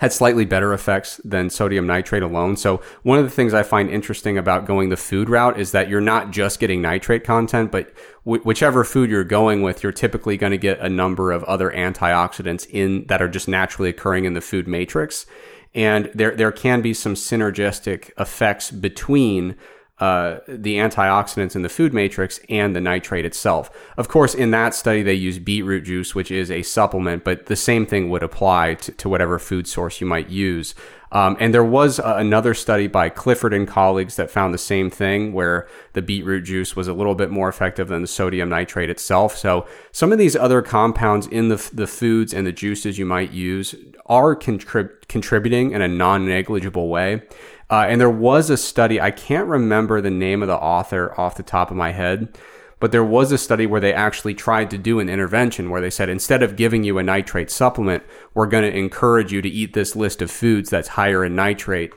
[0.00, 2.56] had slightly better effects than sodium nitrate alone.
[2.56, 5.90] So one of the things I find interesting about going the food route is that
[5.90, 7.92] you're not just getting nitrate content, but
[8.24, 11.70] w- whichever food you're going with, you're typically going to get a number of other
[11.70, 15.26] antioxidants in that are just naturally occurring in the food matrix.
[15.74, 19.54] And there, there can be some synergistic effects between
[20.00, 23.70] uh, the antioxidants in the food matrix and the nitrate itself.
[23.98, 27.56] Of course, in that study, they use beetroot juice, which is a supplement, but the
[27.56, 30.74] same thing would apply to, to whatever food source you might use.
[31.12, 35.32] Um, and there was another study by Clifford and colleagues that found the same thing,
[35.32, 39.36] where the beetroot juice was a little bit more effective than the sodium nitrate itself.
[39.36, 43.32] So some of these other compounds in the, the foods and the juices you might
[43.32, 43.74] use
[44.06, 47.22] are contrib- contributing in a non negligible way.
[47.70, 51.36] Uh, and there was a study, I can't remember the name of the author off
[51.36, 52.36] the top of my head,
[52.80, 55.90] but there was a study where they actually tried to do an intervention where they
[55.90, 58.02] said instead of giving you a nitrate supplement,
[58.34, 61.92] we're going to encourage you to eat this list of foods that's higher in nitrate.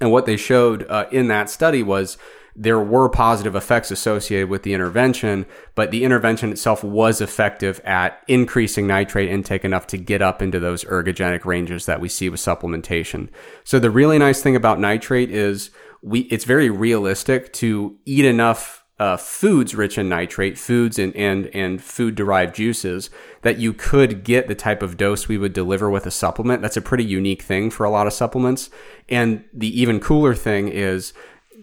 [0.00, 2.18] And what they showed uh, in that study was
[2.56, 8.22] there were positive effects associated with the intervention, but the intervention itself was effective at
[8.28, 12.40] increasing nitrate intake enough to get up into those ergogenic ranges that we see with
[12.40, 13.28] supplementation.
[13.64, 15.70] So the really nice thing about nitrate is
[16.02, 21.46] we it's very realistic to eat enough uh, foods rich in nitrate, foods and, and,
[21.54, 23.08] and food derived juices,
[23.40, 26.60] that you could get the type of dose we would deliver with a supplement.
[26.60, 28.68] That's a pretty unique thing for a lot of supplements.
[29.08, 31.14] And the even cooler thing is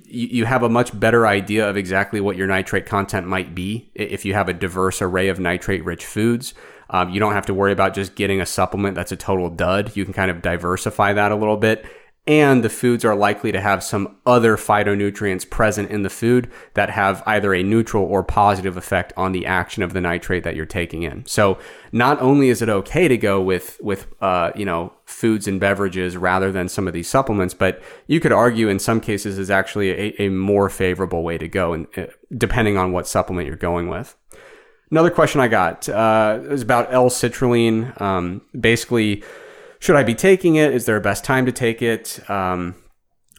[0.08, 3.90] you, you have a much better idea of exactly what your nitrate content might be
[3.94, 6.54] if you have a diverse array of nitrate rich foods.
[6.90, 9.96] Um, you don't have to worry about just getting a supplement that's a total dud.
[9.96, 11.86] You can kind of diversify that a little bit
[12.28, 16.90] and the foods are likely to have some other phytonutrients present in the food that
[16.90, 20.66] have either a neutral or positive effect on the action of the nitrate that you're
[20.66, 21.26] taking in.
[21.26, 21.58] So
[21.94, 26.18] not only is it okay to go with with uh, you know foods and beverages
[26.18, 29.92] rather than some of these supplements, but you could argue in some cases is actually
[29.92, 33.88] a, a more favorable way to go, and uh, depending on what supplement you're going
[33.88, 34.18] with.
[34.92, 38.00] Another question I got uh, is about L-citrulline.
[38.02, 39.24] Um, basically
[39.80, 40.74] should I be taking it?
[40.74, 42.20] Is there a best time to take it?
[42.30, 42.76] Um,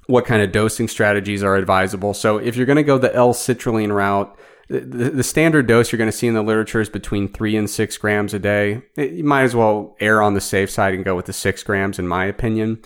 [0.06, 2.14] what kind of dosing strategies are advisable?
[2.14, 4.36] So if you're going to go the L-citrulline route,
[4.68, 7.68] the, the, standard dose you're going to see in the literature is between three and
[7.68, 8.82] six grams a day.
[8.96, 11.98] You might as well err on the safe side and go with the six grams,
[11.98, 12.82] in my opinion.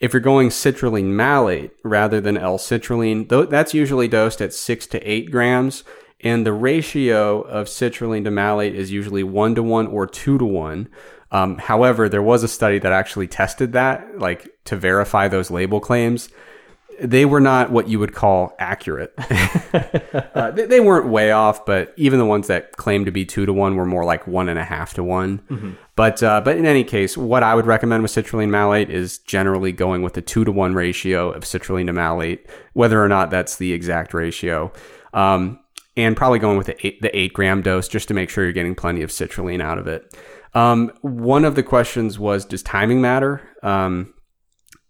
[0.00, 5.30] If you're going citrulline malate rather than L-citrulline, that's usually dosed at six to eight
[5.30, 5.84] grams.
[6.20, 10.44] And the ratio of citrulline to malate is usually one to one or two to
[10.44, 10.88] one.
[11.30, 15.80] Um, however, there was a study that actually tested that, like to verify those label
[15.80, 16.28] claims.
[17.00, 19.12] They were not what you would call accurate.
[19.18, 23.44] uh, they, they, weren't way off, but even the ones that claimed to be two
[23.44, 25.40] to one were more like one and a half to one.
[25.50, 25.72] Mm-hmm.
[25.94, 29.72] But uh, but in any case, what I would recommend with citrulline malate is generally
[29.72, 33.56] going with a two to one ratio of citrulline to malate, whether or not that's
[33.56, 34.72] the exact ratio.
[35.12, 35.60] Um,
[35.96, 38.52] and probably going with the eight, the eight gram dose just to make sure you're
[38.52, 40.14] getting plenty of citrulline out of it.
[40.56, 43.46] Um, one of the questions was, does timing matter?
[43.62, 44.14] Um,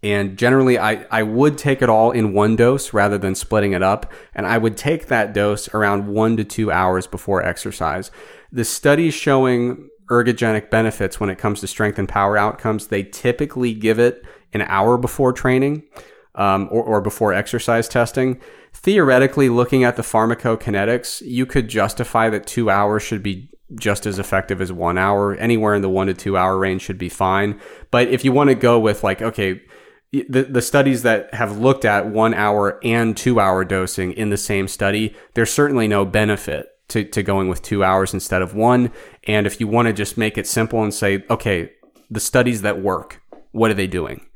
[0.01, 3.83] and generally, I, I would take it all in one dose rather than splitting it
[3.83, 4.13] up.
[4.33, 8.13] And I would take that dose around one to two hours before exercise.
[8.53, 13.75] The studies showing ergogenic benefits when it comes to strength and power outcomes, they typically
[13.75, 14.23] give it
[14.53, 15.83] an hour before training
[16.37, 18.41] um, or, or before exercise testing.
[18.87, 24.21] Theoretically, looking at the pharmacokinetics, you could justify that two hours should be just as
[24.21, 25.35] effective as one hour.
[25.35, 27.61] Anywhere in the one to two hour range should be fine.
[27.91, 29.61] But if you want to go with like, okay,
[30.13, 34.37] the, the studies that have looked at one hour and two hour dosing in the
[34.37, 38.93] same study, there's certainly no benefit to, to going with two hours instead of one.
[39.25, 41.73] And if you want to just make it simple and say, okay,
[42.09, 44.27] the studies that work, what are they doing?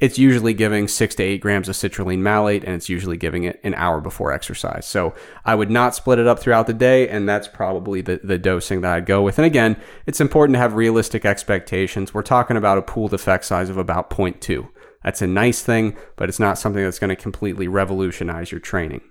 [0.00, 3.60] It's usually giving six to eight grams of citrulline malate, and it's usually giving it
[3.62, 4.86] an hour before exercise.
[4.86, 5.14] So
[5.44, 8.80] I would not split it up throughout the day, and that's probably the, the dosing
[8.80, 9.38] that I'd go with.
[9.38, 12.14] And again, it's important to have realistic expectations.
[12.14, 14.68] We're talking about a pooled effect size of about 0.2.
[15.04, 19.02] That's a nice thing, but it's not something that's going to completely revolutionize your training.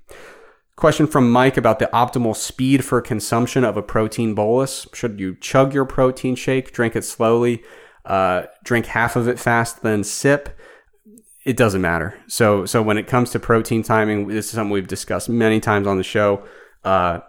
[0.76, 4.88] Question from Mike about the optimal speed for consumption of a protein bolus.
[4.94, 7.64] Should you chug your protein shake, drink it slowly,
[8.06, 10.58] uh, drink half of it fast, then sip?
[11.50, 12.14] It doesn't matter.
[12.28, 15.88] So, so when it comes to protein timing, this is something we've discussed many times
[15.88, 16.44] on the show.
[16.84, 17.22] Uh,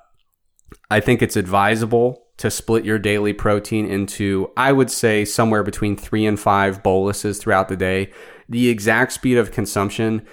[0.90, 5.96] I think it's advisable to split your daily protein into, I would say, somewhere between
[5.96, 8.12] three and five boluses throughout the day.
[8.46, 10.26] The exact speed of consumption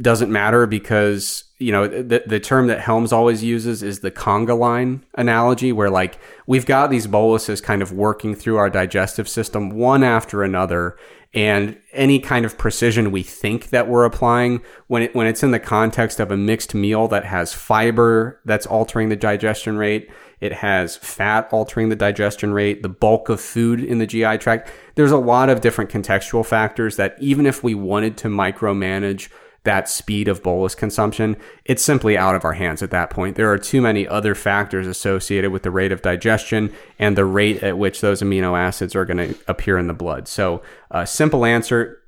[0.00, 4.56] doesn't matter because you know the the term that Helms always uses is the conga
[4.56, 9.70] line analogy where like we've got these boluses kind of working through our digestive system
[9.70, 10.96] one after another
[11.32, 15.50] and any kind of precision we think that we're applying when it when it's in
[15.50, 20.10] the context of a mixed meal that has fiber that's altering the digestion rate
[20.40, 24.70] it has fat altering the digestion rate the bulk of food in the GI tract
[24.94, 29.30] there's a lot of different contextual factors that even if we wanted to micromanage
[29.66, 31.36] that speed of bolus consumption,
[31.66, 33.36] it's simply out of our hands at that point.
[33.36, 37.62] There are too many other factors associated with the rate of digestion and the rate
[37.62, 40.26] at which those amino acids are going to appear in the blood.
[40.26, 41.98] So, a uh, simple answer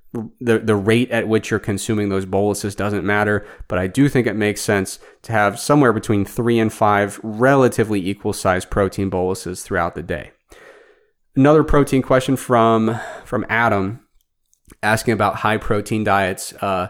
[0.40, 4.26] the, the rate at which you're consuming those boluses doesn't matter, but I do think
[4.26, 9.62] it makes sense to have somewhere between three and five relatively equal sized protein boluses
[9.62, 10.32] throughout the day.
[11.36, 14.00] Another protein question from, from Adam
[14.82, 16.52] asking about high protein diets.
[16.54, 16.88] Uh,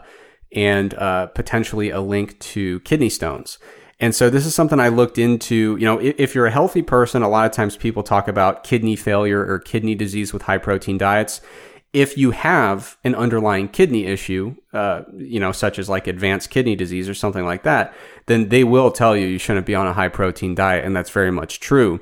[0.52, 3.58] and uh, potentially a link to kidney stones.
[4.00, 5.76] And so this is something I looked into.
[5.76, 8.62] You know, if, if, you're a healthy person, a lot of times people talk about
[8.62, 11.40] kidney failure or kidney disease with high protein diets.
[11.92, 16.76] If you have an underlying kidney issue, uh, you know, such as like advanced kidney
[16.76, 17.94] disease or something like that,
[18.26, 21.10] then they will tell you you shouldn't be on a high protein diet, and that's
[21.10, 22.00] very much true.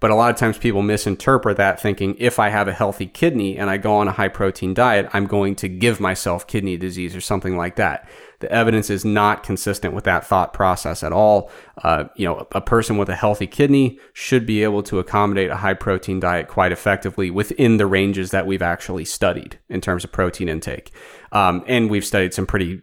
[0.00, 3.58] But a lot of times people misinterpret that thinking if I have a healthy kidney
[3.58, 7.16] and I go on a high protein diet, I'm going to give myself kidney disease
[7.16, 8.08] or something like that.
[8.40, 11.50] The evidence is not consistent with that thought process at all.
[11.82, 15.56] Uh, you know, a person with a healthy kidney should be able to accommodate a
[15.56, 20.12] high protein diet quite effectively within the ranges that we've actually studied in terms of
[20.12, 20.92] protein intake.
[21.32, 22.80] Um, and we've studied some pretty,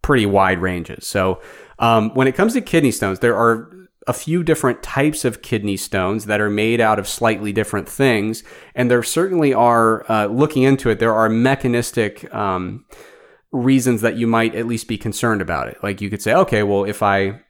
[0.00, 1.06] pretty wide ranges.
[1.06, 1.42] So,
[1.78, 3.73] um, when it comes to kidney stones, there are
[4.06, 8.42] a few different types of kidney stones that are made out of slightly different things.
[8.74, 12.84] And there certainly are, uh, looking into it, there are mechanistic um,
[13.50, 15.78] reasons that you might at least be concerned about it.
[15.82, 17.40] Like you could say, okay, well, if I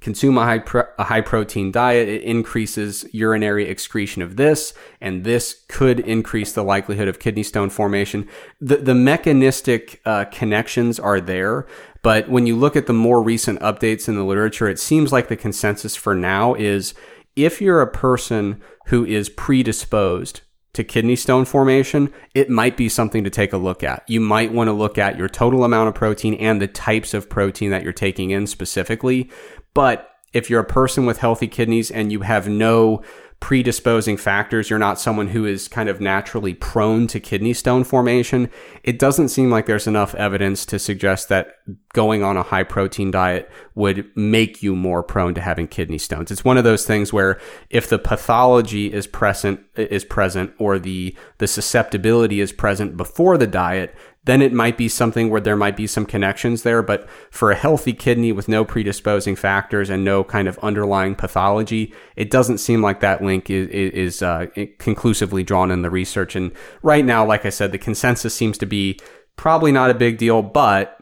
[0.00, 5.24] consume a high, pro- a high protein diet, it increases urinary excretion of this, and
[5.24, 8.26] this could increase the likelihood of kidney stone formation.
[8.60, 11.66] The, the mechanistic uh, connections are there,
[12.02, 15.28] but when you look at the more recent updates in the literature, it seems like
[15.28, 16.94] the consensus for now is
[17.36, 20.40] if you're a person who is predisposed
[20.72, 24.04] to kidney stone formation, it might be something to take a look at.
[24.08, 27.28] You might want to look at your total amount of protein and the types of
[27.28, 29.30] protein that you're taking in specifically.
[29.74, 33.02] But if you're a person with healthy kidneys and you have no
[33.40, 38.50] predisposing factors, you're not someone who is kind of naturally prone to kidney stone formation,
[38.84, 41.54] it doesn't seem like there's enough evidence to suggest that
[41.94, 46.30] going on a high protein diet would make you more prone to having kidney stones.
[46.30, 47.40] It's one of those things where
[47.70, 53.46] if the pathology is present is present or the the susceptibility is present before the
[53.46, 53.96] diet,
[54.30, 56.82] then it might be something where there might be some connections there.
[56.82, 61.92] But for a healthy kidney with no predisposing factors and no kind of underlying pathology,
[62.14, 64.46] it doesn't seem like that link is, is uh,
[64.78, 66.36] conclusively drawn in the research.
[66.36, 66.52] And
[66.82, 69.00] right now, like I said, the consensus seems to be
[69.34, 70.96] probably not a big deal, but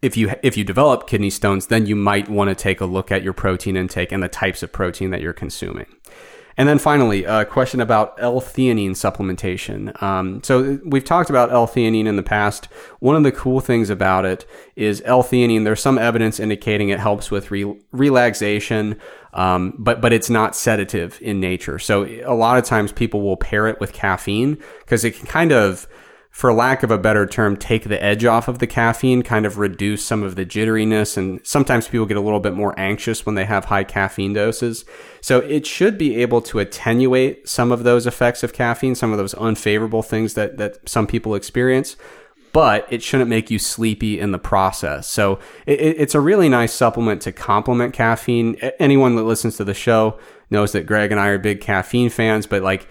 [0.00, 3.10] if you if you develop kidney stones, then you might want to take a look
[3.10, 5.86] at your protein intake and the types of protein that you're consuming.
[6.56, 10.00] And then finally, a question about L-theanine supplementation.
[10.02, 12.66] Um, so we've talked about L-theanine in the past.
[13.00, 15.64] One of the cool things about it is L-theanine.
[15.64, 19.00] There's some evidence indicating it helps with re- relaxation.
[19.32, 21.80] Um, but but it's not sedative in nature.
[21.80, 25.50] So a lot of times people will pair it with caffeine because it can kind
[25.50, 25.88] of
[26.34, 29.56] for lack of a better term, take the edge off of the caffeine, kind of
[29.56, 31.16] reduce some of the jitteriness.
[31.16, 34.84] And sometimes people get a little bit more anxious when they have high caffeine doses.
[35.20, 39.18] So it should be able to attenuate some of those effects of caffeine, some of
[39.18, 41.94] those unfavorable things that, that some people experience.
[42.52, 45.06] But it shouldn't make you sleepy in the process.
[45.06, 48.56] So it, it's a really nice supplement to complement caffeine.
[48.80, 50.18] Anyone that listens to the show
[50.50, 52.88] knows that Greg and I are big caffeine fans, but like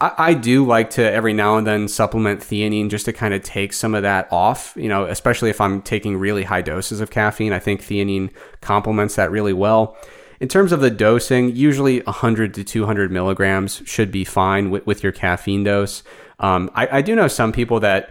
[0.00, 3.42] I, I do like to every now and then supplement theanine just to kind of
[3.42, 7.10] take some of that off, you know, especially if I'm taking really high doses of
[7.10, 7.52] caffeine.
[7.52, 9.96] I think theanine complements that really well.
[10.38, 15.02] In terms of the dosing, usually 100 to 200 milligrams should be fine with, with
[15.02, 16.02] your caffeine dose.
[16.38, 18.10] Um, I, I, do know some people that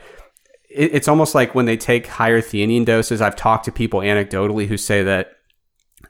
[0.68, 3.22] it, it's almost like when they take higher theanine doses.
[3.22, 5.34] I've talked to people anecdotally who say that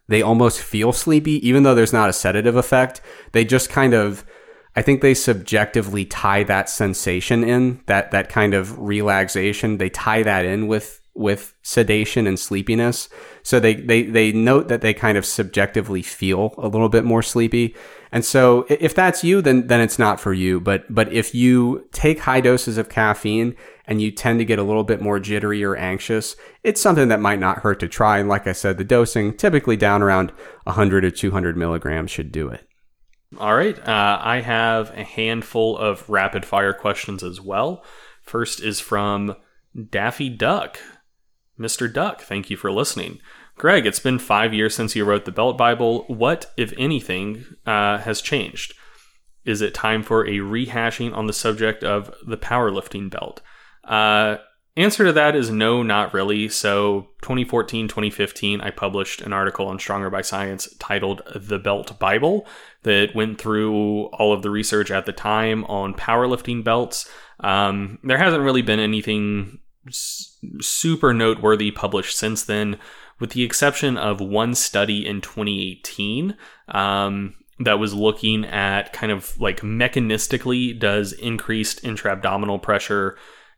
[0.08, 3.02] they almost feel sleepy, even though there's not a sedative effect.
[3.34, 4.24] They just kind of
[4.76, 9.78] I think they subjectively tie that sensation in that that kind of relaxation.
[9.78, 13.08] They tie that in with with sedation and sleepiness.
[13.42, 17.22] So they they they note that they kind of subjectively feel a little bit more
[17.22, 17.74] sleepy.
[18.12, 20.60] And so if that's you, then then it's not for you.
[20.60, 23.56] But but if you take high doses of caffeine
[23.88, 27.22] and you tend to get a little bit more jittery or anxious, it's something that
[27.22, 28.18] might not hurt to try.
[28.18, 30.34] And like I said, the dosing typically down around
[30.64, 32.68] 100 or 200 milligrams should do it.
[33.38, 33.78] All right.
[33.78, 37.84] Uh, I have a handful of rapid fire questions as well.
[38.22, 39.36] First is from
[39.90, 40.80] Daffy Duck.
[41.60, 41.92] Mr.
[41.92, 43.20] Duck, thank you for listening.
[43.58, 46.04] Greg, it's been five years since you wrote the Belt Bible.
[46.08, 48.74] What, if anything, uh, has changed?
[49.46, 53.42] Is it time for a rehashing on the subject of the powerlifting belt?
[53.84, 54.38] Uh,
[54.78, 56.50] Answer to that is no, not really.
[56.50, 62.46] So, 2014, 2015, I published an article on Stronger by Science titled The Belt Bible
[62.86, 67.10] that went through all of the research at the time on powerlifting belts.
[67.40, 69.60] Um, there hasn't really been anything
[70.62, 72.78] super noteworthy published since then,
[73.20, 76.38] with the exception of one study in 2018.
[76.70, 83.18] Um, that was looking at kind of like mechanistically does increased intra abdominal pressure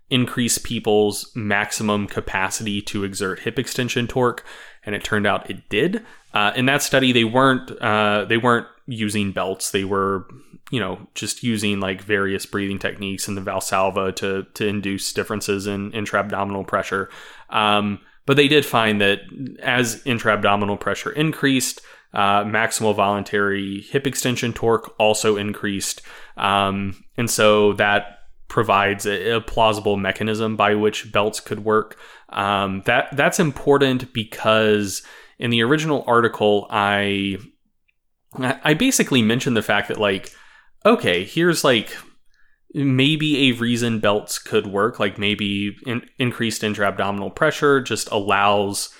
[0.09, 4.45] increase people's maximum capacity to exert hip extension torque,
[4.85, 6.05] and it turned out it did.
[6.33, 10.27] Uh, in that study, they weren't uh, they weren't using belts; they were
[10.71, 15.67] you know just using like various breathing techniques and the Valsalva to to induce differences
[15.67, 17.09] in intra abdominal pressure.
[17.49, 19.21] Um, but they did find that
[19.61, 21.79] as intra abdominal pressure increased,
[22.13, 26.01] uh, maximal voluntary hip extension torque also increased.
[26.35, 31.97] Um, and so that provides a, a, plausible mechanism by which belts could work.
[32.29, 35.03] Um, that that's important because
[35.39, 37.37] in the original article, I
[38.33, 40.31] I basically mentioned the fact that like,
[40.85, 41.95] okay, here's like
[42.73, 44.99] maybe a reason belts could work.
[44.99, 48.93] Like maybe in, increased intra-abdominal pressure just allows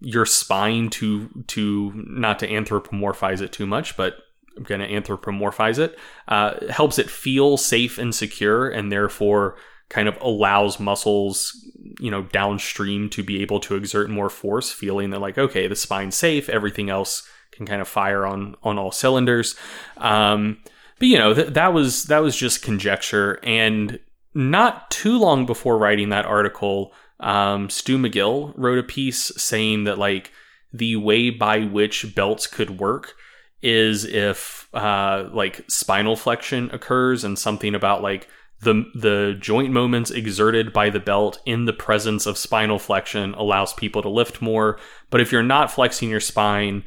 [0.00, 4.16] your spine to to not to anthropomorphize it too much, but
[4.56, 5.98] I'm going to anthropomorphize it,
[6.28, 9.56] uh, helps it feel safe and secure, and therefore
[9.88, 11.52] kind of allows muscles,
[12.00, 15.76] you know, downstream to be able to exert more force, feeling that like, okay, the
[15.76, 19.56] spine's safe, everything else can kind of fire on on all cylinders.
[19.96, 20.58] Um,
[20.98, 23.98] but you know, th- that was that was just conjecture, and
[24.34, 29.98] not too long before writing that article, um, Stu McGill wrote a piece saying that
[29.98, 30.32] like
[30.72, 33.14] the way by which belts could work
[33.62, 38.28] is if uh, like spinal flexion occurs and something about like
[38.60, 43.72] the the joint moments exerted by the belt in the presence of spinal flexion allows
[43.72, 44.78] people to lift more.
[45.10, 46.84] But if you're not flexing your spine,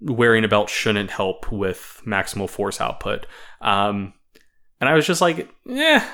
[0.00, 3.26] wearing a belt shouldn't help with maximal force output.
[3.60, 4.14] Um,
[4.80, 6.08] and I was just like, yeah,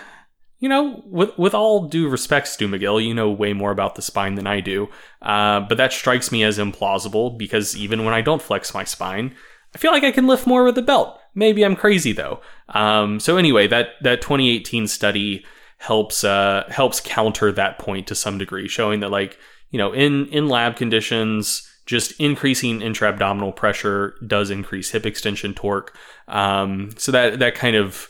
[0.58, 4.02] you know, with with all due respect, Stu McGill, you know way more about the
[4.02, 4.88] spine than I do.
[5.22, 9.34] Uh, but that strikes me as implausible because even when I don't flex my spine,
[9.74, 11.20] I feel like I can lift more with the belt.
[11.34, 12.40] Maybe I'm crazy though.
[12.70, 15.44] Um, so anyway, that that 2018 study
[15.78, 19.38] helps uh, helps counter that point to some degree, showing that like
[19.70, 25.54] you know in in lab conditions, just increasing intra abdominal pressure does increase hip extension
[25.54, 25.96] torque.
[26.28, 28.08] Um, so that that kind of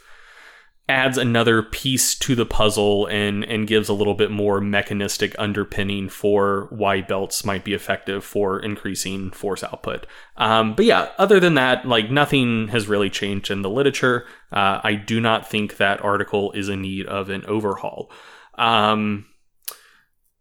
[0.88, 6.08] adds another piece to the puzzle and and gives a little bit more mechanistic underpinning
[6.08, 10.06] for why belts might be effective for increasing force output.
[10.36, 14.26] Um, but yeah, other than that, like nothing has really changed in the literature.
[14.52, 18.10] Uh, I do not think that article is in need of an overhaul.
[18.56, 19.26] Um,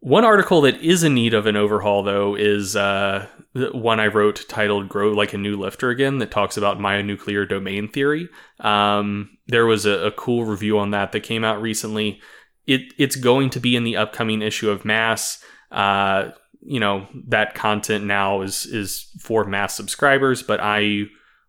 [0.05, 3.25] One article that is in need of an overhaul, though, is uh,
[3.71, 7.87] one I wrote titled "Grow Like a New Lifter" again, that talks about myonuclear domain
[7.87, 8.29] theory.
[8.59, 12.21] Um, there was a, a, cool review on that that came out recently.
[12.67, 15.43] It it's going to be in the upcoming issue of MASS.
[15.71, 16.29] Uh,
[16.61, 21.05] you know that content now is is for MASS subscribers, but I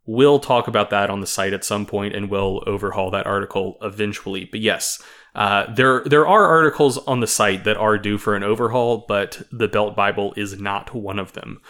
[0.07, 3.77] will talk about that on the site at some point and will overhaul that article
[3.83, 4.47] eventually.
[4.47, 5.03] But yes,
[5.37, 9.43] uh, there there are articles on the site that are due for an overhaul, but
[9.53, 11.61] the Belt Bible is not one of them.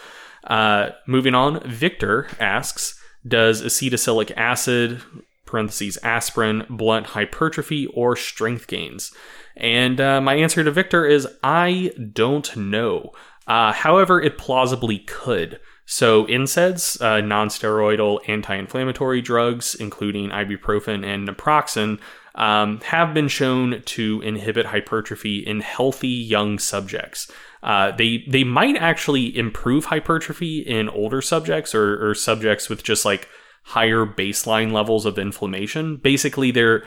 [0.45, 5.01] Uh, moving on, Victor asks, does acetylsalic acid
[5.45, 9.13] (parentheses aspirin) blunt hypertrophy or strength gains?
[9.57, 13.11] And uh, my answer to Victor is I don't know.
[13.47, 15.59] Uh, however, it plausibly could.
[15.89, 21.99] So, NSAIDs, uh, non-steroidal anti-inflammatory drugs, including ibuprofen and naproxen,
[22.37, 27.29] um, have been shown to inhibit hypertrophy in healthy young subjects.
[27.63, 33.03] Uh, they they might actually improve hypertrophy in older subjects or, or subjects with just
[33.03, 33.27] like
[33.63, 35.97] higher baseline levels of inflammation.
[35.97, 36.85] Basically, they're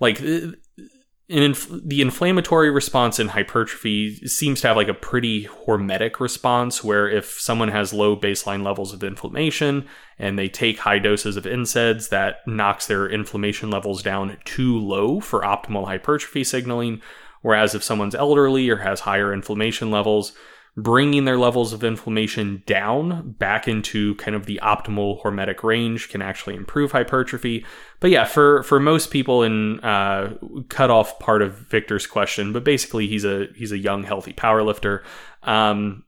[0.00, 0.20] like
[1.28, 7.08] inf- the inflammatory response in hypertrophy seems to have like a pretty hormetic response where
[7.08, 9.86] if someone has low baseline levels of inflammation
[10.18, 15.20] and they take high doses of NSAIDs that knocks their inflammation levels down too low
[15.20, 17.00] for optimal hypertrophy signaling
[17.42, 20.32] whereas if someone's elderly or has higher inflammation levels
[20.76, 26.20] bringing their levels of inflammation down back into kind of the optimal hormetic range can
[26.20, 27.64] actually improve hypertrophy.
[28.04, 30.34] But yeah, for for most people, in uh,
[30.68, 35.02] cut off part of Victor's question, but basically he's a he's a young healthy powerlifter.
[35.42, 36.04] Um,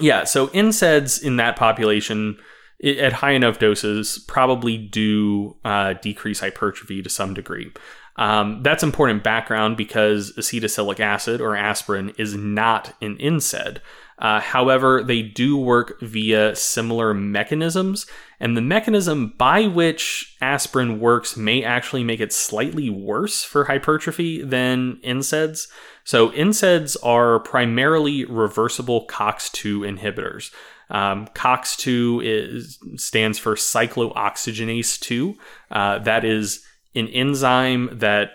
[0.00, 2.38] yeah, so NSAIDs in that population
[2.82, 7.72] at high enough doses probably do uh, decrease hypertrophy to some degree.
[8.16, 13.80] Um, that's important background because acetylsalic acid or aspirin is not an NSAID.
[14.18, 18.06] Uh, however, they do work via similar mechanisms,
[18.40, 24.42] and the mechanism by which aspirin works may actually make it slightly worse for hypertrophy
[24.42, 25.68] than NSAIDs.
[26.02, 30.52] So, NSAIDs are primarily reversible COX2 inhibitors.
[30.90, 35.36] Um, COX2 is, stands for cyclooxygenase 2.
[35.70, 36.64] Uh, that is
[36.94, 38.32] an enzyme that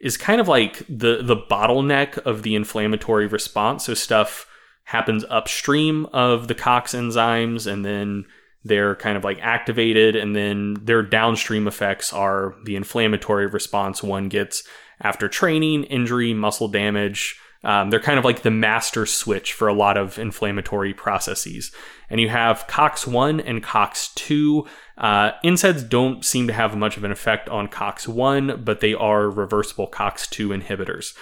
[0.00, 3.86] is kind of like the the bottleneck of the inflammatory response.
[3.86, 4.46] So stuff
[4.86, 8.24] happens upstream of the COX enzymes and then
[8.64, 14.28] they're kind of like activated and then their downstream effects are the inflammatory response one
[14.28, 14.64] gets
[15.00, 19.74] after training, injury, muscle damage, um, they're kind of like the master switch for a
[19.74, 21.72] lot of inflammatory processes.
[22.08, 24.68] And you have COX1 and COX2.
[24.96, 29.28] Uh, NSAIDs don't seem to have much of an effect on COX1, but they are
[29.28, 31.16] reversible COX2 inhibitors.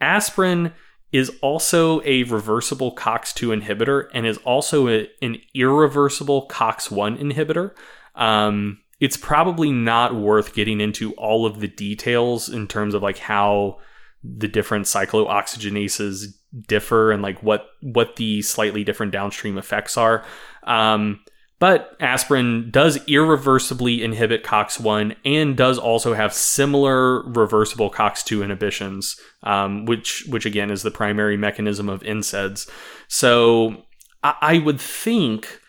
[0.00, 0.72] Aspirin
[1.12, 7.72] is also a reversible COX2 inhibitor and is also a, an irreversible COX1 inhibitor.
[8.14, 13.18] Um, it's probably not worth getting into all of the details in terms of like
[13.18, 13.78] how
[14.24, 16.34] the different cyclooxygenases
[16.68, 20.24] differ and like what what the slightly different downstream effects are.
[20.62, 21.20] Um,
[21.62, 29.14] but aspirin does irreversibly inhibit COX1 and does also have similar reversible COX2 inhibitions,
[29.44, 32.68] um, which which again is the primary mechanism of NSAIDs.
[33.06, 33.84] So
[34.24, 35.60] I, I would think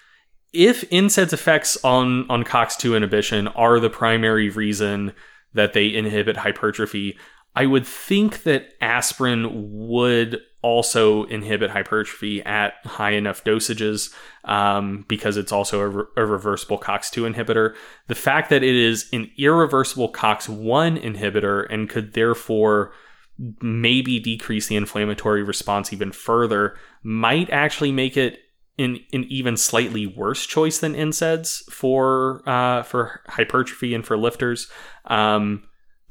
[0.52, 5.14] if NSAIDs effects on on COX2 inhibition are the primary reason
[5.54, 7.20] that they inhibit hypertrophy,
[7.56, 14.14] I would think that aspirin would also inhibit hypertrophy at high enough dosages
[14.46, 17.76] um, because it's also a, re- a, reversible COX2 inhibitor.
[18.08, 22.94] The fact that it is an irreversible COX1 inhibitor and could therefore
[23.62, 28.40] maybe decrease the inflammatory response even further might actually make it
[28.80, 34.68] an, even slightly worse choice than NSAIDs for uh, for hypertrophy and for lifters.
[35.06, 35.64] Um,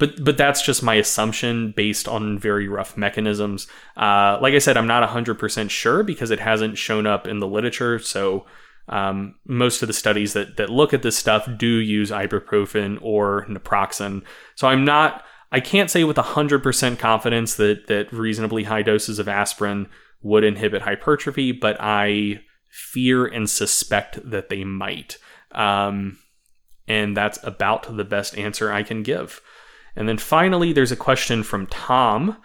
[0.02, 3.68] but but that's just my assumption based on very rough mechanisms.
[3.96, 7.46] Uh, like I said, I'm not 100% sure because it hasn't shown up in the
[7.46, 8.00] literature.
[8.00, 8.44] So
[8.88, 13.46] um, most of the studies that that look at this stuff do use ibuprofen or
[13.46, 14.24] naproxen.
[14.56, 15.24] So I'm not.
[15.52, 19.86] I can't say with 100% confidence that that reasonably high doses of aspirin
[20.20, 25.18] would inhibit hypertrophy, but I fear and suspect that they might.
[25.52, 26.18] Um,
[26.88, 29.40] and that's about the best answer I can give.
[29.96, 32.36] And then finally, there's a question from Tom.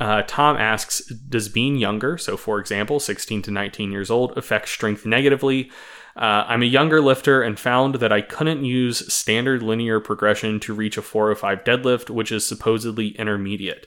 [0.00, 4.68] Uh, Tom asks Does being younger, so for example, 16 to 19 years old, affect
[4.68, 5.70] strength negatively?
[6.16, 10.74] Uh, I'm a younger lifter and found that I couldn't use standard linear progression to
[10.74, 13.86] reach a 405 deadlift, which is supposedly intermediate.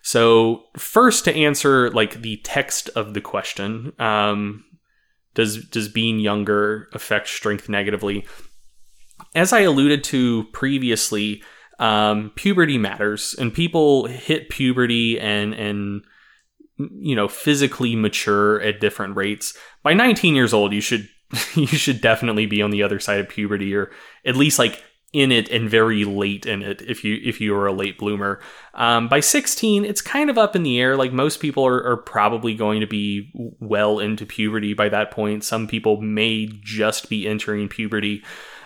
[0.00, 4.64] So, first to answer like the text of the question, um,
[5.34, 8.24] does does being younger affect strength negatively?
[9.34, 11.42] As I alluded to previously,
[11.78, 16.02] um, puberty matters, and people hit puberty and and
[16.78, 19.56] you know physically mature at different rates.
[19.82, 21.08] By 19 years old, you should
[21.54, 23.90] you should definitely be on the other side of puberty, or
[24.24, 24.82] at least like
[25.12, 28.40] in it and very late in it if you if you are a late bloomer.
[28.74, 30.96] Um, by 16, it's kind of up in the air.
[30.96, 35.44] Like most people are, are, probably going to be well into puberty by that point.
[35.44, 38.22] Some people may just be entering puberty.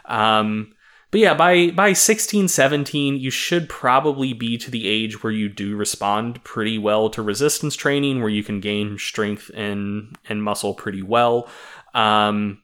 [0.06, 0.72] Um,
[1.10, 5.48] but yeah, by by 16, 17, you should probably be to the age where you
[5.48, 10.74] do respond pretty well to resistance training, where you can gain strength and and muscle
[10.74, 11.48] pretty well.
[11.94, 12.62] Um,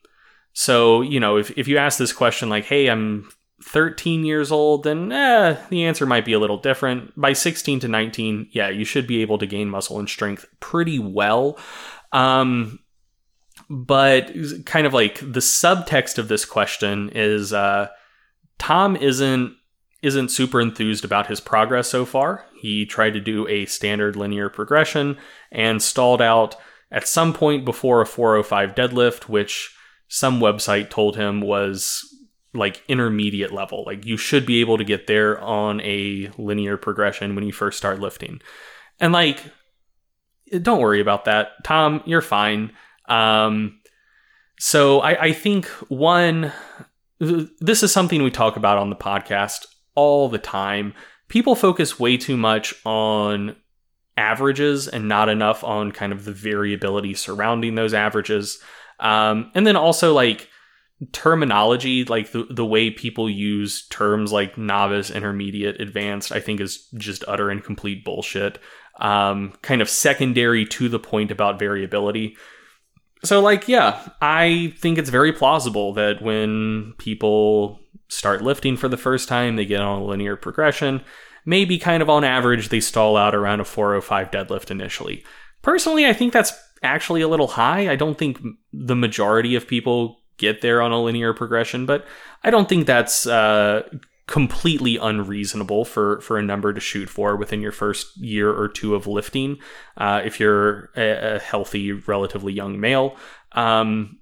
[0.52, 3.28] so, you know, if, if you ask this question like, hey, I'm
[3.62, 7.12] 13 years old, then eh, the answer might be a little different.
[7.20, 10.98] By 16 to 19, yeah, you should be able to gain muscle and strength pretty
[10.98, 11.58] well.
[12.12, 12.78] Um,
[13.68, 14.32] but
[14.64, 17.88] kind of like the subtext of this question is uh,
[18.58, 19.54] Tom isn't
[20.02, 22.44] isn't super enthused about his progress so far.
[22.60, 25.16] He tried to do a standard linear progression
[25.50, 26.54] and stalled out
[26.92, 29.74] at some point before a 405 deadlift, which
[30.08, 32.04] some website told him was
[32.54, 33.84] like intermediate level.
[33.84, 37.78] Like you should be able to get there on a linear progression when you first
[37.78, 38.40] start lifting.
[39.00, 39.40] And like
[40.62, 41.64] don't worry about that.
[41.64, 42.72] Tom, you're fine.
[43.08, 43.80] Um
[44.58, 46.52] so I, I think one
[47.18, 50.94] this is something we talk about on the podcast all the time.
[51.28, 53.56] People focus way too much on
[54.16, 58.60] averages and not enough on kind of the variability surrounding those averages.
[59.00, 60.48] Um, and then also like
[61.12, 66.88] terminology, like the, the way people use terms like novice, intermediate, advanced, I think is
[66.96, 68.58] just utter and complete bullshit.
[68.98, 72.36] Um, kind of secondary to the point about variability.
[73.26, 78.96] So, like, yeah, I think it's very plausible that when people start lifting for the
[78.96, 81.02] first time, they get on a linear progression.
[81.44, 85.24] Maybe kind of on average, they stall out around a 405 deadlift initially.
[85.62, 87.90] Personally, I think that's actually a little high.
[87.90, 88.40] I don't think
[88.72, 92.06] the majority of people get there on a linear progression, but
[92.44, 93.82] I don't think that's uh,
[94.26, 98.94] completely unreasonable for for a number to shoot for within your first year or two
[98.94, 99.58] of lifting.
[99.96, 103.16] Uh, if you're a, a, healthy, relatively young male,
[103.52, 104.18] um,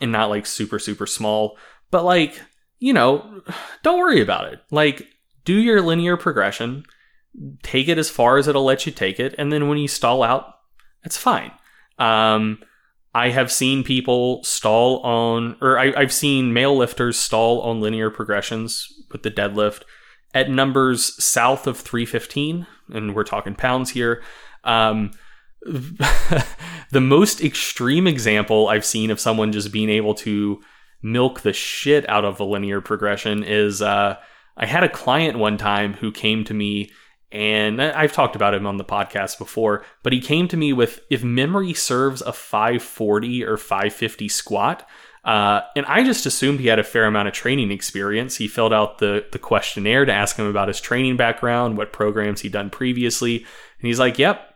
[0.00, 1.56] and not like super super small,
[1.90, 2.40] but like
[2.80, 3.42] you know,
[3.82, 4.60] don't worry about it.
[4.70, 5.06] Like
[5.44, 6.84] do your linear progression,
[7.62, 10.22] take it as far as it'll let you take it, and then when you stall
[10.22, 10.54] out,
[11.04, 11.52] it's fine.
[11.98, 12.58] Um,
[13.14, 18.10] I have seen people stall on, or I, have seen male lifters stall on linear
[18.10, 19.82] progressions with the deadlift
[20.34, 24.22] at numbers south of 315, and we're talking pounds here.
[24.64, 25.12] Um,
[25.64, 30.60] the most extreme example I've seen of someone just being able to
[31.00, 34.16] milk the shit out of a linear progression is uh,
[34.56, 36.90] I had a client one time who came to me
[37.34, 41.00] and I've talked about him on the podcast before, but he came to me with,
[41.10, 44.88] if memory serves, a 540 or 550 squat.
[45.24, 48.36] Uh, and I just assumed he had a fair amount of training experience.
[48.36, 52.42] He filled out the, the questionnaire to ask him about his training background, what programs
[52.42, 53.38] he'd done previously.
[53.38, 54.54] And he's like, Yep,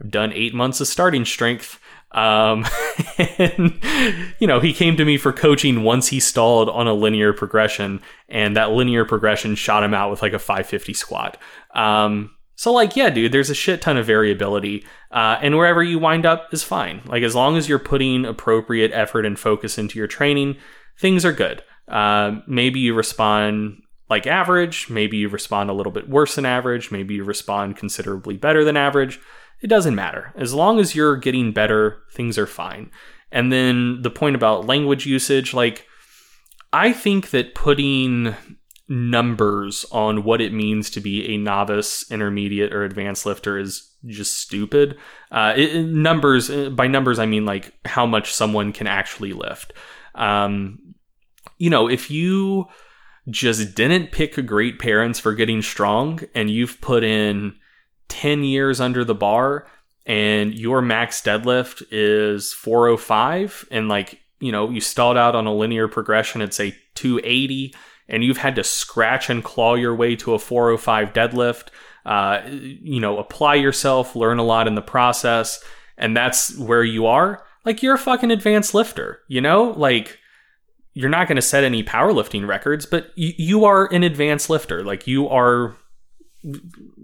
[0.00, 1.78] I've done eight months of starting strength.
[2.12, 2.64] Um,
[3.18, 3.78] and,
[4.38, 8.00] you know, he came to me for coaching once he stalled on a linear progression,
[8.28, 11.36] and that linear progression shot him out with like a 550 squat.
[11.74, 15.98] Um, so, like, yeah, dude, there's a shit ton of variability, uh, and wherever you
[15.98, 17.02] wind up is fine.
[17.06, 20.56] Like, as long as you're putting appropriate effort and focus into your training,
[20.98, 21.62] things are good.
[21.86, 26.90] Uh, maybe you respond like average, maybe you respond a little bit worse than average,
[26.90, 29.20] maybe you respond considerably better than average
[29.60, 30.32] it doesn't matter.
[30.36, 32.90] As long as you're getting better, things are fine.
[33.30, 35.86] And then the point about language usage, like,
[36.72, 38.34] I think that putting
[38.88, 44.40] numbers on what it means to be a novice, intermediate, or advanced lifter is just
[44.40, 44.96] stupid.
[45.30, 49.72] Uh, it, numbers, by numbers, I mean like how much someone can actually lift.
[50.14, 50.94] Um,
[51.58, 52.66] you know, if you
[53.28, 57.56] just didn't pick great parents for getting strong and you've put in
[58.08, 59.66] 10 years under the bar
[60.08, 65.54] and your max deadlift is 405 and like you know you stalled out on a
[65.54, 67.74] linear progression at say 280
[68.08, 71.68] and you've had to scratch and claw your way to a 405 deadlift
[72.06, 75.62] uh, you know apply yourself learn a lot in the process
[76.00, 77.44] and that's where you are.
[77.64, 79.72] Like you're a fucking advanced lifter you know?
[79.76, 80.18] Like
[80.94, 84.82] you're not going to set any powerlifting records but you, you are an advanced lifter.
[84.82, 85.76] Like you are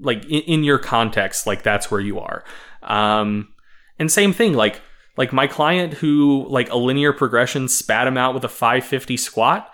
[0.01, 2.45] like in, in your context, like that's where you are.
[2.83, 3.49] Um,
[3.99, 4.81] and same thing, like
[5.17, 9.71] like my client who like a linear progression spat him out with a 550 squat.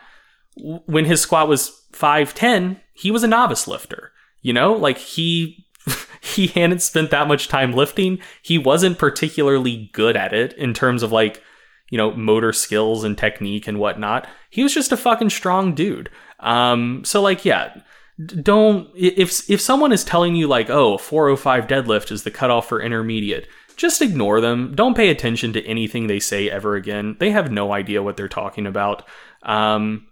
[0.56, 4.12] When his squat was 510, he was a novice lifter.
[4.42, 5.66] You know, like he
[6.20, 8.18] he hadn't spent that much time lifting.
[8.42, 11.42] He wasn't particularly good at it in terms of like,
[11.90, 14.28] you know, motor skills and technique and whatnot.
[14.50, 16.10] He was just a fucking strong dude.
[16.40, 17.80] Um, so like, yeah,
[18.26, 22.80] don't if if someone is telling you like, oh, 405 deadlift is the cutoff for
[22.80, 24.74] intermediate, just ignore them.
[24.74, 27.16] Don't pay attention to anything they say ever again.
[27.18, 29.06] They have no idea what they're talking about.
[29.42, 30.06] Um,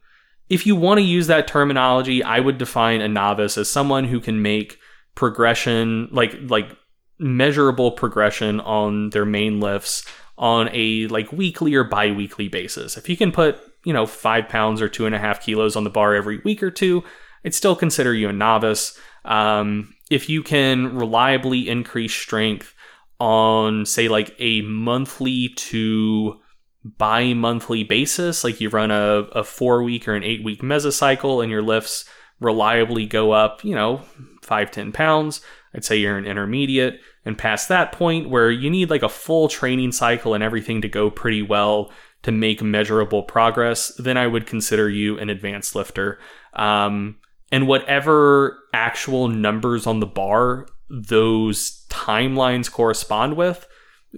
[0.49, 4.21] if you want to use that terminology, I would define a novice as someone who
[4.21, 4.79] can make
[5.15, 6.75] progression, like like
[7.19, 10.05] measurable progression on their main lifts
[10.39, 12.97] on a like weekly or bi-weekly basis.
[12.97, 15.85] If you can put, you know, five pounds or two and a half kilos on
[15.85, 17.03] the bar every week or two,
[17.49, 18.95] I'd still consider you a novice.
[19.25, 22.75] Um, if you can reliably increase strength
[23.19, 26.41] on, say, like a monthly to
[26.85, 31.43] bi monthly basis, like you run a, a four week or an eight week mesocycle
[31.43, 32.05] and your lifts
[32.39, 34.03] reliably go up, you know,
[34.43, 35.41] five, 10 pounds,
[35.75, 37.01] I'd say you're an intermediate.
[37.25, 40.89] And past that point where you need like a full training cycle and everything to
[40.89, 41.91] go pretty well
[42.25, 46.19] to make measurable progress, then I would consider you an advanced lifter.
[46.53, 47.17] Um,
[47.51, 53.67] and whatever actual numbers on the bar those timelines correspond with,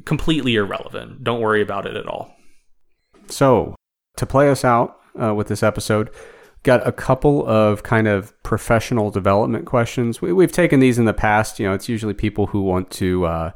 [0.05, 1.25] completely irrelevant.
[1.25, 2.35] Don't worry about it at all.
[3.29, 3.75] So,
[4.17, 6.11] to play us out uh, with this episode,
[6.63, 10.21] got a couple of kind of professional development questions.
[10.21, 11.59] We, have taken these in the past.
[11.59, 13.51] You know, it's usually people who want to uh,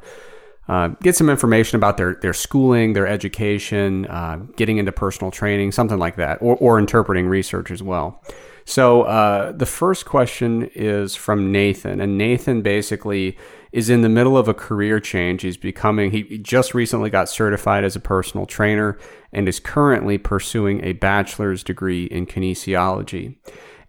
[0.67, 5.71] uh, get some information about their their schooling, their education, uh, getting into personal training,
[5.71, 8.21] something like that, or, or interpreting research as well.
[8.65, 13.37] So uh, the first question is from Nathan, and Nathan basically
[13.71, 15.43] is in the middle of a career change.
[15.43, 18.97] He's becoming he just recently got certified as a personal trainer
[19.31, 23.35] and is currently pursuing a bachelor's degree in kinesiology.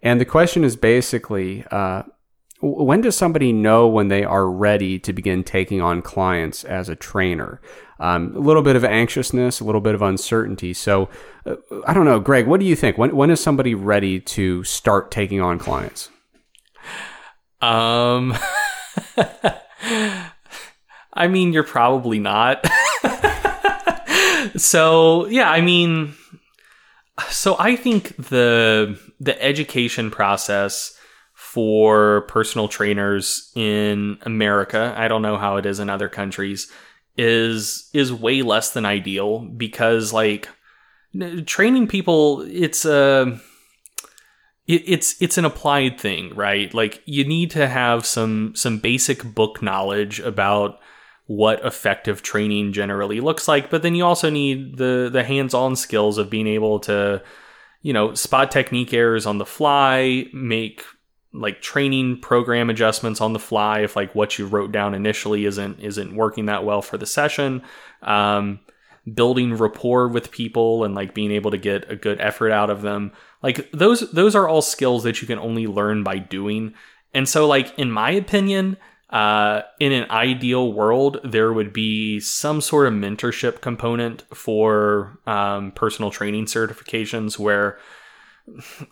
[0.03, 1.65] And the question is basically.
[1.71, 2.03] Uh,
[2.59, 6.95] when does somebody know when they are ready to begin taking on clients as a
[6.95, 7.61] trainer?
[7.99, 10.73] Um, a little bit of anxiousness, a little bit of uncertainty.
[10.73, 11.09] So,
[11.85, 12.97] I don't know, Greg, what do you think?
[12.97, 16.09] When when is somebody ready to start taking on clients?
[17.61, 18.35] Um,
[21.13, 22.65] I mean, you're probably not.
[24.55, 26.13] so, yeah, I mean,
[27.29, 30.93] so I think the the education process
[31.33, 36.71] for personal trainers in America, I don't know how it is in other countries,
[37.17, 40.47] is is way less than ideal because like
[41.45, 43.39] training people it's a
[44.67, 46.73] it, it's it's an applied thing, right?
[46.73, 50.79] Like you need to have some some basic book knowledge about
[51.25, 56.17] what effective training generally looks like, but then you also need the the hands-on skills
[56.17, 57.21] of being able to
[57.81, 60.83] you know, spot technique errors on the fly, make
[61.33, 65.79] like training program adjustments on the fly if like what you wrote down initially isn't
[65.79, 67.61] isn't working that well for the session
[68.01, 68.59] um,
[69.13, 72.81] building rapport with people and like being able to get a good effort out of
[72.81, 73.11] them.
[73.41, 76.73] Like those those are all skills that you can only learn by doing.
[77.13, 78.77] And so like in my opinion
[79.09, 85.71] uh, in an ideal world there would be some sort of mentorship component for um,
[85.71, 87.79] personal training certifications where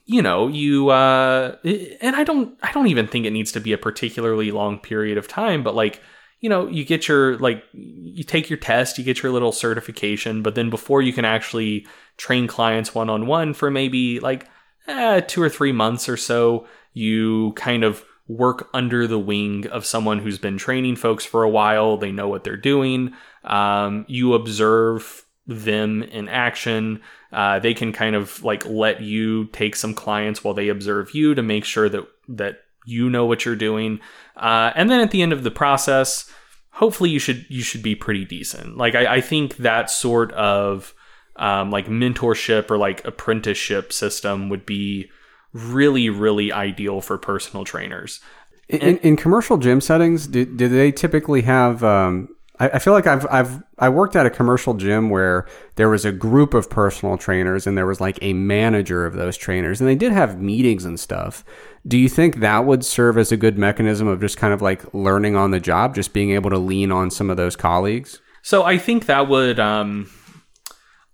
[0.05, 1.55] you know you uh
[2.01, 5.17] and i don't i don't even think it needs to be a particularly long period
[5.17, 6.01] of time but like
[6.45, 10.43] you know you get your like you take your test you get your little certification
[10.43, 14.47] but then before you can actually train clients one-on-one for maybe like
[14.87, 19.87] eh, two or three months or so you kind of work under the wing of
[19.87, 23.11] someone who's been training folks for a while they know what they're doing
[23.45, 27.01] um, you observe them in action.
[27.31, 31.35] Uh, they can kind of like let you take some clients while they observe you
[31.35, 33.99] to make sure that that you know what you're doing.
[34.35, 36.29] Uh, and then at the end of the process,
[36.71, 38.77] hopefully you should you should be pretty decent.
[38.77, 40.93] Like I, I think that sort of
[41.35, 45.09] um, like mentorship or like apprenticeship system would be
[45.53, 48.19] really really ideal for personal trainers.
[48.67, 53.25] In, in commercial gym settings, do, do they typically have um, I, feel like I've
[53.29, 55.45] I've I worked at a commercial gym where
[55.75, 59.35] there was a group of personal trainers and there was like a manager of those
[59.35, 61.43] trainers and they did have meetings and stuff.
[61.87, 64.93] Do you think that would serve as a good mechanism of just kind of like
[64.93, 68.21] learning on the job, just being able to lean on some of those colleagues?
[68.41, 70.09] So I think that would um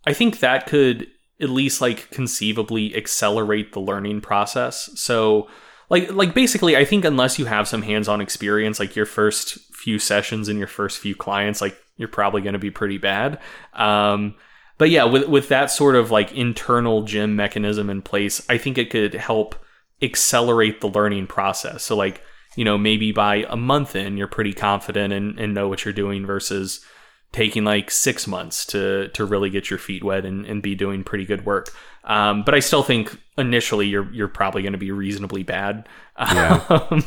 [0.05, 1.07] I think that could
[1.39, 4.89] at least like conceivably accelerate the learning process.
[4.95, 5.47] So
[5.89, 9.99] like like basically I think unless you have some hands-on experience like your first few
[9.99, 13.39] sessions and your first few clients like you're probably going to be pretty bad.
[13.73, 14.35] Um
[14.77, 18.77] but yeah, with with that sort of like internal gym mechanism in place, I think
[18.79, 19.55] it could help
[20.01, 21.83] accelerate the learning process.
[21.83, 22.23] So like,
[22.55, 25.93] you know, maybe by a month in, you're pretty confident and, and know what you're
[25.93, 26.83] doing versus
[27.31, 31.03] taking like six months to to really get your feet wet and, and be doing
[31.03, 31.69] pretty good work.
[32.03, 35.87] Um, but I still think initially you're you're probably going to be reasonably bad.
[36.19, 36.61] Yeah.
[36.91, 37.03] Um,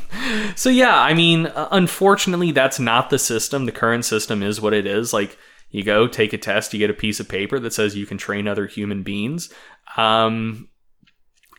[0.57, 3.66] so yeah, I mean, unfortunately, that's not the system.
[3.66, 5.12] The current system is what it is.
[5.12, 5.37] Like
[5.71, 8.19] you go take a test, you get a piece of paper that says you can
[8.19, 9.53] train other human beings.
[9.97, 10.69] Um,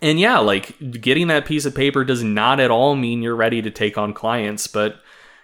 [0.02, 3.62] and yeah, like getting that piece of paper does not at all mean you're ready
[3.62, 4.96] to take on clients, but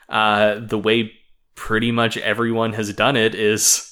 [0.09, 1.13] uh, the way
[1.55, 3.90] pretty much everyone has done it is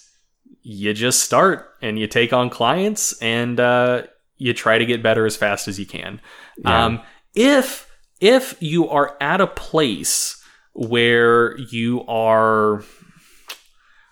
[0.61, 4.03] you just start and you take on clients and uh,
[4.37, 6.21] you try to get better as fast as you can.
[6.57, 6.85] Yeah.
[6.85, 7.01] Um,
[7.35, 12.83] if if you are at a place where you are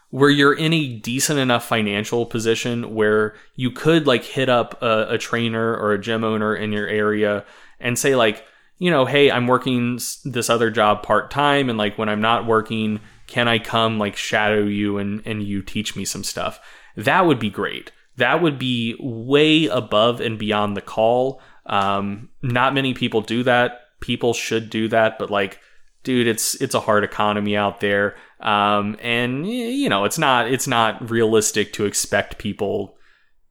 [0.09, 5.07] where you're in a decent enough financial position where you could like hit up a,
[5.09, 7.45] a trainer or a gym owner in your area
[7.79, 8.45] and say like
[8.79, 12.99] you know hey i'm working this other job part-time and like when i'm not working
[13.27, 16.59] can i come like shadow you and and you teach me some stuff?
[16.95, 17.91] That would be great.
[18.15, 21.41] That would be way above and beyond the call.
[21.65, 23.81] Um not many people do that.
[23.99, 25.59] People should do that but like
[26.03, 28.15] dude it's it's a hard economy out there.
[28.39, 32.96] Um, and you know it's not it's not realistic to expect people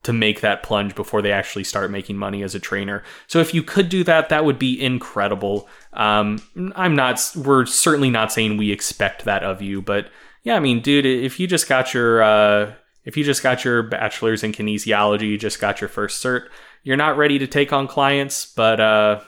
[0.06, 3.02] to make that plunge before they actually start making money as a trainer.
[3.26, 5.68] So if you could do that that would be incredible.
[5.92, 6.42] Um,
[6.74, 10.10] i'm not we're certainly not saying we expect that of you but
[10.42, 12.74] yeah i mean dude if you just got your uh,
[13.06, 16.48] if you just got your bachelor's in kinesiology you just got your first cert
[16.82, 19.20] you're not ready to take on clients but uh,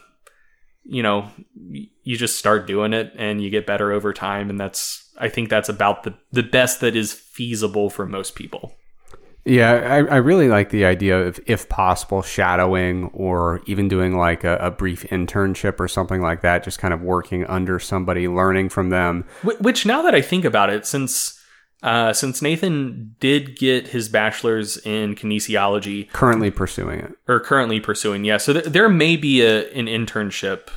[0.85, 1.31] you know
[2.09, 4.49] you just start doing it and you get better over time.
[4.49, 8.73] And that's i think that's about the the best that is feasible for most people
[9.49, 14.45] Yeah, I, I really like the idea of, if possible, shadowing or even doing like
[14.45, 18.69] a, a brief internship or something like that, just kind of working under somebody, learning
[18.69, 19.25] from them.
[19.61, 21.35] Which now that i think about it since
[21.83, 27.13] uh, since nathan did get his bachelor's in kinesiology Currently pursuing it.
[27.29, 30.69] or currently pursuing yeah so th- there may be a, an internship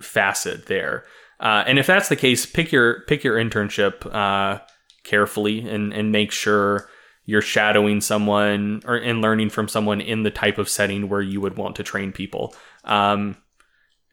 [0.00, 1.04] facet there
[1.40, 4.60] uh, and if that's the case pick your pick your internship uh,
[5.04, 6.88] carefully and and make sure
[7.26, 11.40] you're shadowing someone or and learning from someone in the type of setting where you
[11.40, 12.54] would want to train people
[12.84, 13.36] um,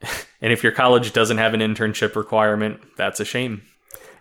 [0.42, 3.62] and if your college doesn't have an internship requirement that's a shame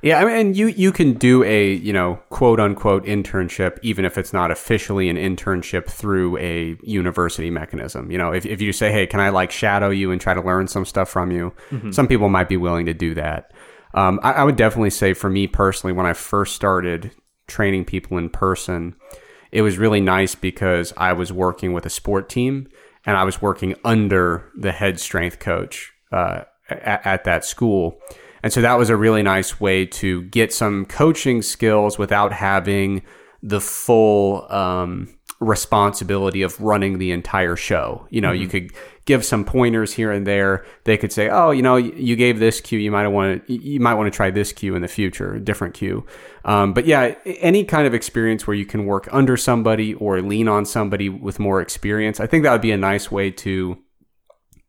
[0.02, 4.04] Yeah, I mean, and you you can do a you know quote unquote internship even
[4.04, 8.10] if it's not officially an internship through a university mechanism.
[8.10, 10.42] You know, if if you say, hey, can I like shadow you and try to
[10.42, 11.52] learn some stuff from you?
[11.92, 13.52] Some people might be willing to do that.
[13.94, 17.12] Um, I, I would definitely say for me personally, when I first started
[17.52, 18.96] training people in person,
[19.52, 22.68] it was really nice because I was working with a sport team
[23.04, 28.00] and I was working under the head strength coach uh, at, at that school.
[28.42, 33.02] And so that was a really nice way to get some coaching skills without having
[33.42, 38.06] the full um, responsibility of running the entire show.
[38.10, 38.72] You know, you could
[39.04, 40.64] give some pointers here and there.
[40.84, 42.78] They could say, "Oh, you know, you gave this cue.
[42.78, 45.40] You might want to you might want to try this cue in the future, a
[45.40, 46.06] different cue."
[46.44, 50.48] Um, but yeah, any kind of experience where you can work under somebody or lean
[50.48, 53.78] on somebody with more experience, I think that would be a nice way to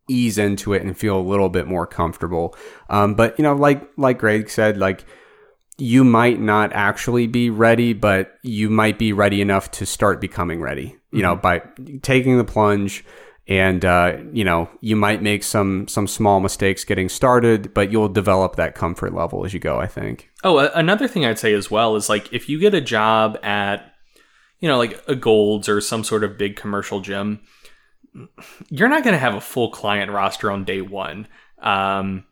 [0.09, 2.55] ease into it and feel a little bit more comfortable.
[2.89, 5.05] Um, but you know, like like Greg said, like
[5.77, 10.61] you might not actually be ready, but you might be ready enough to start becoming
[10.61, 10.95] ready.
[11.11, 11.61] You know, by
[12.01, 13.05] taking the plunge,
[13.47, 18.09] and uh, you know, you might make some some small mistakes getting started, but you'll
[18.09, 19.79] develop that comfort level as you go.
[19.79, 20.29] I think.
[20.43, 23.37] Oh, a- another thing I'd say as well is like if you get a job
[23.43, 23.93] at,
[24.59, 27.41] you know, like a Gold's or some sort of big commercial gym,
[28.69, 31.27] you're not going to have a full client roster on day one.
[31.61, 32.25] Um,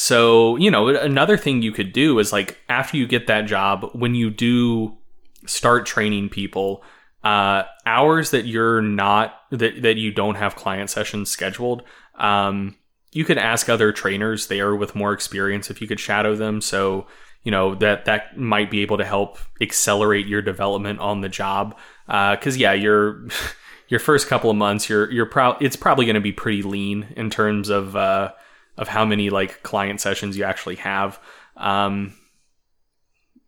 [0.00, 3.90] so, you know, another thing you could do is like after you get that job,
[3.94, 4.96] when you do
[5.44, 6.84] start training people,
[7.24, 11.82] uh, hours that you're not that that you don't have client sessions scheduled,
[12.14, 12.76] um,
[13.10, 16.60] you could ask other trainers there with more experience if you could shadow them.
[16.60, 17.08] So,
[17.42, 21.76] you know that that might be able to help accelerate your development on the job.
[22.06, 23.26] Because yeah, your
[23.88, 27.08] your first couple of months, you're you're pro- it's probably going to be pretty lean
[27.16, 28.30] in terms of uh,
[28.78, 31.20] of how many like client sessions you actually have.
[31.56, 32.14] Um,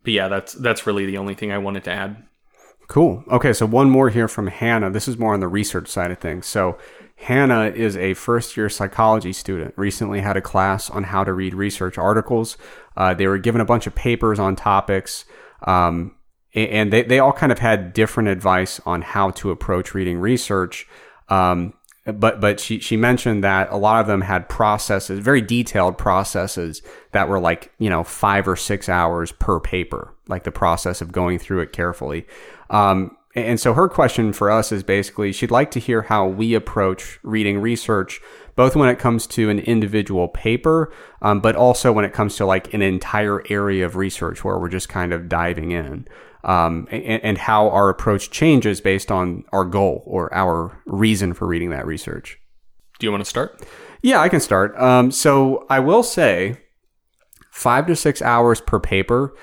[0.03, 2.23] but yeah, that's that's really the only thing I wanted to add.
[2.87, 3.23] Cool.
[3.31, 4.91] Okay, so one more here from Hannah.
[4.91, 6.45] This is more on the research side of things.
[6.45, 6.77] So
[7.15, 11.53] Hannah is a first year psychology student, recently had a class on how to read
[11.53, 12.57] research articles.
[12.97, 15.23] Uh, they were given a bunch of papers on topics,
[15.65, 16.15] um,
[16.53, 20.85] and they, they all kind of had different advice on how to approach reading research.
[21.29, 21.73] Um,
[22.05, 26.81] but but she she mentioned that a lot of them had processes, very detailed processes
[27.11, 31.11] that were like you know five or six hours per paper, like the process of
[31.11, 32.25] going through it carefully.
[32.69, 36.53] Um, and so her question for us is basically she'd like to hear how we
[36.53, 38.19] approach reading research,
[38.55, 40.91] both when it comes to an individual paper,
[41.21, 44.69] um, but also when it comes to like an entire area of research where we're
[44.69, 46.07] just kind of diving in.
[46.43, 51.47] Um, and, and how our approach changes based on our goal or our reason for
[51.47, 52.39] reading that research.
[52.97, 53.63] Do you want to start?
[54.01, 54.75] Yeah, I can start.
[54.77, 56.57] Um, so I will say
[57.51, 59.35] five to six hours per paper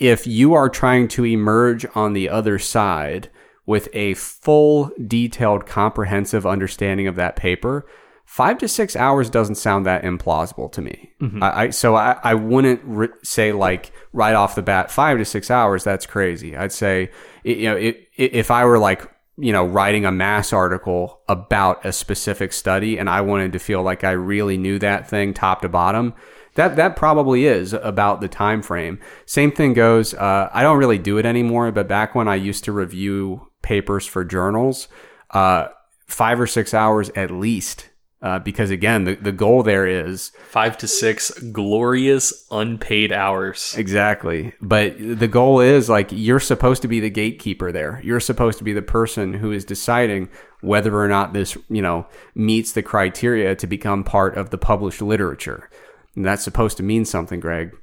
[0.00, 3.30] if you are trying to emerge on the other side
[3.66, 7.86] with a full, detailed, comprehensive understanding of that paper,
[8.30, 11.10] five to six hours doesn't sound that implausible to me.
[11.20, 11.42] Mm-hmm.
[11.42, 15.24] I, I, so I, I wouldn't re- say like right off the bat five to
[15.24, 15.82] six hours.
[15.82, 16.56] That's crazy.
[16.56, 17.10] I'd say
[17.42, 21.92] you know it, if I were like you know writing a MASS article about a
[21.92, 25.68] specific study and I wanted to feel like I really knew that thing top to
[25.68, 26.14] bottom
[26.54, 29.00] that that probably is about the time frame.
[29.26, 30.14] Same thing goes.
[30.14, 34.06] Uh, I don't really do it anymore, but back when I used to review papers
[34.06, 34.86] for journals,
[35.30, 35.66] uh,
[36.06, 37.89] five or six hours at least.
[38.22, 43.74] Uh, because again, the, the goal there is five to six glorious unpaid hours.
[43.78, 44.52] Exactly.
[44.60, 47.98] But the goal is like you're supposed to be the gatekeeper there.
[48.04, 50.28] You're supposed to be the person who is deciding
[50.60, 55.00] whether or not this, you know, meets the criteria to become part of the published
[55.00, 55.70] literature.
[56.14, 57.74] And that's supposed to mean something, Greg.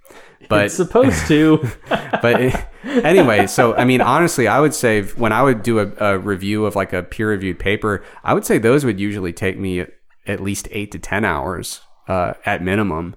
[0.49, 1.67] But it's supposed to.
[1.89, 6.19] but anyway, so I mean, honestly, I would say when I would do a, a
[6.19, 9.85] review of like a peer reviewed paper, I would say those would usually take me
[10.27, 13.15] at least eight to ten hours uh, at minimum.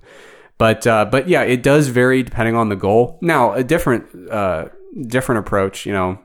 [0.59, 3.19] But uh, but yeah, it does vary depending on the goal.
[3.23, 4.69] Now, a different uh,
[5.07, 5.87] different approach.
[5.87, 6.19] You know,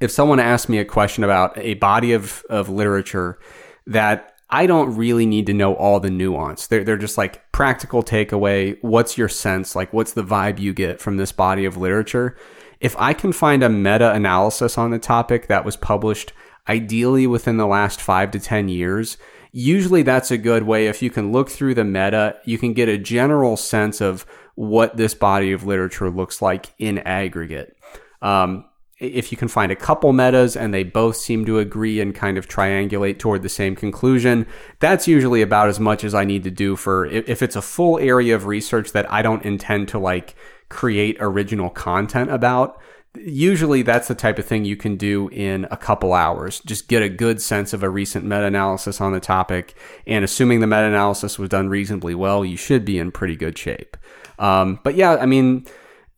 [0.00, 3.38] if someone asks me a question about a body of of literature
[3.86, 6.66] that I don't really need to know all the nuance.
[6.66, 8.78] They're, they're just like practical takeaway.
[8.82, 9.74] What's your sense?
[9.74, 12.36] Like, what's the vibe you get from this body of literature?
[12.80, 16.32] If I can find a meta analysis on the topic that was published
[16.68, 19.16] ideally within the last five to 10 years,
[19.54, 20.88] usually that's a good way.
[20.88, 24.26] If you can look through the meta, you can get a general sense of
[24.56, 27.76] what this body of literature looks like in aggregate.
[28.20, 28.64] Um,
[28.98, 32.36] if you can find a couple metas and they both seem to agree and kind
[32.36, 34.46] of triangulate toward the same conclusion,
[34.80, 37.98] that's usually about as much as I need to do for if it's a full
[38.00, 40.34] area of research that I don't intend to like
[40.68, 42.80] create original content about.
[43.16, 46.60] Usually that's the type of thing you can do in a couple hours.
[46.60, 49.74] Just get a good sense of a recent meta analysis on the topic.
[50.06, 53.56] And assuming the meta analysis was done reasonably well, you should be in pretty good
[53.56, 53.96] shape.
[54.38, 55.66] Um, but yeah, I mean,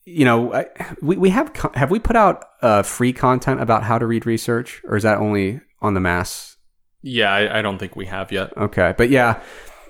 [0.07, 0.65] you know,
[1.03, 4.81] we, we have have we put out uh, free content about how to read research,
[4.85, 6.57] or is that only on the MASS?
[7.03, 8.57] Yeah, I, I don't think we have yet.
[8.57, 9.41] Okay, but yeah,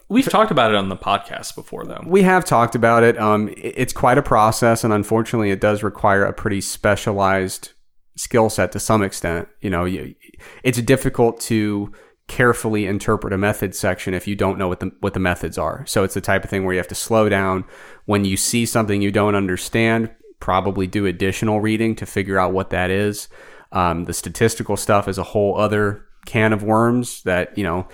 [0.09, 2.03] we've talked about it on the podcast before, though.
[2.07, 3.19] We have talked about it.
[3.19, 7.73] Um, it's quite a process, and unfortunately, it does require a pretty specialized
[8.17, 9.49] skill set to some extent.
[9.61, 10.13] You know,
[10.63, 11.93] it's difficult to
[12.29, 15.85] carefully interpret a methods section if you don't know what the what the methods are.
[15.87, 17.65] So it's the type of thing where you have to slow down
[18.07, 20.11] when you see something you don't understand,
[20.41, 23.29] probably do additional reading to figure out what that is.
[23.73, 27.89] Um, the statistical stuff is a whole other can of worms that you know.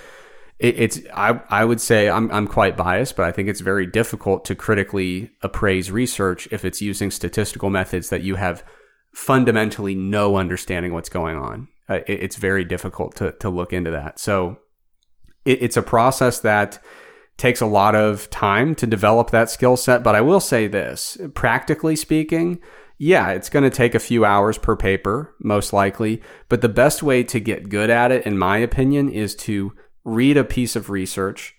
[0.62, 3.86] It, it's I I would say I'm I'm quite biased, but I think it's very
[3.86, 8.64] difficult to critically appraise research if it's using statistical methods that you have
[9.14, 13.90] fundamentally no understanding what's going on uh, it, it's very difficult to, to look into
[13.90, 14.18] that.
[14.18, 14.59] So
[15.44, 16.78] it, it's a process that
[17.36, 20.02] takes a lot of time to develop that skill set.
[20.02, 22.60] But I will say this practically speaking,
[22.98, 26.22] yeah, it's going to take a few hours per paper, most likely.
[26.48, 29.72] But the best way to get good at it, in my opinion, is to
[30.04, 31.54] read a piece of research,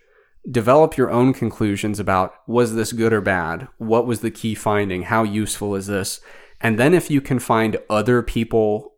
[0.50, 3.68] develop your own conclusions about was this good or bad?
[3.78, 5.04] What was the key finding?
[5.04, 6.22] How useful is this?
[6.62, 8.94] And then if you can find other people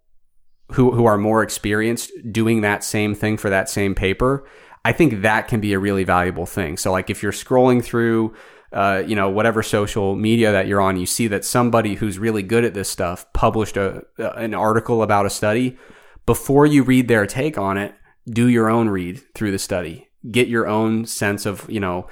[0.71, 4.47] who who are more experienced doing that same thing for that same paper,
[4.83, 6.77] I think that can be a really valuable thing.
[6.77, 8.33] So like if you're scrolling through
[8.71, 12.43] uh, you know whatever social media that you're on, you see that somebody who's really
[12.43, 15.77] good at this stuff published a an article about a study.
[16.25, 17.93] Before you read their take on it,
[18.29, 20.07] do your own read through the study.
[20.29, 22.07] Get your own sense of you know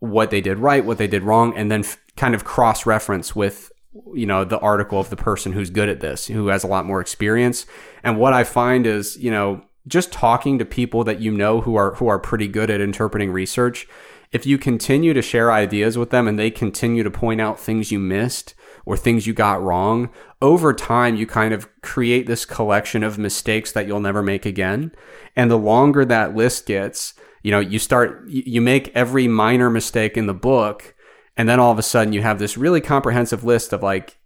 [0.00, 3.36] what they did right, what they did wrong, and then f- kind of cross reference
[3.36, 3.70] with
[4.14, 6.86] you know the article of the person who's good at this who has a lot
[6.86, 7.66] more experience
[8.02, 11.74] and what i find is you know just talking to people that you know who
[11.76, 13.86] are who are pretty good at interpreting research,
[14.30, 17.90] if you continue to share ideas with them and they continue to point out things
[17.90, 20.10] you missed or things you got wrong,
[20.40, 24.92] over time you kind of create this collection of mistakes that you'll never make again.
[25.36, 30.16] And the longer that list gets, you know, you start you make every minor mistake
[30.16, 30.94] in the book
[31.36, 34.18] and then all of a sudden you have this really comprehensive list of like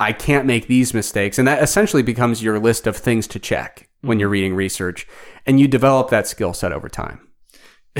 [0.00, 1.38] I can't make these mistakes.
[1.38, 4.20] And that essentially becomes your list of things to check when mm-hmm.
[4.20, 5.08] you're reading research.
[5.44, 7.27] And you develop that skill set over time.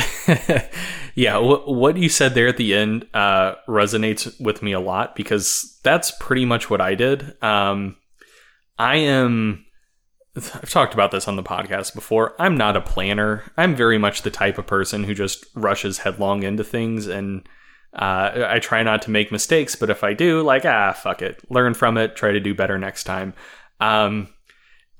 [1.14, 5.78] yeah, what you said there at the end uh, resonates with me a lot because
[5.82, 7.42] that's pretty much what I did.
[7.42, 7.96] Um,
[8.78, 9.64] I am.
[10.36, 12.40] I've talked about this on the podcast before.
[12.40, 13.42] I'm not a planner.
[13.56, 17.48] I'm very much the type of person who just rushes headlong into things and
[17.94, 21.42] uh, I try not to make mistakes, but if I do, like, ah, fuck it,
[21.50, 23.34] learn from it, try to do better next time.
[23.80, 24.28] Um,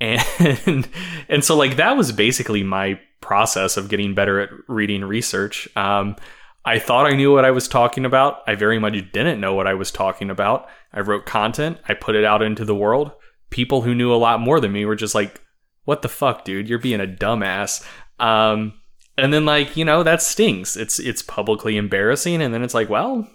[0.01, 0.89] and
[1.29, 5.69] and so like that was basically my process of getting better at reading research.
[5.77, 6.17] Um,
[6.65, 8.43] I thought I knew what I was talking about.
[8.47, 10.69] I very much didn't know what I was talking about.
[10.93, 13.13] I wrote content, I put it out into the world.
[13.51, 15.41] People who knew a lot more than me were just like,
[15.85, 16.69] "What the fuck, dude?
[16.69, 17.87] You're being a dumbass."
[18.19, 18.75] Um,
[19.19, 22.89] and then like you know that stings it's it's publicly embarrassing and then it's like
[22.89, 23.29] well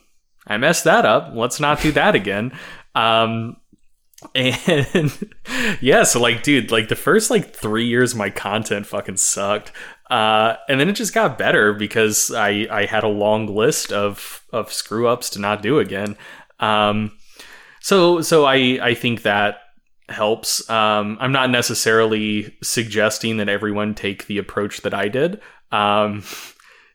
[0.47, 2.51] i messed that up let's not do that again
[2.95, 3.57] um
[4.35, 5.31] and
[5.81, 9.71] yeah so like dude like the first like three years my content fucking sucked.
[10.09, 14.43] Uh and then it just got better because i i had a long list of
[14.51, 16.15] of screw ups to not do again.
[16.59, 17.11] Um
[17.81, 19.57] so so i i think that
[20.09, 20.69] helps.
[20.69, 25.41] Um i'm not necessarily suggesting that everyone take the approach that i did.
[25.71, 26.23] Um,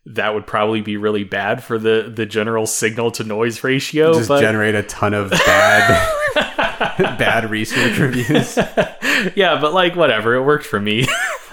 [0.06, 4.14] that would probably be really bad for the the general signal to noise ratio.
[4.14, 4.40] Just but...
[4.40, 6.14] generate a ton of bad
[7.18, 8.56] bad research reviews.
[9.36, 11.06] yeah, but like whatever, it worked for me.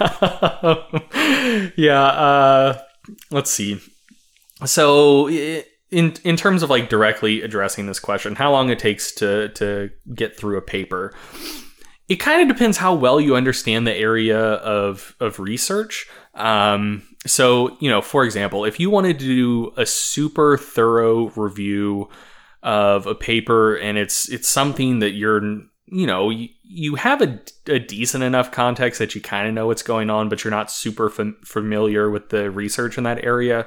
[1.76, 2.02] yeah.
[2.02, 2.80] Uh,
[3.30, 3.80] let's see.
[4.64, 9.48] So in in terms of like directly addressing this question, how long it takes to
[9.50, 11.14] to get through a paper.
[12.08, 16.06] It kind of depends how well you understand the area of of research.
[16.34, 22.08] Um, so, you know, for example, if you wanted to do a super thorough review
[22.66, 25.40] of a paper and it's it's something that you're
[25.86, 29.68] you know you, you have a, a decent enough context that you kind of know
[29.68, 33.66] what's going on but you're not super fam- familiar with the research in that area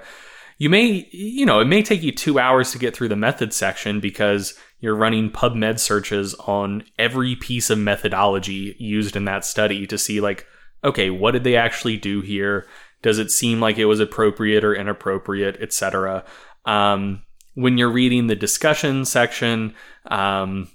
[0.58, 3.54] you may you know it may take you two hours to get through the method
[3.54, 9.88] section because you're running pubmed searches on every piece of methodology used in that study
[9.88, 10.46] to see like
[10.84, 12.68] okay what did they actually do here
[13.02, 16.26] does it seem like it was appropriate or inappropriate, etc.
[16.66, 17.24] Um,
[17.60, 19.74] when you're reading the discussion section,
[20.06, 20.70] um,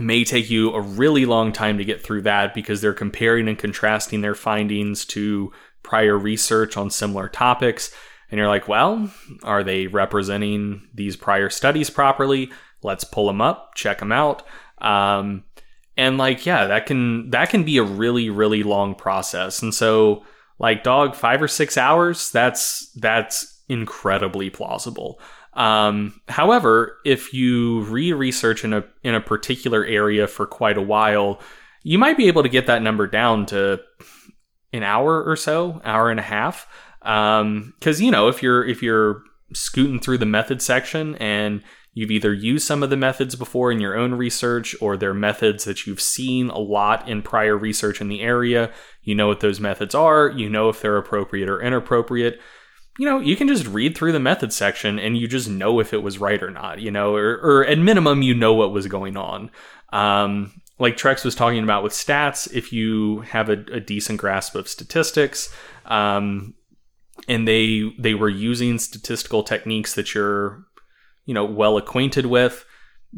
[0.00, 3.56] may take you a really long time to get through that because they're comparing and
[3.58, 5.52] contrasting their findings to
[5.84, 7.94] prior research on similar topics.
[8.30, 9.12] And you're like, well,
[9.44, 12.50] are they representing these prior studies properly?
[12.82, 14.42] Let's pull them up, check them out.
[14.78, 15.44] Um,
[15.96, 19.62] and like, yeah, that can that can be a really really long process.
[19.62, 20.24] And so
[20.58, 25.20] like dog five or six hours that's that's incredibly plausible
[25.54, 31.40] um, however if you re-research in a in a particular area for quite a while
[31.82, 33.80] you might be able to get that number down to
[34.72, 36.66] an hour or so hour and a half
[37.00, 39.22] because um, you know if you're if you're
[39.52, 41.62] scooting through the method section and
[41.94, 45.64] you've either used some of the methods before in your own research or they're methods
[45.64, 48.70] that you've seen a lot in prior research in the area.
[49.02, 52.40] You know what those methods are, you know if they're appropriate or inappropriate.
[52.98, 55.94] You know, you can just read through the method section and you just know if
[55.94, 58.86] it was right or not, you know, or, or at minimum, you know what was
[58.86, 59.50] going on.
[59.92, 64.54] Um, like Trex was talking about with stats, if you have a, a decent grasp
[64.54, 65.54] of statistics,
[65.86, 66.54] um,
[67.28, 70.64] and they they were using statistical techniques that you're
[71.24, 72.64] you know, well acquainted with.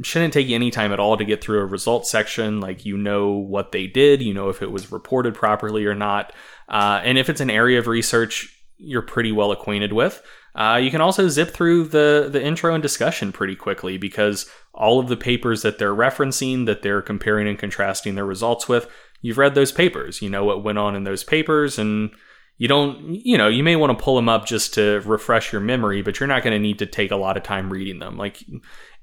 [0.02, 2.60] Shouldn't take any time at all to get through a results section.
[2.60, 6.32] Like, you know what they did, you know if it was reported properly or not.
[6.68, 8.53] Uh, and if it's an area of research
[8.84, 10.22] you're pretty well acquainted with,
[10.54, 15.00] uh, you can also zip through the, the intro and discussion pretty quickly because all
[15.00, 18.88] of the papers that they're referencing, that they're comparing and contrasting their results with,
[19.20, 20.22] you've read those papers.
[20.22, 22.10] You know what went on in those papers and
[22.58, 25.60] you don't you know you may want to pull them up just to refresh your
[25.60, 28.16] memory but you're not going to need to take a lot of time reading them
[28.16, 28.44] like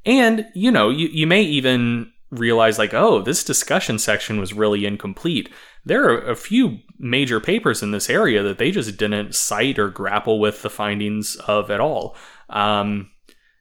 [0.05, 4.85] and you know you, you may even realize like oh this discussion section was really
[4.85, 5.49] incomplete
[5.85, 9.89] there are a few major papers in this area that they just didn't cite or
[9.89, 12.15] grapple with the findings of at all
[12.49, 13.09] um,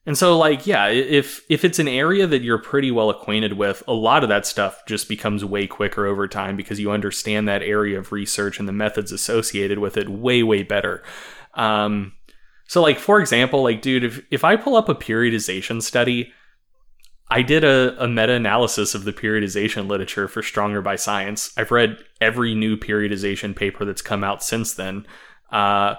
[0.07, 3.82] And so like yeah, if if it's an area that you're pretty well acquainted with,
[3.86, 7.62] a lot of that stuff just becomes way quicker over time because you understand that
[7.62, 11.02] area of research and the methods associated with it way way better.
[11.55, 12.12] Um,
[12.66, 16.32] so like for example, like dude, if if I pull up a periodization study,
[17.31, 21.52] I did a, a meta analysis of the periodization literature for Stronger by Science.
[21.57, 25.07] I've read every new periodization paper that's come out since then.
[25.52, 25.94] Uh,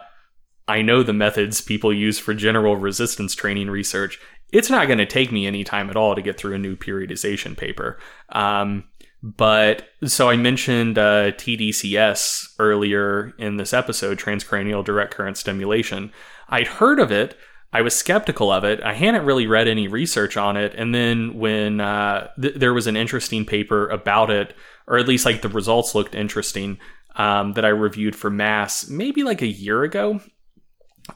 [0.67, 4.19] I know the methods people use for general resistance training research.
[4.51, 6.75] It's not going to take me any time at all to get through a new
[6.75, 7.97] periodization paper.
[8.29, 8.83] Um,
[9.23, 16.11] but so I mentioned uh, TDCS earlier in this episode, transcranial direct current stimulation.
[16.49, 17.37] I'd heard of it.
[17.73, 18.81] I was skeptical of it.
[18.83, 20.73] I hadn't really read any research on it.
[20.75, 24.53] And then when uh, th- there was an interesting paper about it,
[24.87, 26.79] or at least like the results looked interesting,
[27.15, 30.19] um, that I reviewed for MASS maybe like a year ago.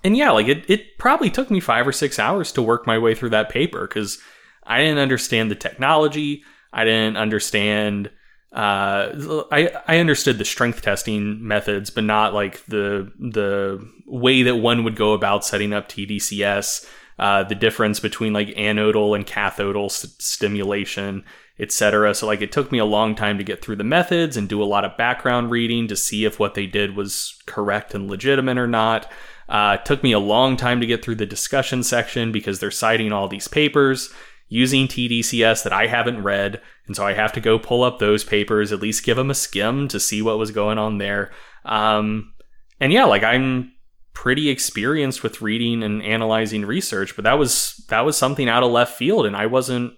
[0.03, 2.97] And yeah, like it, it probably took me five or six hours to work my
[2.97, 4.17] way through that paper because
[4.63, 6.43] I didn't understand the technology.
[6.73, 8.11] I didn't understand
[8.55, 14.55] uh, I I understood the strength testing methods, but not like the the way that
[14.55, 16.87] one would go about setting up TDCS.
[17.17, 21.23] Uh, the difference between like anodal and cathodal st- stimulation,
[21.59, 22.13] etc.
[22.13, 24.61] So like it took me a long time to get through the methods and do
[24.61, 28.57] a lot of background reading to see if what they did was correct and legitimate
[28.57, 29.09] or not.
[29.47, 32.71] Uh, it took me a long time to get through the discussion section because they're
[32.71, 34.13] citing all these papers
[34.47, 36.61] using TDCS that I haven't read.
[36.87, 39.35] And so I have to go pull up those papers, at least give them a
[39.35, 41.31] skim to see what was going on there.
[41.63, 42.33] Um,
[42.79, 43.71] and yeah, like I'm
[44.13, 48.71] pretty experienced with reading and analyzing research, but that was that was something out of
[48.71, 49.93] left field, and I wasn't.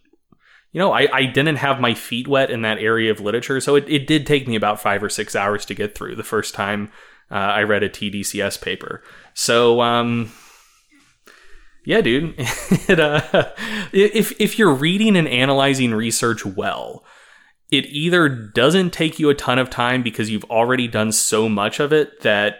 [0.73, 3.75] You know, I, I didn't have my feet wet in that area of literature, so
[3.75, 6.53] it, it did take me about five or six hours to get through the first
[6.53, 6.91] time
[7.31, 9.01] uh, I read a TDCS paper.
[9.33, 10.31] So, um,
[11.87, 12.35] yeah, dude.
[12.37, 13.21] it, uh,
[13.93, 17.05] if if you're reading and analyzing research well,
[17.71, 21.79] it either doesn't take you a ton of time because you've already done so much
[21.79, 22.55] of it that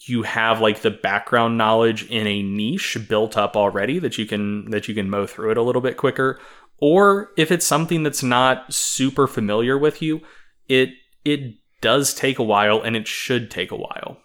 [0.00, 4.68] you have like the background knowledge in a niche built up already that you can
[4.72, 6.38] that you can mow through it a little bit quicker
[6.82, 10.20] or if it's something that's not super familiar with you
[10.68, 10.90] it
[11.24, 14.18] it does take a while and it should take a while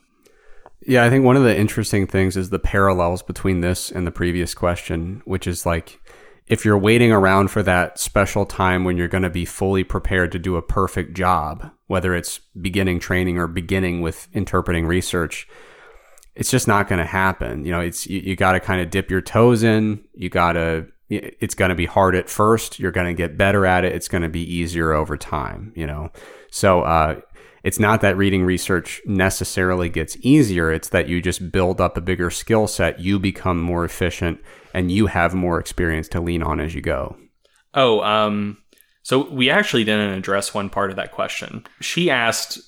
[0.81, 4.11] yeah, I think one of the interesting things is the parallels between this and the
[4.11, 5.99] previous question, which is like
[6.47, 10.31] if you're waiting around for that special time when you're going to be fully prepared
[10.31, 15.47] to do a perfect job, whether it's beginning training or beginning with interpreting research,
[16.35, 17.65] it's just not going to happen.
[17.65, 20.03] You know, it's you, you got to kind of dip your toes in.
[20.13, 22.79] You got to it's going to be hard at first.
[22.79, 23.93] You're going to get better at it.
[23.93, 26.11] It's going to be easier over time, you know.
[26.51, 27.21] So uh,
[27.65, 30.71] it's not that reading research necessarily gets easier.
[30.71, 34.39] It's that you just build up a bigger skill set, you become more efficient,
[34.75, 37.17] and you have more experience to lean on as you go.
[37.73, 38.59] Oh, um,
[39.01, 41.65] so we actually didn't address one part of that question.
[41.81, 42.59] She asked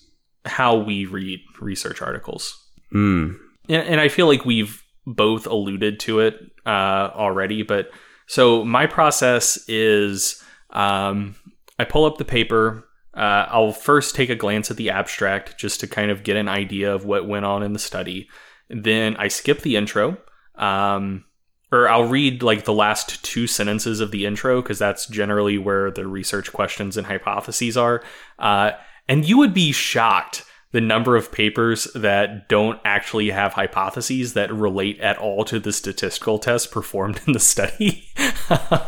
[0.45, 2.57] how we read research articles.
[2.91, 3.37] Mm.
[3.69, 7.91] And, and I feel like we've both alluded to it uh, already, but
[8.25, 11.35] so my process is um,
[11.77, 12.86] I pull up the paper,
[13.17, 16.47] uh, I'll first take a glance at the abstract just to kind of get an
[16.47, 18.29] idea of what went on in the study.
[18.69, 20.17] Then I skip the intro,
[20.55, 21.25] um,
[21.71, 25.89] or I'll read like the last two sentences of the intro because that's generally where
[25.89, 28.03] the research questions and hypotheses are.
[28.37, 28.71] Uh,
[29.07, 34.53] and you would be shocked the number of papers that don't actually have hypotheses that
[34.53, 38.05] relate at all to the statistical test performed in the study.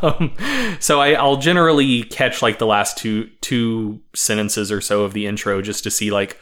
[0.02, 0.36] um,
[0.80, 5.26] so I, will generally catch like the last two two sentences or so of the
[5.26, 6.38] intro just to see like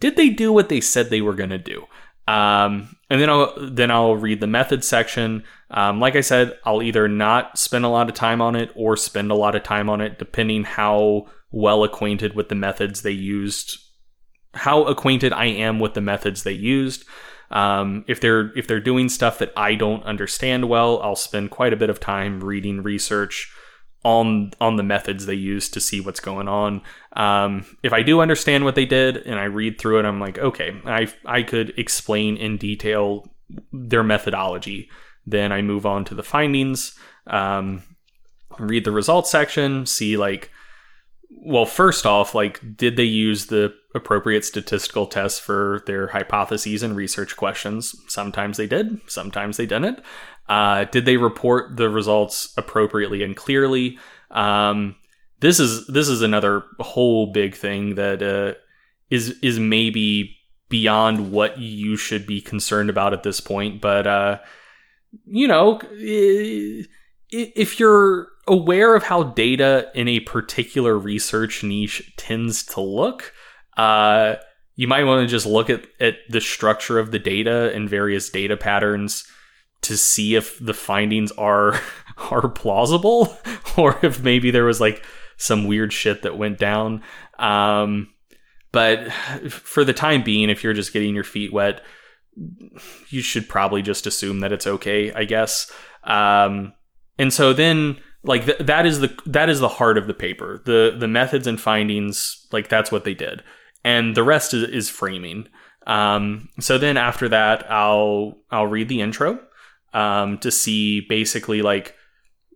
[0.00, 1.86] did they do what they said they were going to do.
[2.28, 5.44] Um, and then I'll then I'll read the method section.
[5.70, 8.96] Um, like I said, I'll either not spend a lot of time on it or
[8.96, 13.12] spend a lot of time on it, depending how well acquainted with the methods they
[13.12, 13.78] used
[14.56, 17.04] how acquainted I am with the methods they used.
[17.50, 21.72] Um, if they're if they're doing stuff that I don't understand well, I'll spend quite
[21.72, 23.52] a bit of time reading research
[24.02, 26.82] on on the methods they use to see what's going on.
[27.12, 30.38] Um, if I do understand what they did and I read through it, I'm like,
[30.38, 33.30] okay, I I could explain in detail
[33.72, 34.88] their methodology.
[35.26, 37.82] Then I move on to the findings, um,
[38.58, 40.50] read the results section, see like,
[41.30, 46.96] well, first off, like, did they use the appropriate statistical tests for their hypotheses and
[46.96, 47.96] research questions.
[48.06, 50.00] Sometimes they did, sometimes they didn't.
[50.48, 53.98] Uh, did they report the results appropriately and clearly?
[54.30, 54.94] Um,
[55.40, 58.58] this is this is another whole big thing that uh,
[59.10, 60.36] is is maybe
[60.68, 63.80] beyond what you should be concerned about at this point.
[63.80, 64.38] But uh,
[65.26, 65.80] you know,
[67.30, 73.32] if you're aware of how data in a particular research niche tends to look,
[73.76, 74.36] uh,
[74.74, 78.30] you might want to just look at, at the structure of the data and various
[78.30, 79.26] data patterns
[79.82, 81.80] to see if the findings are
[82.30, 83.36] are plausible
[83.76, 85.04] or if maybe there was like
[85.36, 87.02] some weird shit that went down.
[87.38, 88.08] Um,
[88.72, 89.12] but
[89.50, 91.82] for the time being, if you're just getting your feet wet,
[93.08, 95.70] you should probably just assume that it's okay, I guess.
[96.04, 96.74] Um,
[97.18, 100.62] and so then like th- that is the that is the heart of the paper.
[100.64, 103.42] The the methods and findings, like that's what they did.
[103.86, 105.46] And the rest is, is framing.
[105.86, 109.38] Um, so then after that, I'll I'll read the intro
[109.92, 111.94] um, to see basically like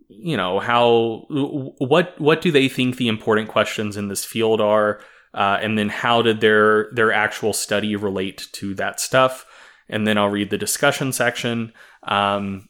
[0.09, 4.99] you know how what what do they think the important questions in this field are
[5.33, 9.45] uh, and then how did their their actual study relate to that stuff
[9.87, 11.71] and then i'll read the discussion section
[12.03, 12.67] um,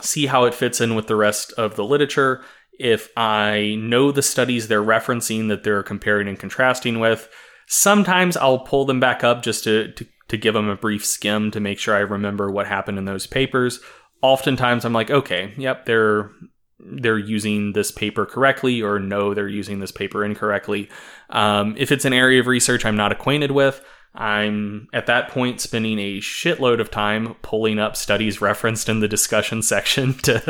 [0.00, 2.42] see how it fits in with the rest of the literature
[2.78, 7.28] if i know the studies they're referencing that they're comparing and contrasting with
[7.66, 11.50] sometimes i'll pull them back up just to, to to give them a brief skim
[11.50, 13.80] to make sure i remember what happened in those papers
[14.22, 16.30] oftentimes I'm like, okay, yep, they're
[16.78, 20.90] they're using this paper correctly, or no, they're using this paper incorrectly.
[21.30, 23.82] Um, if it's an area of research I'm not acquainted with,
[24.14, 29.08] I'm at that point spending a shitload of time pulling up studies referenced in the
[29.08, 30.40] discussion section to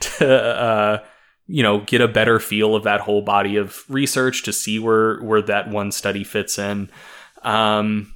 [0.00, 0.98] to uh,
[1.46, 5.20] you know get a better feel of that whole body of research to see where
[5.20, 6.90] where that one study fits in.
[7.42, 8.14] Um,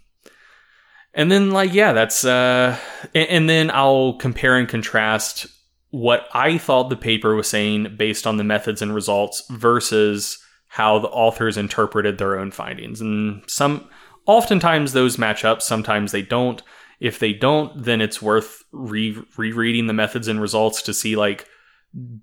[1.17, 2.79] and then like yeah that's uh
[3.15, 5.47] and, and, then i'll compare and contrast
[5.91, 10.39] what i thought the paper was saying based on the methods and results versus
[10.69, 13.89] how the authors interpreted their own findings and some
[14.27, 16.63] oftentimes those match up sometimes they don't
[17.01, 21.49] if they don't then it's worth re- rereading the methods and results to see like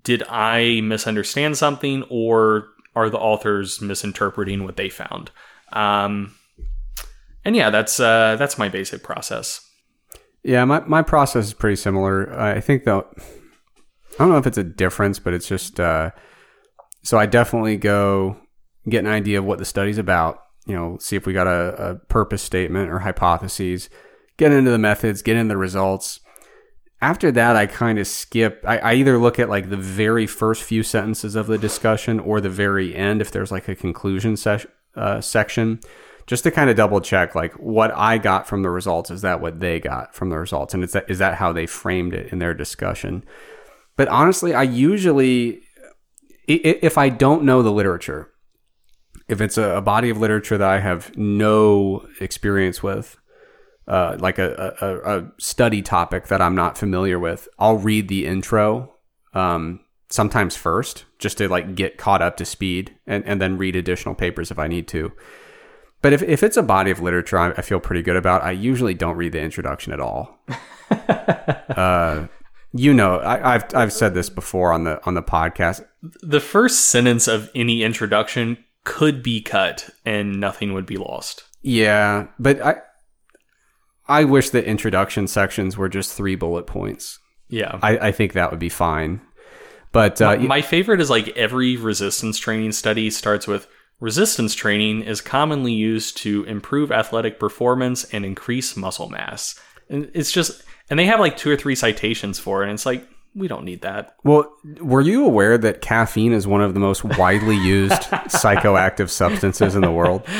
[0.02, 5.30] did i misunderstand something or are the authors misinterpreting what they found
[5.72, 6.34] um,
[7.44, 9.68] and yeah, that's uh, that's my basic process.
[10.42, 12.38] Yeah, my, my process is pretty similar.
[12.38, 16.10] I think though, I don't know if it's a difference, but it's just uh,
[17.02, 18.38] so I definitely go
[18.88, 20.40] get an idea of what the study's about.
[20.66, 23.90] You know, see if we got a, a purpose statement or hypotheses.
[24.36, 26.20] Get into the methods, get into the results.
[27.04, 28.64] After that, I kind of skip.
[28.66, 32.40] I, I either look at like the very first few sentences of the discussion or
[32.40, 34.38] the very end if there's like a conclusion
[34.96, 35.80] uh, section
[36.26, 39.42] just to kind of double check like what I got from the results is that
[39.42, 42.32] what they got from the results and is that is that how they framed it
[42.32, 43.22] in their discussion
[43.96, 45.60] but honestly I usually
[46.46, 48.30] if I don't know the literature
[49.28, 53.18] if it's a, body of literature that I have no experience with
[53.86, 58.26] uh, like a, a, a, study topic that I'm not familiar with I'll read the
[58.26, 58.94] intro
[59.34, 63.76] um, sometimes first just to like get caught up to speed and, and then read
[63.76, 65.12] additional papers if I need to
[66.04, 68.50] but if, if it's a body of literature I, I feel pretty good about, I
[68.50, 70.38] usually don't read the introduction at all.
[70.90, 72.26] uh,
[72.74, 75.82] you know, I, have I've said this before on the on the podcast.
[76.02, 81.44] The first sentence of any introduction could be cut and nothing would be lost.
[81.62, 82.82] Yeah, but I
[84.06, 87.18] I wish the introduction sections were just three bullet points.
[87.48, 89.20] Yeah, I, I think that would be fine.
[89.92, 93.68] But uh, my, my favorite is like every resistance training study starts with
[94.00, 99.58] Resistance training is commonly used to improve athletic performance and increase muscle mass.
[99.88, 102.66] And it's just, and they have like two or three citations for it.
[102.66, 104.14] And it's like, we don't need that.
[104.24, 109.74] Well, were you aware that caffeine is one of the most widely used psychoactive substances
[109.74, 110.26] in the world?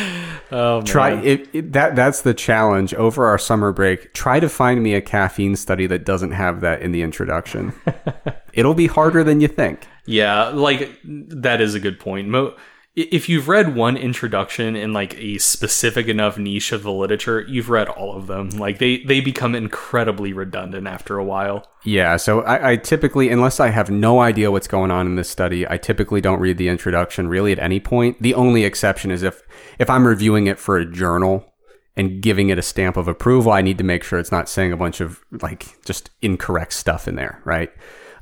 [0.52, 0.84] Oh, man.
[0.84, 1.96] Try it, it, that.
[1.96, 4.12] That's the challenge over our summer break.
[4.12, 7.72] Try to find me a caffeine study that doesn't have that in the introduction.
[8.52, 9.88] It'll be harder than you think.
[10.06, 12.28] Yeah, like that is a good point.
[12.28, 12.54] Mo-
[12.96, 17.68] if you've read one introduction in like a specific enough niche of the literature, you've
[17.68, 18.50] read all of them.
[18.50, 21.66] Like they they become incredibly redundant after a while.
[21.82, 25.28] Yeah, so I, I, typically, unless I have no idea what's going on in this
[25.28, 28.22] study, I typically don't read the introduction really at any point.
[28.22, 29.42] The only exception is if
[29.78, 31.52] if I'm reviewing it for a journal
[31.96, 34.72] and giving it a stamp of approval, I need to make sure it's not saying
[34.72, 37.72] a bunch of like just incorrect stuff in there, right?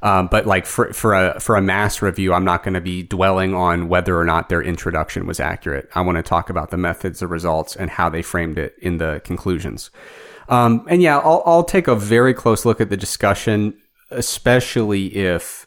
[0.03, 3.05] Um, but like for for a for a MASS review, I'm not going to be
[3.05, 5.89] dwelling on whether or not their introduction was accurate.
[5.95, 8.99] I want to talk about the methods, the results, and how they framed it in
[8.99, 9.91] the conclusions.
[10.49, 15.67] Um, and yeah, I'll, I'll take a very close look at the discussion, especially if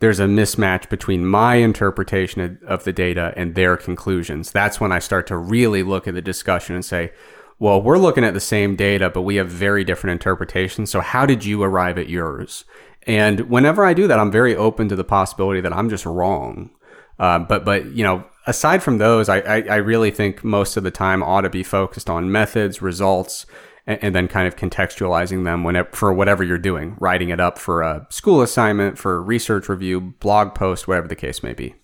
[0.00, 4.50] there's a mismatch between my interpretation of, of the data and their conclusions.
[4.50, 7.12] That's when I start to really look at the discussion and say,
[7.58, 10.90] well, we're looking at the same data, but we have very different interpretations.
[10.90, 12.64] So, how did you arrive at yours?
[13.06, 16.70] And whenever I do that, I'm very open to the possibility that I'm just wrong.
[17.18, 20.82] Uh, but, but you know, aside from those, I, I, I, really think most of
[20.82, 23.46] the time ought to be focused on methods, results,
[23.86, 27.58] and, and then kind of contextualizing them whenever, for whatever you're doing, writing it up
[27.58, 31.74] for a school assignment, for research review, blog post, whatever the case may be.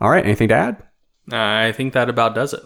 [0.00, 0.82] All right, anything to add?
[1.32, 2.62] I think that about does it.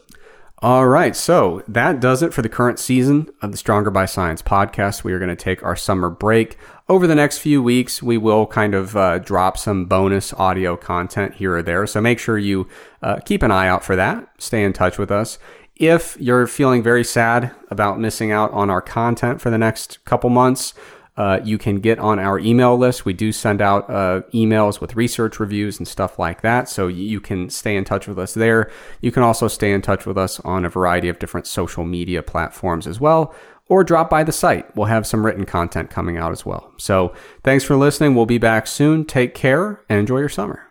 [0.62, 4.42] All right, so that does it for the current season of the Stronger by Science
[4.42, 5.02] podcast.
[5.02, 6.56] We are going to take our summer break.
[6.88, 11.34] Over the next few weeks, we will kind of uh, drop some bonus audio content
[11.34, 11.84] here or there.
[11.88, 12.68] So make sure you
[13.02, 14.28] uh, keep an eye out for that.
[14.38, 15.36] Stay in touch with us.
[15.74, 20.30] If you're feeling very sad about missing out on our content for the next couple
[20.30, 20.74] months,
[21.16, 23.04] uh, you can get on our email list.
[23.04, 26.68] We do send out uh, emails with research reviews and stuff like that.
[26.68, 28.70] So you can stay in touch with us there.
[29.00, 32.22] You can also stay in touch with us on a variety of different social media
[32.22, 33.34] platforms as well,
[33.68, 34.74] or drop by the site.
[34.74, 36.72] We'll have some written content coming out as well.
[36.78, 38.14] So thanks for listening.
[38.14, 39.04] We'll be back soon.
[39.04, 40.66] Take care and enjoy your summer.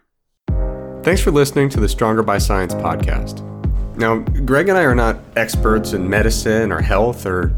[1.04, 3.48] Thanks for listening to the Stronger by Science podcast.
[3.98, 7.54] Now, Greg and I are not experts in medicine or health or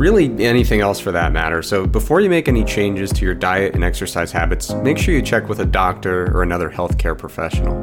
[0.00, 1.62] really anything else for that matter.
[1.62, 5.20] So before you make any changes to your diet and exercise habits, make sure you
[5.20, 7.76] check with a doctor or another healthcare professional.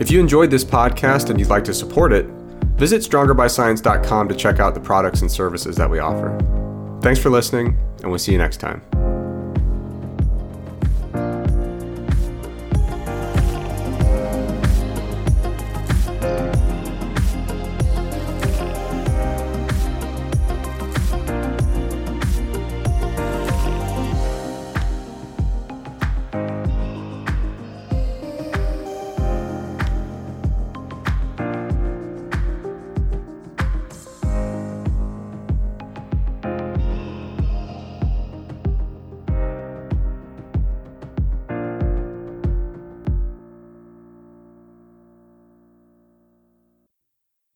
[0.00, 2.26] If you enjoyed this podcast and you'd like to support it,
[2.74, 6.36] visit strongerbyscience.com to check out the products and services that we offer.
[7.00, 9.09] Thanks for listening, and we'll see you next time.